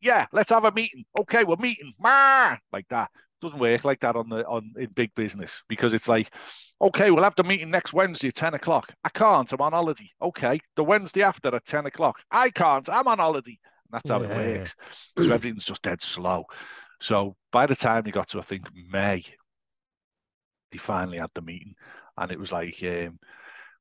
Yeah, 0.00 0.26
let's 0.32 0.50
have 0.50 0.64
a 0.64 0.72
meeting. 0.72 1.04
Okay, 1.18 1.44
we're 1.44 1.56
meeting. 1.56 1.92
Ma! 1.98 2.56
Like 2.72 2.88
that. 2.88 3.10
Doesn't 3.40 3.58
work 3.58 3.84
like 3.84 4.00
that 4.00 4.16
on 4.16 4.28
the 4.28 4.44
on 4.46 4.72
in 4.78 4.90
big 4.90 5.14
business 5.14 5.62
because 5.68 5.92
it's 5.94 6.08
like, 6.08 6.32
okay, 6.80 7.10
we'll 7.10 7.22
have 7.22 7.36
the 7.36 7.44
meeting 7.44 7.70
next 7.70 7.92
Wednesday 7.92 8.28
at 8.28 8.34
10 8.34 8.54
o'clock. 8.54 8.92
I 9.04 9.10
can't, 9.10 9.52
I'm 9.52 9.60
on 9.60 9.72
holiday. 9.72 10.10
Okay, 10.20 10.58
the 10.76 10.84
Wednesday 10.84 11.22
after 11.22 11.54
at 11.54 11.64
10 11.64 11.86
o'clock. 11.86 12.20
I 12.30 12.50
can't, 12.50 12.88
I'm 12.88 13.06
on 13.06 13.18
holiday. 13.18 13.58
And 13.90 13.92
that's 13.92 14.10
how 14.10 14.22
Yeah. 14.22 14.28
it 14.40 14.56
works. 14.58 14.74
So 15.18 15.32
everything's 15.32 15.64
just 15.64 15.82
dead 15.82 16.02
slow. 16.02 16.44
So 17.00 17.36
by 17.52 17.66
the 17.66 17.76
time 17.76 18.06
you 18.06 18.12
got 18.12 18.28
to 18.28 18.38
I 18.38 18.42
think 18.42 18.68
May, 18.74 19.24
they 20.72 20.78
finally 20.78 21.18
had 21.18 21.30
the 21.34 21.42
meeting, 21.42 21.74
and 22.16 22.30
it 22.30 22.38
was 22.38 22.52
like 22.52 22.82
um, 22.82 23.18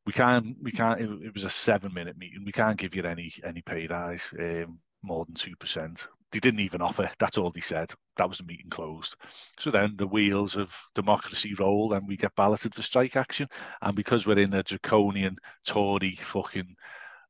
we 0.05 0.13
can't 0.13 0.55
we 0.61 0.72
can't. 0.72 1.01
It, 1.01 1.09
it 1.28 1.34
was 1.34 1.43
a 1.43 1.49
seven 1.49 1.93
minute 1.93 2.18
meeting. 2.18 2.43
We 2.45 2.51
can't 2.51 2.78
give 2.78 2.95
you 2.95 3.03
any 3.03 3.34
any 3.43 3.61
pay 3.61 3.88
rise 3.88 4.34
um, 4.39 4.80
more 5.01 5.26
than 5.26 5.36
two 5.36 5.55
percent. 5.55 6.07
They 6.32 6.39
didn't 6.39 6.59
even 6.59 6.82
offer. 6.82 7.09
That's 7.20 7.38
all 7.38 7.51
they 7.51 7.61
said. 7.61 7.93
That 8.18 8.28
was 8.28 8.39
the 8.39 8.43
meeting 8.43 8.70
closed. 8.70 9.15
So 9.59 9.72
then 9.72 9.95
the 9.97 10.07
wheels 10.07 10.55
of 10.57 10.76
democracy 10.93 11.53
roll, 11.53 11.93
and 11.93 12.07
we 12.07 12.18
get 12.18 12.36
balloted 12.36 12.76
for 12.76 12.82
strike 12.82 13.15
action. 13.15 13.47
And 13.82 13.95
because 13.95 14.28
we're 14.28 14.39
in 14.39 14.53
a 14.53 14.63
draconian 14.63 15.38
Tory 15.65 16.15
fucking 16.15 16.76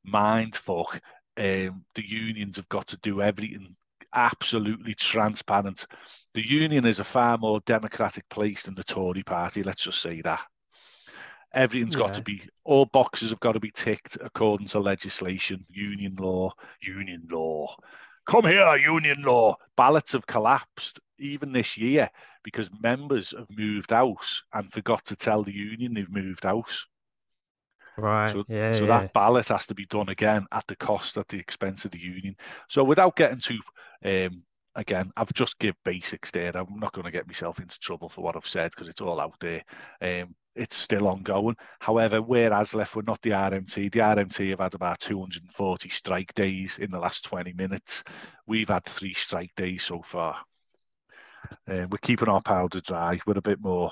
mind 0.04 0.56
fuck, 0.56 1.00
um, 1.38 1.86
the 1.94 2.08
unions 2.08 2.58
have 2.58 2.70
got 2.70 2.88
to 2.88 2.98
do 2.98 3.22
everything 3.22 3.76
absolutely 4.18 4.96
transparent. 4.96 5.86
The 6.34 6.46
union 6.46 6.86
is 6.86 7.00
a 7.00 7.04
far 7.06 7.38
more 7.38 7.62
democratic 7.66 8.28
place 8.30 8.64
than 8.64 8.76
the 8.76 8.84
Tory 8.84 9.24
party, 9.24 9.64
let's 9.64 9.84
just 9.84 10.02
say 10.02 10.22
that. 10.22 10.44
Everything's 11.54 11.96
got 11.96 12.16
to 12.16 12.22
be, 12.22 12.42
all 12.66 12.86
boxes 12.86 13.30
have 13.30 13.40
got 13.40 13.54
to 13.54 13.60
be 13.60 13.72
ticked 13.72 14.18
according 14.20 14.68
to 14.68 14.80
legislation, 14.80 15.66
union 15.70 16.16
law, 16.20 16.52
union 16.82 17.28
law. 17.32 17.74
Come 18.28 18.46
here, 18.46 18.76
union 18.76 19.22
law. 19.22 19.56
Ballots 19.78 20.12
have 20.12 20.28
collapsed 20.28 21.00
even 21.20 21.54
this 21.54 21.78
year 21.78 22.10
because 22.44 22.70
members 22.82 23.34
have 23.38 23.48
moved 23.50 23.92
house 23.92 24.44
and 24.54 24.72
forgot 24.74 25.06
to 25.06 25.16
tell 25.16 25.44
the 25.44 25.54
union 25.54 25.94
they've 25.94 26.12
moved 26.12 26.44
house. 26.44 26.86
Right. 27.98 28.32
So, 28.32 28.46
yeah. 28.48 28.76
so 28.76 28.86
yeah. 28.86 29.02
that 29.02 29.14
ballot 29.14 29.48
has 29.48 29.66
to 29.68 29.76
be 29.76 29.86
done 29.86 30.10
again 30.10 30.46
at 30.52 30.66
the 30.68 30.76
cost, 30.76 31.18
at 31.18 31.28
the 31.28 31.40
expense 31.40 31.86
of 31.86 31.92
the 31.92 32.00
union. 32.00 32.36
So 32.68 32.84
without 32.84 33.16
getting 33.16 33.40
too, 33.40 33.60
um, 34.06 34.44
again, 34.76 35.12
I've 35.18 35.34
just 35.34 35.58
give 35.58 35.76
basics 35.84 36.32
there. 36.32 36.56
I'm 36.56 36.80
not 36.80 36.94
going 36.94 37.06
to 37.06 37.12
get 37.12 37.28
myself 37.28 37.60
into 37.60 37.80
trouble 37.80 38.08
for 38.08 38.22
what 38.22 38.36
I've 38.36 38.48
said 38.48 38.72
because 38.72 38.88
it's 38.88 39.02
all 39.02 39.20
out 39.20 39.40
there. 39.40 39.64
Um, 40.02 40.36
it's 40.56 40.76
still 40.76 41.08
ongoing. 41.08 41.56
However, 41.80 42.22
we're 42.22 42.52
ASLEF, 42.52 42.96
we're 42.96 43.04
not 43.04 43.22
the 43.22 43.32
RMT. 43.32 43.92
The 43.92 44.00
RMT 44.00 44.50
have 44.52 44.60
had 44.60 44.76
about 44.76 45.00
240 45.00 45.90
strike 45.90 46.34
days 46.34 46.78
in 46.80 46.92
the 46.92 47.00
last 47.00 47.26
20 47.26 47.54
minutes. 47.54 48.04
We've 48.46 48.70
had 48.70 48.84
three 48.86 49.14
strike 49.14 49.54
days 49.56 49.84
so 49.84 50.02
far. 50.02 50.38
Um, 51.68 51.90
we're 51.90 52.00
keeping 52.02 52.30
our 52.30 52.42
powder 52.42 52.82
dry. 52.82 53.20
We're 53.26 53.38
a 53.38 53.42
bit 53.42 53.62
more, 53.62 53.92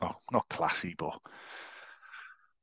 oh, 0.00 0.14
not 0.32 0.48
classy, 0.48 0.94
but 0.96 1.18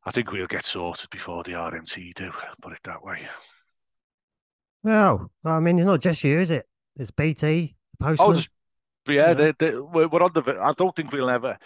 I 0.06 0.12
think 0.12 0.32
we'll 0.32 0.48
get 0.48 0.66
sorted 0.66 1.10
before 1.10 1.44
the 1.44 1.56
RMT 1.56 2.14
do, 2.14 2.32
put 2.62 2.74
it 2.74 2.84
that 2.84 3.04
way. 3.04 3.28
Well, 4.84 5.32
I 5.46 5.60
mean, 5.60 5.80
it's 5.80 5.86
not 5.86 6.02
just 6.02 6.24
you, 6.24 6.40
is 6.40 6.52
it? 6.52 6.68
There's 6.96 7.12
BT, 7.12 7.76
the 8.00 8.06
postman. 8.06 8.28
Oh, 8.28 8.34
there's, 8.34 8.50
but 9.06 9.16
yeah, 9.16 9.30
you 9.30 9.36
know. 9.36 9.52
they, 9.52 9.54
they, 9.72 9.80
we're, 9.80 10.08
we're 10.08 10.24
on 10.24 10.32
the. 10.34 10.58
I 10.62 10.74
don't 10.74 10.96
think 10.96 11.12
we'll 11.12 11.30
ever 11.30 11.58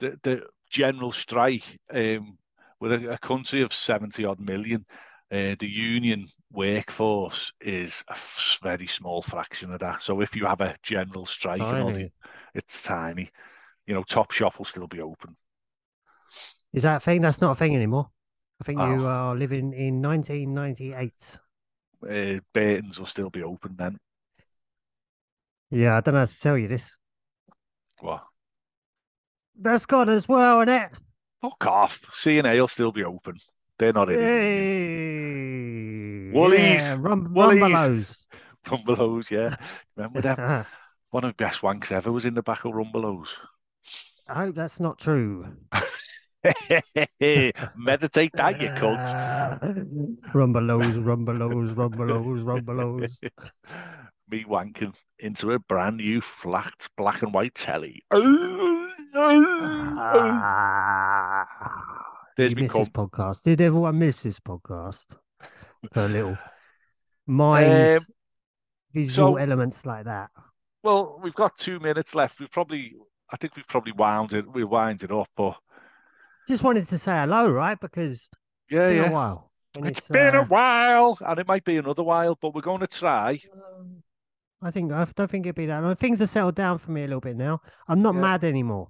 the, 0.00 0.18
the 0.22 0.46
general 0.70 1.10
strike. 1.10 1.64
Um, 1.90 2.38
with 2.78 2.92
a, 2.92 3.12
a 3.12 3.18
country 3.18 3.62
of 3.62 3.72
seventy 3.72 4.26
odd 4.26 4.38
million, 4.40 4.84
uh, 5.32 5.56
the 5.58 5.66
union 5.66 6.26
workforce 6.52 7.52
is 7.60 8.04
a 8.08 8.12
f- 8.12 8.58
very 8.62 8.86
small 8.86 9.22
fraction 9.22 9.72
of 9.72 9.80
that. 9.80 10.02
So 10.02 10.20
if 10.20 10.36
you 10.36 10.44
have 10.44 10.60
a 10.60 10.76
general 10.82 11.24
strike, 11.24 11.60
all 11.72 11.92
the, 11.92 12.10
it's 12.54 12.82
tiny. 12.82 13.30
You 13.86 13.94
know, 13.94 14.02
Top 14.02 14.32
Shop 14.32 14.58
will 14.58 14.66
still 14.66 14.86
be 14.86 15.00
open. 15.00 15.36
Is 16.76 16.82
that 16.84 16.98
a 16.98 17.00
thing? 17.00 17.22
That's 17.22 17.40
not 17.40 17.52
a 17.52 17.54
thing 17.54 17.74
anymore. 17.74 18.10
I 18.60 18.64
think 18.64 18.78
Oh. 18.80 18.94
you 18.94 19.06
are 19.06 19.34
living 19.34 19.72
in 19.72 20.02
1998. 20.02 21.38
Uh, 22.08 22.40
Burton's 22.52 22.98
will 22.98 23.06
still 23.06 23.30
be 23.30 23.42
open 23.42 23.74
then. 23.76 23.98
Yeah, 25.70 25.96
I 25.96 26.00
don't 26.02 26.12
know 26.14 26.20
how 26.20 26.26
to 26.26 26.38
tell 26.40 26.58
you 26.58 26.68
this. 26.68 26.96
What? 28.00 28.24
That's 29.58 29.86
gone 29.86 30.10
as 30.10 30.28
well, 30.28 30.60
isn't 30.60 30.68
it? 30.74 30.90
Fuck 31.40 31.66
off. 31.66 32.10
C 32.14 32.38
and 32.38 32.46
A 32.46 32.60
will 32.60 32.68
still 32.68 32.92
be 32.92 33.04
open. 33.04 33.36
They're 33.78 33.92
not 33.94 34.10
in. 34.10 34.18
Hey, 34.20 36.30
Woolies, 36.38 36.88
yeah, 36.88 36.96
rum, 37.00 37.32
Woolies. 37.32 37.62
Rumbelows. 37.62 38.26
Rumbelows, 38.66 39.30
yeah. 39.30 39.56
Remember 39.96 40.20
them? 40.20 40.66
One 41.10 41.24
of 41.24 41.34
the 41.36 41.42
best 41.42 41.62
wanks 41.62 41.90
ever 41.92 42.12
was 42.12 42.26
in 42.26 42.34
the 42.34 42.42
back 42.42 42.64
of 42.66 42.72
Rumbelows. 42.72 43.28
I 44.28 44.34
hope 44.34 44.54
that's 44.54 44.78
not 44.80 44.98
true. 44.98 45.46
Meditate 47.76 48.32
that, 48.34 48.60
you 48.60 48.68
cunt. 48.68 49.06
Rumbelows, 50.32 51.02
rumbelows, 51.02 51.74
rumbelows, 51.74 52.42
rumbelows. 52.44 53.30
Me 54.28 54.42
wanking 54.44 54.92
into 55.20 55.52
a 55.52 55.58
brand 55.60 55.98
new 55.98 56.20
flat 56.20 56.88
black 56.96 57.22
and 57.22 57.32
white 57.32 57.54
telly. 57.54 58.02
There's 62.36 62.50
you 62.50 62.56
me 62.56 62.62
miss 62.62 62.72
this 62.72 62.88
podcast. 62.88 63.42
Did 63.44 63.60
everyone 63.60 63.98
miss 63.98 64.22
this 64.24 64.40
podcast? 64.40 65.06
For 65.92 66.04
a 66.06 66.08
little 66.08 66.36
mind 67.26 67.98
Um, 67.98 68.06
visual 68.92 69.34
so- 69.34 69.36
elements 69.36 69.86
like 69.86 70.04
that. 70.04 70.30
Well, 70.82 71.18
we've 71.22 71.34
got 71.34 71.56
two 71.56 71.80
minutes 71.80 72.14
left. 72.14 72.38
We've 72.38 72.50
probably, 72.50 72.94
I 73.32 73.36
think 73.36 73.56
we've 73.56 73.66
probably 73.66 73.92
wound 73.92 74.32
it, 74.34 74.46
we 74.52 74.62
wind 74.64 75.02
it 75.02 75.10
up, 75.10 75.28
but 75.36 75.56
Just 76.48 76.62
wanted 76.62 76.86
to 76.88 76.98
say 76.98 77.12
hello, 77.12 77.50
right? 77.50 77.78
Because 77.78 78.28
yeah, 78.70 78.86
it's 78.88 78.94
been 78.96 79.04
yeah. 79.04 79.10
a 79.10 79.12
while. 79.12 79.50
and 79.76 79.86
It's 79.86 80.00
been 80.00 80.34
uh, 80.36 80.40
a 80.42 80.44
while, 80.44 81.18
and 81.20 81.38
it 81.38 81.46
might 81.46 81.64
be 81.64 81.76
another 81.76 82.02
while, 82.02 82.36
but 82.40 82.54
we're 82.54 82.60
going 82.60 82.80
to 82.80 82.86
try. 82.86 83.40
Um, 83.52 84.02
I 84.62 84.70
think 84.70 84.92
I 84.92 85.06
don't 85.14 85.30
think 85.30 85.46
it'd 85.46 85.54
be 85.56 85.66
that. 85.66 85.82
long. 85.82 85.96
Things 85.96 86.20
have 86.20 86.30
settled 86.30 86.54
down 86.54 86.78
for 86.78 86.90
me 86.92 87.02
a 87.02 87.06
little 87.06 87.20
bit 87.20 87.36
now. 87.36 87.60
I'm 87.88 88.00
not 88.02 88.14
Yeah. 88.14 88.20
mad 88.20 88.44
anymore. 88.44 88.88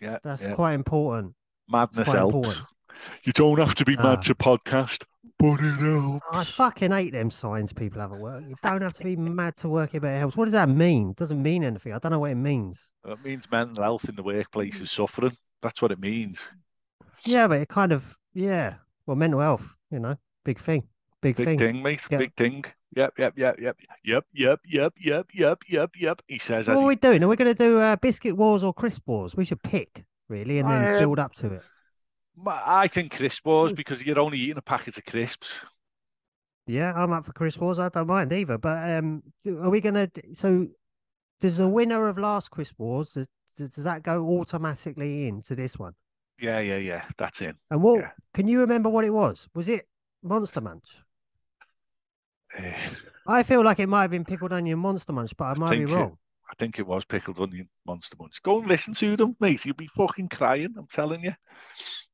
Yeah, 0.00 0.18
That's 0.22 0.42
yeah. 0.44 0.54
quite 0.54 0.74
important. 0.74 1.34
Madness 1.68 2.08
quite 2.08 2.18
helps. 2.18 2.34
important. 2.34 2.64
You 3.24 3.32
don't 3.32 3.58
have 3.58 3.74
to 3.76 3.84
be 3.84 3.96
Ah. 3.98 4.02
mad 4.02 4.22
to 4.24 4.34
podcast, 4.34 5.04
but 5.38 5.60
it 5.60 5.76
helps. 5.78 6.24
I 6.32 6.44
fucking 6.44 6.90
hate 6.90 7.12
them 7.12 7.30
signs 7.30 7.72
people 7.72 8.00
have 8.00 8.12
at 8.12 8.18
work. 8.18 8.44
You 8.46 8.56
don't 8.62 8.82
have 8.82 8.92
to 8.94 9.04
be 9.04 9.16
mad 9.16 9.56
to 9.56 9.68
work 9.68 9.92
but 9.92 10.04
it 10.04 10.18
helps. 10.18 10.36
What 10.36 10.44
does 10.46 10.52
that 10.52 10.68
mean? 10.68 11.10
It 11.10 11.16
doesn't 11.16 11.42
mean 11.42 11.64
anything. 11.64 11.92
I 11.92 11.98
don't 11.98 12.12
know 12.12 12.18
what 12.18 12.30
it 12.30 12.36
means. 12.36 12.90
It 13.06 13.22
means 13.24 13.50
mental 13.50 13.82
health 13.82 14.08
in 14.08 14.16
the 14.16 14.22
workplace 14.22 14.80
is 14.80 14.90
suffering. 14.90 15.36
That's 15.62 15.80
what 15.80 15.92
it 15.92 15.98
means. 15.98 16.46
Yeah, 17.26 17.48
but 17.48 17.60
it 17.60 17.68
kind 17.68 17.92
of 17.92 18.16
yeah. 18.34 18.74
Well, 19.06 19.16
mental 19.16 19.40
health, 19.40 19.76
you 19.90 20.00
know, 20.00 20.16
big 20.44 20.58
thing, 20.58 20.84
big, 21.20 21.36
thing. 21.36 21.44
Big 21.44 21.58
thing. 21.58 21.74
thing, 21.74 21.82
mate. 21.82 22.06
Yeah. 22.10 22.18
Big 22.18 22.34
thing. 22.34 22.64
Yep, 22.94 23.18
yep, 23.18 23.34
yep, 23.36 23.60
yep, 23.60 23.76
yep, 24.04 24.24
yep, 24.32 24.60
yep, 24.64 24.94
yep, 24.98 25.26
yep, 25.34 25.62
yep, 25.68 25.90
yep. 25.98 26.22
He 26.28 26.38
says 26.38 26.66
What 26.66 26.74
as 26.74 26.78
are 26.78 26.82
he 26.82 26.88
we 26.88 26.96
doing? 26.96 27.22
Are 27.22 27.28
we 27.28 27.36
going 27.36 27.54
to 27.54 27.54
do 27.54 27.78
uh, 27.78 27.96
biscuit 27.96 28.36
wars 28.36 28.64
or 28.64 28.72
crisp 28.72 29.02
wars? 29.06 29.36
We 29.36 29.44
should 29.44 29.62
pick 29.62 30.04
really, 30.28 30.58
and 30.58 30.70
then 30.70 30.94
Um, 30.94 30.98
build 30.98 31.18
up 31.18 31.34
to 31.34 31.52
it. 31.54 31.62
I 32.46 32.88
think 32.88 33.16
crisp 33.16 33.46
wars 33.46 33.72
because 33.72 34.04
you're 34.04 34.18
only 34.18 34.38
eating 34.38 34.58
a 34.58 34.62
packet 34.62 34.98
of 34.98 35.04
crisps. 35.04 35.54
Yeah, 36.66 36.92
I'm 36.92 37.12
up 37.12 37.26
for 37.26 37.32
crisp 37.32 37.60
wars. 37.60 37.78
I 37.78 37.88
don't 37.88 38.06
mind 38.06 38.32
either. 38.32 38.58
But 38.58 38.90
um, 38.90 39.22
are 39.46 39.70
we 39.70 39.80
going 39.80 39.94
to? 39.94 40.10
So, 40.34 40.66
does 41.40 41.56
the 41.56 41.68
winner 41.68 42.08
of 42.08 42.18
last 42.18 42.50
crisp 42.50 42.74
wars 42.78 43.10
does, 43.10 43.28
does 43.56 43.84
that 43.84 44.02
go 44.02 44.38
automatically 44.38 45.28
into 45.28 45.54
this 45.54 45.78
one? 45.78 45.94
Yeah, 46.38 46.60
yeah, 46.60 46.76
yeah. 46.76 47.04
That's 47.16 47.40
it. 47.40 47.56
And 47.70 47.82
what 47.82 48.00
Yeah. 48.00 48.10
can 48.34 48.46
you 48.48 48.60
remember 48.60 48.88
what 48.88 49.04
it 49.04 49.10
was? 49.10 49.48
Was 49.54 49.68
it 49.68 49.88
Monster 50.22 50.60
Munch? 50.60 50.84
Eh, 52.56 52.76
I 53.26 53.42
feel 53.42 53.62
like 53.64 53.80
it 53.80 53.88
might 53.88 54.02
have 54.02 54.10
been 54.10 54.24
pickled 54.24 54.52
onion 54.52 54.78
Monster 54.78 55.12
Munch, 55.12 55.36
but 55.36 55.44
I 55.46 55.54
might 55.54 55.70
be 55.70 55.76
think 55.78 55.90
it- 55.90 55.94
wrong. 55.94 56.18
I 56.48 56.54
think 56.60 56.78
it 56.78 56.86
was 56.86 57.04
pickled 57.04 57.40
onion 57.40 57.68
monster 57.84 58.16
munch. 58.20 58.40
Go 58.40 58.60
and 58.60 58.68
listen 58.68 58.94
to 58.94 59.16
them, 59.16 59.36
mate. 59.40 59.64
You'll 59.66 59.74
be 59.74 59.88
fucking 59.88 60.28
crying. 60.28 60.74
I'm 60.78 60.86
telling 60.86 61.24
you. 61.24 61.32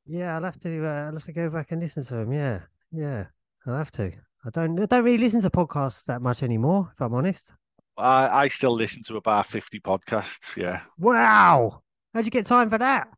Yeah, 0.06 0.34
I'll 0.34 0.42
have 0.42 0.58
to. 0.60 0.86
Uh, 0.86 1.04
I'll 1.06 1.12
have 1.12 1.24
to 1.24 1.34
go 1.34 1.50
back 1.50 1.70
and 1.70 1.82
listen 1.82 2.02
to 2.04 2.14
them. 2.14 2.32
Yeah, 2.32 2.60
yeah, 2.90 3.26
I'll 3.66 3.76
have 3.76 3.90
to. 3.92 4.10
I 4.46 4.50
don't. 4.50 4.80
I 4.80 4.86
don't 4.86 5.04
really 5.04 5.18
listen 5.18 5.42
to 5.42 5.50
podcasts 5.50 6.04
that 6.06 6.22
much 6.22 6.42
anymore, 6.42 6.90
if 6.94 7.00
I'm 7.02 7.12
honest. 7.12 7.52
I, 7.98 8.44
I 8.44 8.48
still 8.48 8.72
listen 8.72 9.02
to 9.04 9.16
about 9.16 9.46
50 9.48 9.80
podcasts. 9.80 10.56
Yeah. 10.56 10.80
Wow, 10.96 11.82
how'd 12.14 12.24
you 12.24 12.30
get 12.30 12.46
time 12.46 12.70
for 12.70 12.78
that? 12.78 13.08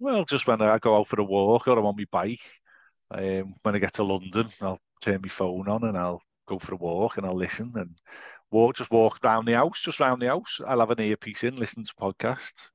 Well, 0.00 0.24
just 0.24 0.46
when 0.48 0.60
I 0.62 0.78
go 0.78 0.96
out 0.98 1.06
for 1.06 1.20
a 1.20 1.24
walk 1.24 1.68
or 1.68 1.78
I'm 1.78 1.86
on 1.86 1.94
my 1.96 2.04
bike, 2.10 2.40
um, 3.12 3.54
when 3.62 3.74
I 3.76 3.78
get 3.78 3.94
to 3.94 4.02
London, 4.04 4.48
I'll 4.60 4.80
turn 5.00 5.20
my 5.22 5.28
phone 5.28 5.68
on 5.68 5.84
and 5.84 5.96
I'll 5.96 6.22
go 6.48 6.58
for 6.58 6.74
a 6.74 6.76
walk 6.76 7.16
and 7.18 7.26
I'll 7.26 7.36
listen. 7.36 7.72
And 7.76 7.96
walk 8.50 8.76
just 8.76 8.90
walk 8.90 9.18
around 9.24 9.44
the 9.46 9.54
house, 9.54 9.80
just 9.82 10.00
round 10.00 10.22
the 10.22 10.28
house. 10.28 10.60
I'll 10.66 10.80
have 10.80 10.90
an 10.90 11.00
earpiece 11.00 11.44
in, 11.44 11.56
listen 11.56 11.84
to 11.84 11.94
podcasts. 11.94 12.70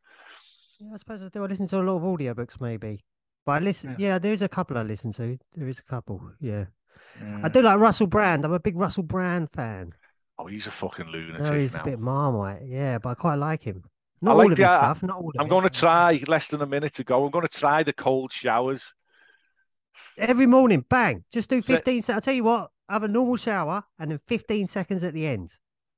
Yeah, 0.80 0.93
I 0.93 0.97
suppose 0.97 1.21
I 1.23 1.30
do. 1.30 1.43
I 1.43 1.47
listen 1.47 1.67
to 1.67 1.80
a 1.80 1.84
lot 1.84 1.97
of 1.97 2.03
audiobooks, 2.03 2.59
maybe. 2.59 3.03
But 3.45 3.51
I 3.53 3.59
listen. 3.59 3.91
Yeah. 3.91 3.97
Yeah, 4.09 4.19
there's 4.19 4.41
a 4.41 4.49
couple 4.49 4.78
I 4.78 4.84
listen 4.84 5.11
to. 5.13 5.38
There 5.55 5.67
is 5.67 5.80
a 5.80 5.84
couple. 5.84 6.21
Yeah, 6.39 6.65
I 7.43 7.49
Mm. 7.49 7.53
do 7.53 7.61
like 7.61 7.80
Russell 7.80 8.07
Brand. 8.07 8.45
I'm 8.45 8.53
a 8.53 8.59
big 8.59 8.76
Russell 8.76 9.03
Brand 9.03 9.49
fan. 9.51 9.93
Oh, 10.38 10.47
he's 10.47 10.67
a 10.67 10.71
fucking 10.71 11.11
No, 11.39 11.53
he's 11.57 11.73
now. 11.73 11.82
a 11.82 11.84
bit 11.86 11.99
marmite. 11.99 12.63
Yeah, 12.65 12.97
but 12.99 13.09
I 13.09 13.13
quite 13.13 13.36
like 13.36 13.63
him. 13.63 13.84
I 14.32 14.34
like 14.34 14.49
all 14.49 14.55
the- 14.55 14.63
I- 14.63 14.78
stuff. 14.78 15.03
Not 15.03 15.17
all 15.17 15.32
I'm 15.39 15.47
going 15.47 15.63
to 15.63 15.69
try 15.69 16.21
less 16.28 16.47
than 16.49 16.61
a 16.61 16.65
minute 16.65 16.93
to 16.95 17.03
go. 17.03 17.26
I'm 17.26 17.32
going 17.32 17.47
to 17.47 17.59
try 17.59 17.84
the 17.84 17.93
cold 17.93 18.32
showers. 18.32 18.93
every 20.17 20.45
morning. 20.45 20.84
Bang! 20.89 21.23
Just 21.32 21.49
do 21.49 21.61
15 21.61 22.01
seconds. 22.01 22.09
I'll 22.15 22.21
tell 22.21 22.34
you 22.34 22.43
what. 22.43 22.69
Have 22.89 23.03
a 23.03 23.07
normal 23.07 23.36
shower 23.38 23.84
and 23.97 24.11
then 24.11 24.19
15 24.28 24.67
seconds 24.67 25.03
at 25.03 25.13
the 25.15 25.26
end, 25.26 25.51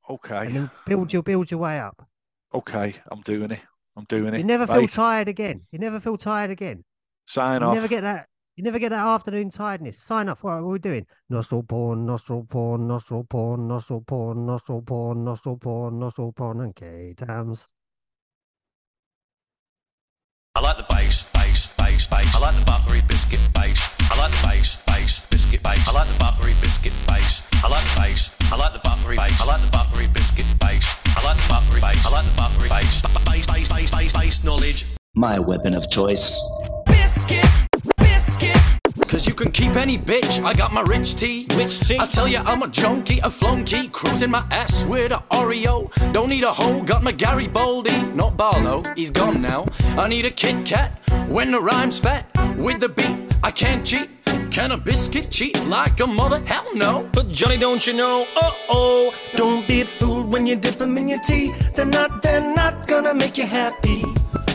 Okay. 0.09 0.45
and 0.45 0.55
then 0.55 0.71
build 0.85 1.11
your 1.11 1.21
build 1.21 1.51
your 1.51 1.59
way 1.59 1.79
up. 1.79 2.07
okay, 2.53 2.93
I'm 3.11 3.19
doing 3.21 3.51
it. 3.51 3.59
I'm 3.97 4.05
doing 4.05 4.33
it. 4.33 4.37
You 4.37 4.43
never 4.45 4.65
feel 4.67 4.87
tired 4.87 5.27
again. 5.27 5.61
You 5.71 5.79
never 5.79 5.99
feel 5.99 6.17
tired 6.17 6.49
again. 6.51 6.85
Sign 7.25 7.59
You 7.61 7.67
off. 7.67 7.75
never 7.75 7.87
get 7.89 8.01
that. 8.01 8.27
You 8.55 8.63
never 8.63 8.79
get 8.79 8.89
that 8.89 9.05
afternoon 9.05 9.49
tiredness. 9.51 9.99
Sign 10.01 10.29
off. 10.29 10.43
What 10.43 10.53
are 10.53 10.65
we 10.65 10.79
doing? 10.79 11.05
Nostril 11.29 11.63
porn, 11.63 12.05
nostril 12.05 12.45
porn, 12.49 12.87
nostril 12.87 13.25
porn, 13.25 13.67
nostril 13.67 14.01
porn, 14.01 14.45
nostril 14.45 14.81
porn, 14.81 15.25
nostril 15.25 15.57
porn, 15.57 15.99
nostril 15.99 16.31
porn, 16.31 16.61
and 16.61 16.75
K 16.75 17.13
times. 17.17 17.67
Biscuit 26.89 27.07
bass. 27.07 27.43
I 27.63 27.69
like 27.69 27.83
the 27.83 28.01
bass. 28.01 28.35
I 28.51 28.55
like 28.55 28.73
the 28.73 28.79
buttery 28.79 29.17
bass. 29.17 29.41
I 29.41 29.45
like 29.45 29.61
the 29.61 29.71
buttery 29.71 30.07
biscuit 30.13 30.45
bass. 30.59 30.95
I 31.17 31.25
like 31.25 31.37
the 31.37 31.49
buttery 31.49 31.81
bass. 31.81 32.05
I 32.05 32.09
like 32.11 32.25
the 32.25 32.37
buttery 32.37 32.69
bass. 32.69 33.01
Bass, 33.01 33.47
bass, 33.47 33.69
bass, 33.69 33.91
bass, 33.91 34.13
bass 34.13 34.43
knowledge. 34.43 34.85
My 35.15 35.39
weapon 35.39 35.73
of 35.73 35.89
choice. 35.89 36.39
Biscuit, 36.85 37.45
biscuit. 37.97 38.57
Cause 39.07 39.27
you 39.27 39.33
can 39.33 39.51
keep 39.51 39.75
any 39.75 39.97
bitch. 39.97 40.43
I 40.43 40.53
got 40.53 40.73
my 40.73 40.81
rich 40.81 41.15
tea. 41.15 41.47
Rich 41.55 41.79
tea. 41.87 41.97
I 41.99 42.05
tell 42.07 42.27
ya, 42.27 42.43
I'm 42.45 42.61
a 42.61 42.67
junkie, 42.67 43.19
a 43.19 43.29
flunky, 43.29 43.87
cruising 43.87 44.31
my 44.31 44.45
ass 44.51 44.85
with 44.85 45.11
a 45.11 45.23
Oreo. 45.31 45.89
Don't 46.13 46.29
need 46.29 46.43
a 46.43 46.51
hoe, 46.51 46.83
got 46.83 47.03
my 47.03 47.11
Gary 47.11 47.47
Baldy. 47.47 48.01
Not 48.13 48.37
Barlow, 48.37 48.83
he's 48.95 49.11
gone 49.11 49.41
now. 49.41 49.65
I 49.97 50.07
need 50.07 50.25
a 50.25 50.31
Kit 50.31 50.65
Kat 50.65 50.99
when 51.27 51.51
the 51.51 51.59
rhyme's 51.59 51.99
fat. 51.99 52.25
With 52.57 52.79
the 52.79 52.89
beat, 52.89 53.37
I 53.43 53.51
can't 53.51 53.85
cheat. 53.85 54.09
Can 54.51 54.71
a 54.71 54.77
biscuit 54.77 55.29
cheat 55.29 55.63
like 55.67 55.99
a 55.99 56.07
mother? 56.07 56.41
Hell 56.45 56.65
no. 56.75 57.09
But 57.13 57.31
Johnny, 57.31 57.57
don't 57.57 57.85
you 57.85 57.93
know? 57.93 58.25
Uh 58.35 58.51
oh. 58.69 59.13
Don't 59.35 59.67
be 59.67 59.83
fooled 59.83 60.31
when 60.31 60.47
you 60.47 60.55
dip 60.55 60.75
them 60.75 60.97
in 60.97 61.07
your 61.07 61.19
tea. 61.21 61.53
They're 61.75 61.85
not, 61.85 62.21
they're 62.21 62.55
not 62.55 62.87
gonna 62.87 63.13
make 63.13 63.37
you 63.37 63.45
happy. 63.45 64.03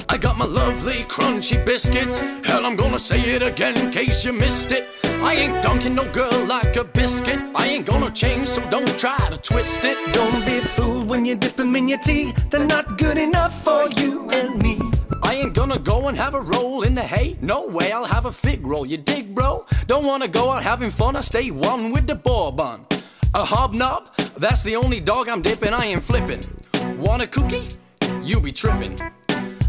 I 0.09 0.19
got 0.19 0.37
my 0.37 0.45
lovely 0.45 1.05
crunchy 1.09 1.65
biscuits. 1.65 2.21
Hell, 2.45 2.67
I'm 2.67 2.77
gonna 2.77 2.99
say 2.99 3.21
it 3.21 3.43
again 3.43 3.77
in 3.79 3.91
case 3.91 4.25
you 4.25 4.33
missed 4.33 4.73
it. 4.73 4.89
I 5.05 5.35
ain't 5.35 5.63
dunking 5.63 5.95
no 5.95 6.05
girl 6.13 6.45
like 6.47 6.77
a 6.77 6.85
biscuit. 6.85 7.41
I 7.55 7.69
ain't 7.69 7.87
gonna 7.87 8.11
change, 8.11 8.49
so 8.49 8.61
don't 8.69 8.99
try 8.99 9.17
to 9.31 9.37
twist 9.37 9.85
it. 9.85 9.97
Don't 10.13 10.45
be 10.45 10.59
fooled 10.61 11.09
when 11.09 11.25
you 11.25 11.37
dip 11.37 11.55
them 11.57 11.75
in 11.77 11.89
your 11.89 11.99
tea. 11.99 12.35
They're 12.51 12.67
not 12.67 12.99
good 12.99 13.17
enough 13.17 13.65
for 13.65 13.89
you 13.91 14.29
and 14.31 14.59
me. 14.61 14.92
I 15.23 15.35
ain't 15.35 15.55
gonna 15.55 15.79
go 15.79 16.09
and 16.09 16.17
have 16.19 16.35
a 16.35 16.41
roll 16.41 16.83
in 16.83 16.95
the 16.95 17.03
hay. 17.03 17.37
No 17.41 17.67
way, 17.69 17.93
I'll 17.93 18.05
have 18.05 18.27
a 18.27 18.33
fig 18.33 18.67
roll. 18.67 18.85
You 18.87 18.99
dig, 18.99 19.35
bro? 19.35 19.65
Don't 19.87 20.07
wanna 20.07 20.29
go 20.29 20.51
out 20.51 20.63
having 20.63 20.91
fun. 20.91 21.17
I 21.17 21.21
stay 21.21 21.51
one 21.51 21.93
with 21.93 22.07
the 22.07 22.17
bourbon. 22.17 22.87
A 23.35 23.45
hobnob? 23.45 24.11
That's 24.37 24.63
the 24.63 24.77
only 24.77 25.01
dog 25.01 25.29
I'm 25.29 25.41
dipping. 25.41 25.73
I 25.73 25.87
ain't 25.87 26.03
flipping. 26.03 26.43
Want 26.99 27.23
a 27.23 27.27
cookie? 27.27 27.69
You 28.23 28.41
be 28.41 28.53
tripping. 28.53 28.99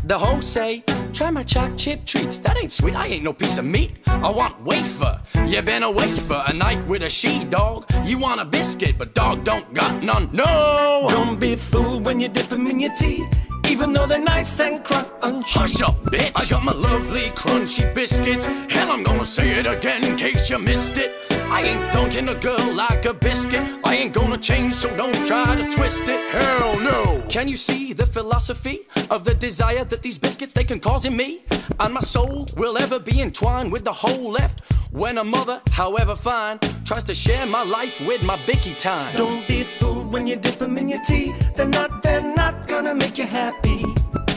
The 0.05 0.17
hoes 0.17 0.45
say, 0.45 0.83
try 1.13 1.31
my 1.31 1.43
choc 1.43 1.77
chip 1.77 2.03
treats. 2.05 2.37
That 2.39 2.61
ain't 2.61 2.73
sweet, 2.73 2.93
I 2.93 3.07
ain't 3.07 3.23
no 3.23 3.31
piece 3.31 3.57
of 3.57 3.63
meat. 3.63 3.93
I 4.07 4.29
want 4.29 4.61
wafer. 4.61 5.21
You 5.45 5.61
been 5.61 5.83
away 5.83 6.13
for 6.15 6.43
a 6.45 6.53
night 6.53 6.85
with 6.87 7.03
a 7.03 7.09
she 7.09 7.45
dog. 7.45 7.89
You 8.03 8.19
want 8.19 8.41
a 8.41 8.45
biscuit, 8.45 8.97
but 8.97 9.15
dog 9.15 9.45
don't 9.45 9.73
got 9.73 10.03
none. 10.03 10.29
No! 10.33 11.07
Don't 11.09 11.39
be 11.39 11.55
fooled 11.55 12.05
when 12.05 12.19
you 12.19 12.27
dip 12.27 12.47
them 12.47 12.67
in 12.67 12.81
your 12.81 12.93
tea. 12.95 13.25
Even 13.73 13.91
though 13.91 14.05
they're 14.05 14.19
nice 14.19 14.59
and 14.59 14.85
crunchy. 14.85 15.59
Hush 15.59 15.81
up, 15.81 15.95
bitch. 16.03 16.31
I 16.35 16.47
got 16.47 16.63
my 16.63 16.73
lovely 16.73 17.31
crunchy 17.41 17.91
biscuits. 17.95 18.45
Hell, 18.69 18.91
I'm 18.91 19.01
gonna 19.01 19.25
say 19.25 19.49
it 19.59 19.65
again 19.65 20.03
in 20.03 20.15
case 20.15 20.47
you 20.47 20.59
missed 20.59 20.97
it. 20.99 21.09
I 21.49 21.61
ain't 21.61 21.91
dunking 21.91 22.29
a 22.29 22.35
girl 22.35 22.71
like 22.71 23.05
a 23.05 23.15
biscuit. 23.15 23.63
I 23.83 23.95
ain't 23.95 24.13
gonna 24.13 24.37
change, 24.37 24.75
so 24.75 24.95
don't 24.95 25.25
try 25.25 25.55
to 25.55 25.67
twist 25.71 26.03
it. 26.07 26.21
Hell 26.31 26.79
no. 26.81 27.23
Can 27.29 27.47
you 27.47 27.57
see 27.57 27.93
the 27.93 28.05
philosophy 28.05 28.81
of 29.09 29.23
the 29.23 29.33
desire 29.33 29.83
that 29.85 30.03
these 30.03 30.19
biscuits 30.19 30.53
they 30.53 30.65
can 30.65 30.79
cause 30.79 31.05
in 31.05 31.17
me? 31.17 31.43
And 31.79 31.95
my 31.95 32.01
soul 32.01 32.45
will 32.55 32.77
ever 32.77 32.99
be 32.99 33.21
entwined 33.21 33.71
with 33.71 33.85
the 33.85 33.93
whole 33.93 34.29
left. 34.29 34.61
When 34.91 35.17
a 35.17 35.23
mother, 35.23 35.59
however 35.71 36.13
fine, 36.13 36.59
tries 36.85 37.05
to 37.05 37.15
share 37.15 37.47
my 37.47 37.63
life 37.63 38.07
with 38.07 38.23
my 38.23 38.37
bicky 38.45 38.75
time. 38.75 39.11
Don't 39.17 39.47
be 39.47 39.63
fooled 39.63 39.92
when 40.13 40.27
you 40.27 40.35
dip 40.35 40.59
them 40.59 40.77
in 40.77 40.87
your 40.87 41.01
tea. 41.01 41.33
They're 41.55 41.67
not, 41.67 42.03
they're 42.03 42.35
not 42.35 42.67
gonna 42.67 42.93
make 42.93 43.17
you 43.17 43.25
happy. 43.25 43.83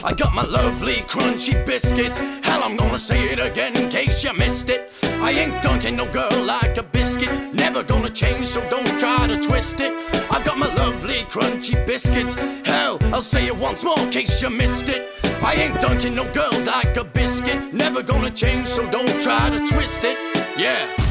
I 0.03 0.13
got 0.13 0.33
my 0.33 0.43
lovely 0.43 0.99
crunchy 1.13 1.53
biscuits. 1.65 2.19
Hell, 2.43 2.63
I'm 2.63 2.75
gonna 2.75 2.97
say 2.97 3.19
it 3.25 3.39
again 3.39 3.75
in 3.77 3.87
case 3.89 4.23
you 4.23 4.33
missed 4.33 4.69
it. 4.69 4.91
I 5.21 5.31
ain't 5.31 5.61
dunking 5.61 5.95
no 5.95 6.11
girl 6.11 6.43
like 6.43 6.77
a 6.77 6.83
biscuit. 6.83 7.31
Never 7.53 7.83
gonna 7.83 8.09
change, 8.09 8.47
so 8.47 8.67
don't 8.69 8.99
try 8.99 9.27
to 9.27 9.37
twist 9.37 9.79
it. 9.79 9.93
I've 10.31 10.43
got 10.43 10.57
my 10.57 10.73
lovely 10.75 11.21
crunchy 11.33 11.75
biscuits. 11.85 12.33
Hell, 12.65 12.97
I'll 13.13 13.21
say 13.21 13.45
it 13.45 13.55
once 13.55 13.83
more 13.83 13.99
in 13.99 14.09
case 14.09 14.41
you 14.41 14.49
missed 14.49 14.89
it. 14.89 15.01
I 15.43 15.53
ain't 15.53 15.79
dunking 15.79 16.15
no 16.15 16.25
girls 16.33 16.65
like 16.65 16.97
a 16.97 17.03
biscuit. 17.03 17.73
Never 17.73 18.01
gonna 18.01 18.31
change, 18.31 18.67
so 18.67 18.89
don't 18.89 19.21
try 19.21 19.49
to 19.51 19.59
twist 19.59 20.03
it. 20.03 20.17
Yeah. 20.57 21.06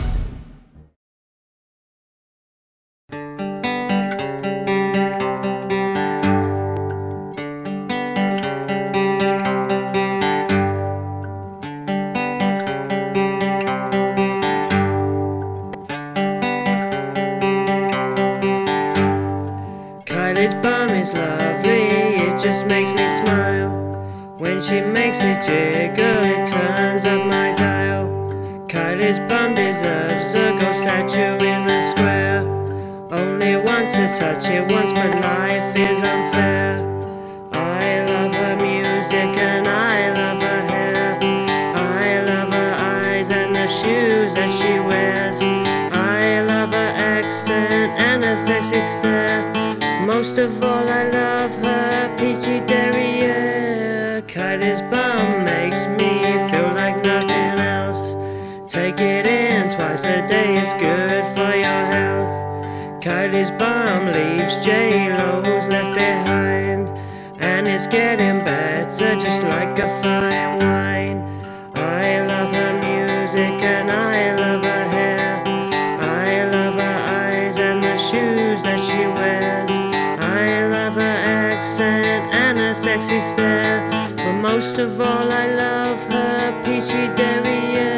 la 86.46 86.52
pizzeria. 86.62 87.90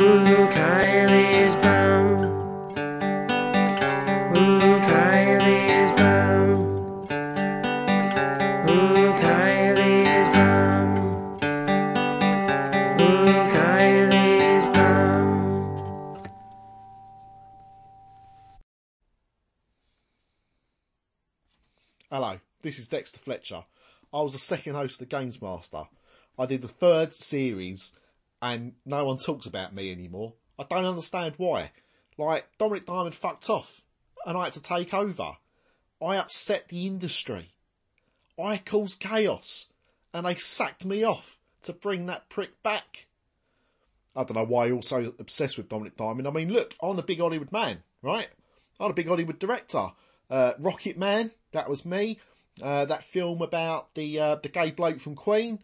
Ooh, 0.00 0.46
Kylie's 0.56 1.56
bum. 1.56 2.06
Ooh, 4.36 4.78
Kylie's 4.90 5.90
bum. 5.98 6.48
Ooh, 8.70 9.12
Kylie's 9.22 10.28
bum. 10.36 10.88
Ooh, 13.00 13.38
Kylie's 13.54 14.66
bum. 14.76 15.26
Hello, 22.10 22.32
this 22.62 22.78
is 22.78 22.88
Dexter 22.88 23.18
Fletcher. 23.18 23.64
I 24.12 24.22
was 24.22 24.32
the 24.32 24.38
second 24.38 24.74
host 24.74 25.00
of 25.00 25.08
the 25.08 25.16
Games 25.16 25.40
Master. 25.42 25.84
I 26.38 26.46
did 26.46 26.62
the 26.62 26.68
third 26.68 27.14
series, 27.14 27.94
and 28.40 28.72
no 28.86 29.04
one 29.04 29.18
talks 29.18 29.46
about 29.46 29.74
me 29.74 29.90
anymore. 29.92 30.34
I 30.58 30.64
don't 30.68 30.84
understand 30.84 31.34
why. 31.36 31.72
Like, 32.16 32.46
Dominik 32.58 32.86
Diamond 32.86 33.14
fucked 33.14 33.50
off, 33.50 33.84
and 34.24 34.36
I 34.36 34.44
had 34.44 34.52
to 34.54 34.62
take 34.62 34.94
over. 34.94 35.36
I 36.02 36.16
upset 36.16 36.68
the 36.68 36.86
industry. 36.86 37.54
I 38.38 38.58
caused 38.58 39.00
chaos, 39.00 39.72
and 40.14 40.24
they 40.26 40.36
sacked 40.36 40.84
me 40.84 41.04
off 41.04 41.38
to 41.64 41.72
bring 41.72 42.06
that 42.06 42.28
prick 42.28 42.62
back. 42.62 43.06
I 44.16 44.24
don't 44.24 44.36
know 44.36 44.44
why 44.44 44.66
you're 44.66 44.82
so 44.82 45.12
obsessed 45.18 45.58
with 45.58 45.68
Dominik 45.68 45.96
Diamond. 45.96 46.26
I 46.26 46.30
mean, 46.30 46.52
look, 46.52 46.74
I'm 46.82 46.96
the 46.96 47.02
big 47.02 47.20
Hollywood 47.20 47.52
man, 47.52 47.82
right? 48.02 48.28
I'm 48.80 48.90
a 48.90 48.94
big 48.94 49.08
Hollywood 49.08 49.38
director. 49.38 49.88
Uh, 50.30 50.54
Rocket 50.58 50.96
Man, 50.96 51.30
that 51.52 51.68
was 51.68 51.84
me. 51.84 52.18
Uh, 52.62 52.84
that 52.84 53.04
film 53.04 53.42
about 53.42 53.94
the 53.94 54.18
uh, 54.18 54.34
the 54.36 54.48
gay 54.48 54.70
bloke 54.70 54.98
from 54.98 55.14
Queen, 55.14 55.60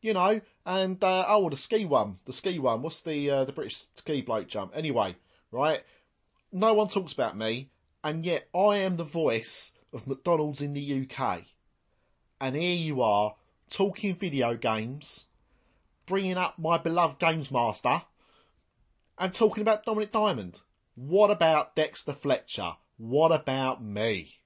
you 0.00 0.14
know, 0.14 0.40
and 0.64 1.02
uh, 1.02 1.24
oh, 1.28 1.48
the 1.48 1.56
ski 1.56 1.84
one, 1.84 2.18
the 2.24 2.32
ski 2.32 2.58
one. 2.58 2.82
What's 2.82 3.02
the 3.02 3.30
uh, 3.30 3.44
the 3.44 3.52
British 3.52 3.86
ski 3.94 4.22
bloke 4.22 4.48
jump? 4.48 4.72
Anyway, 4.74 5.16
right? 5.50 5.82
No 6.52 6.74
one 6.74 6.88
talks 6.88 7.12
about 7.12 7.36
me, 7.36 7.70
and 8.02 8.24
yet 8.24 8.48
I 8.54 8.78
am 8.78 8.96
the 8.96 9.04
voice 9.04 9.72
of 9.92 10.06
McDonald's 10.06 10.62
in 10.62 10.74
the 10.74 11.06
UK. 11.06 11.42
And 12.40 12.54
here 12.54 12.76
you 12.76 13.02
are 13.02 13.34
talking 13.68 14.14
video 14.14 14.54
games, 14.54 15.26
bringing 16.06 16.36
up 16.36 16.58
my 16.58 16.78
beloved 16.78 17.18
Games 17.18 17.50
Master, 17.50 18.02
and 19.18 19.32
talking 19.32 19.62
about 19.62 19.84
Dominik 19.84 20.12
Diamond. 20.12 20.60
What 20.94 21.30
about 21.30 21.76
Dexter 21.76 22.12
Fletcher? 22.12 22.76
What 22.96 23.30
about 23.32 23.82
me? 23.82 24.38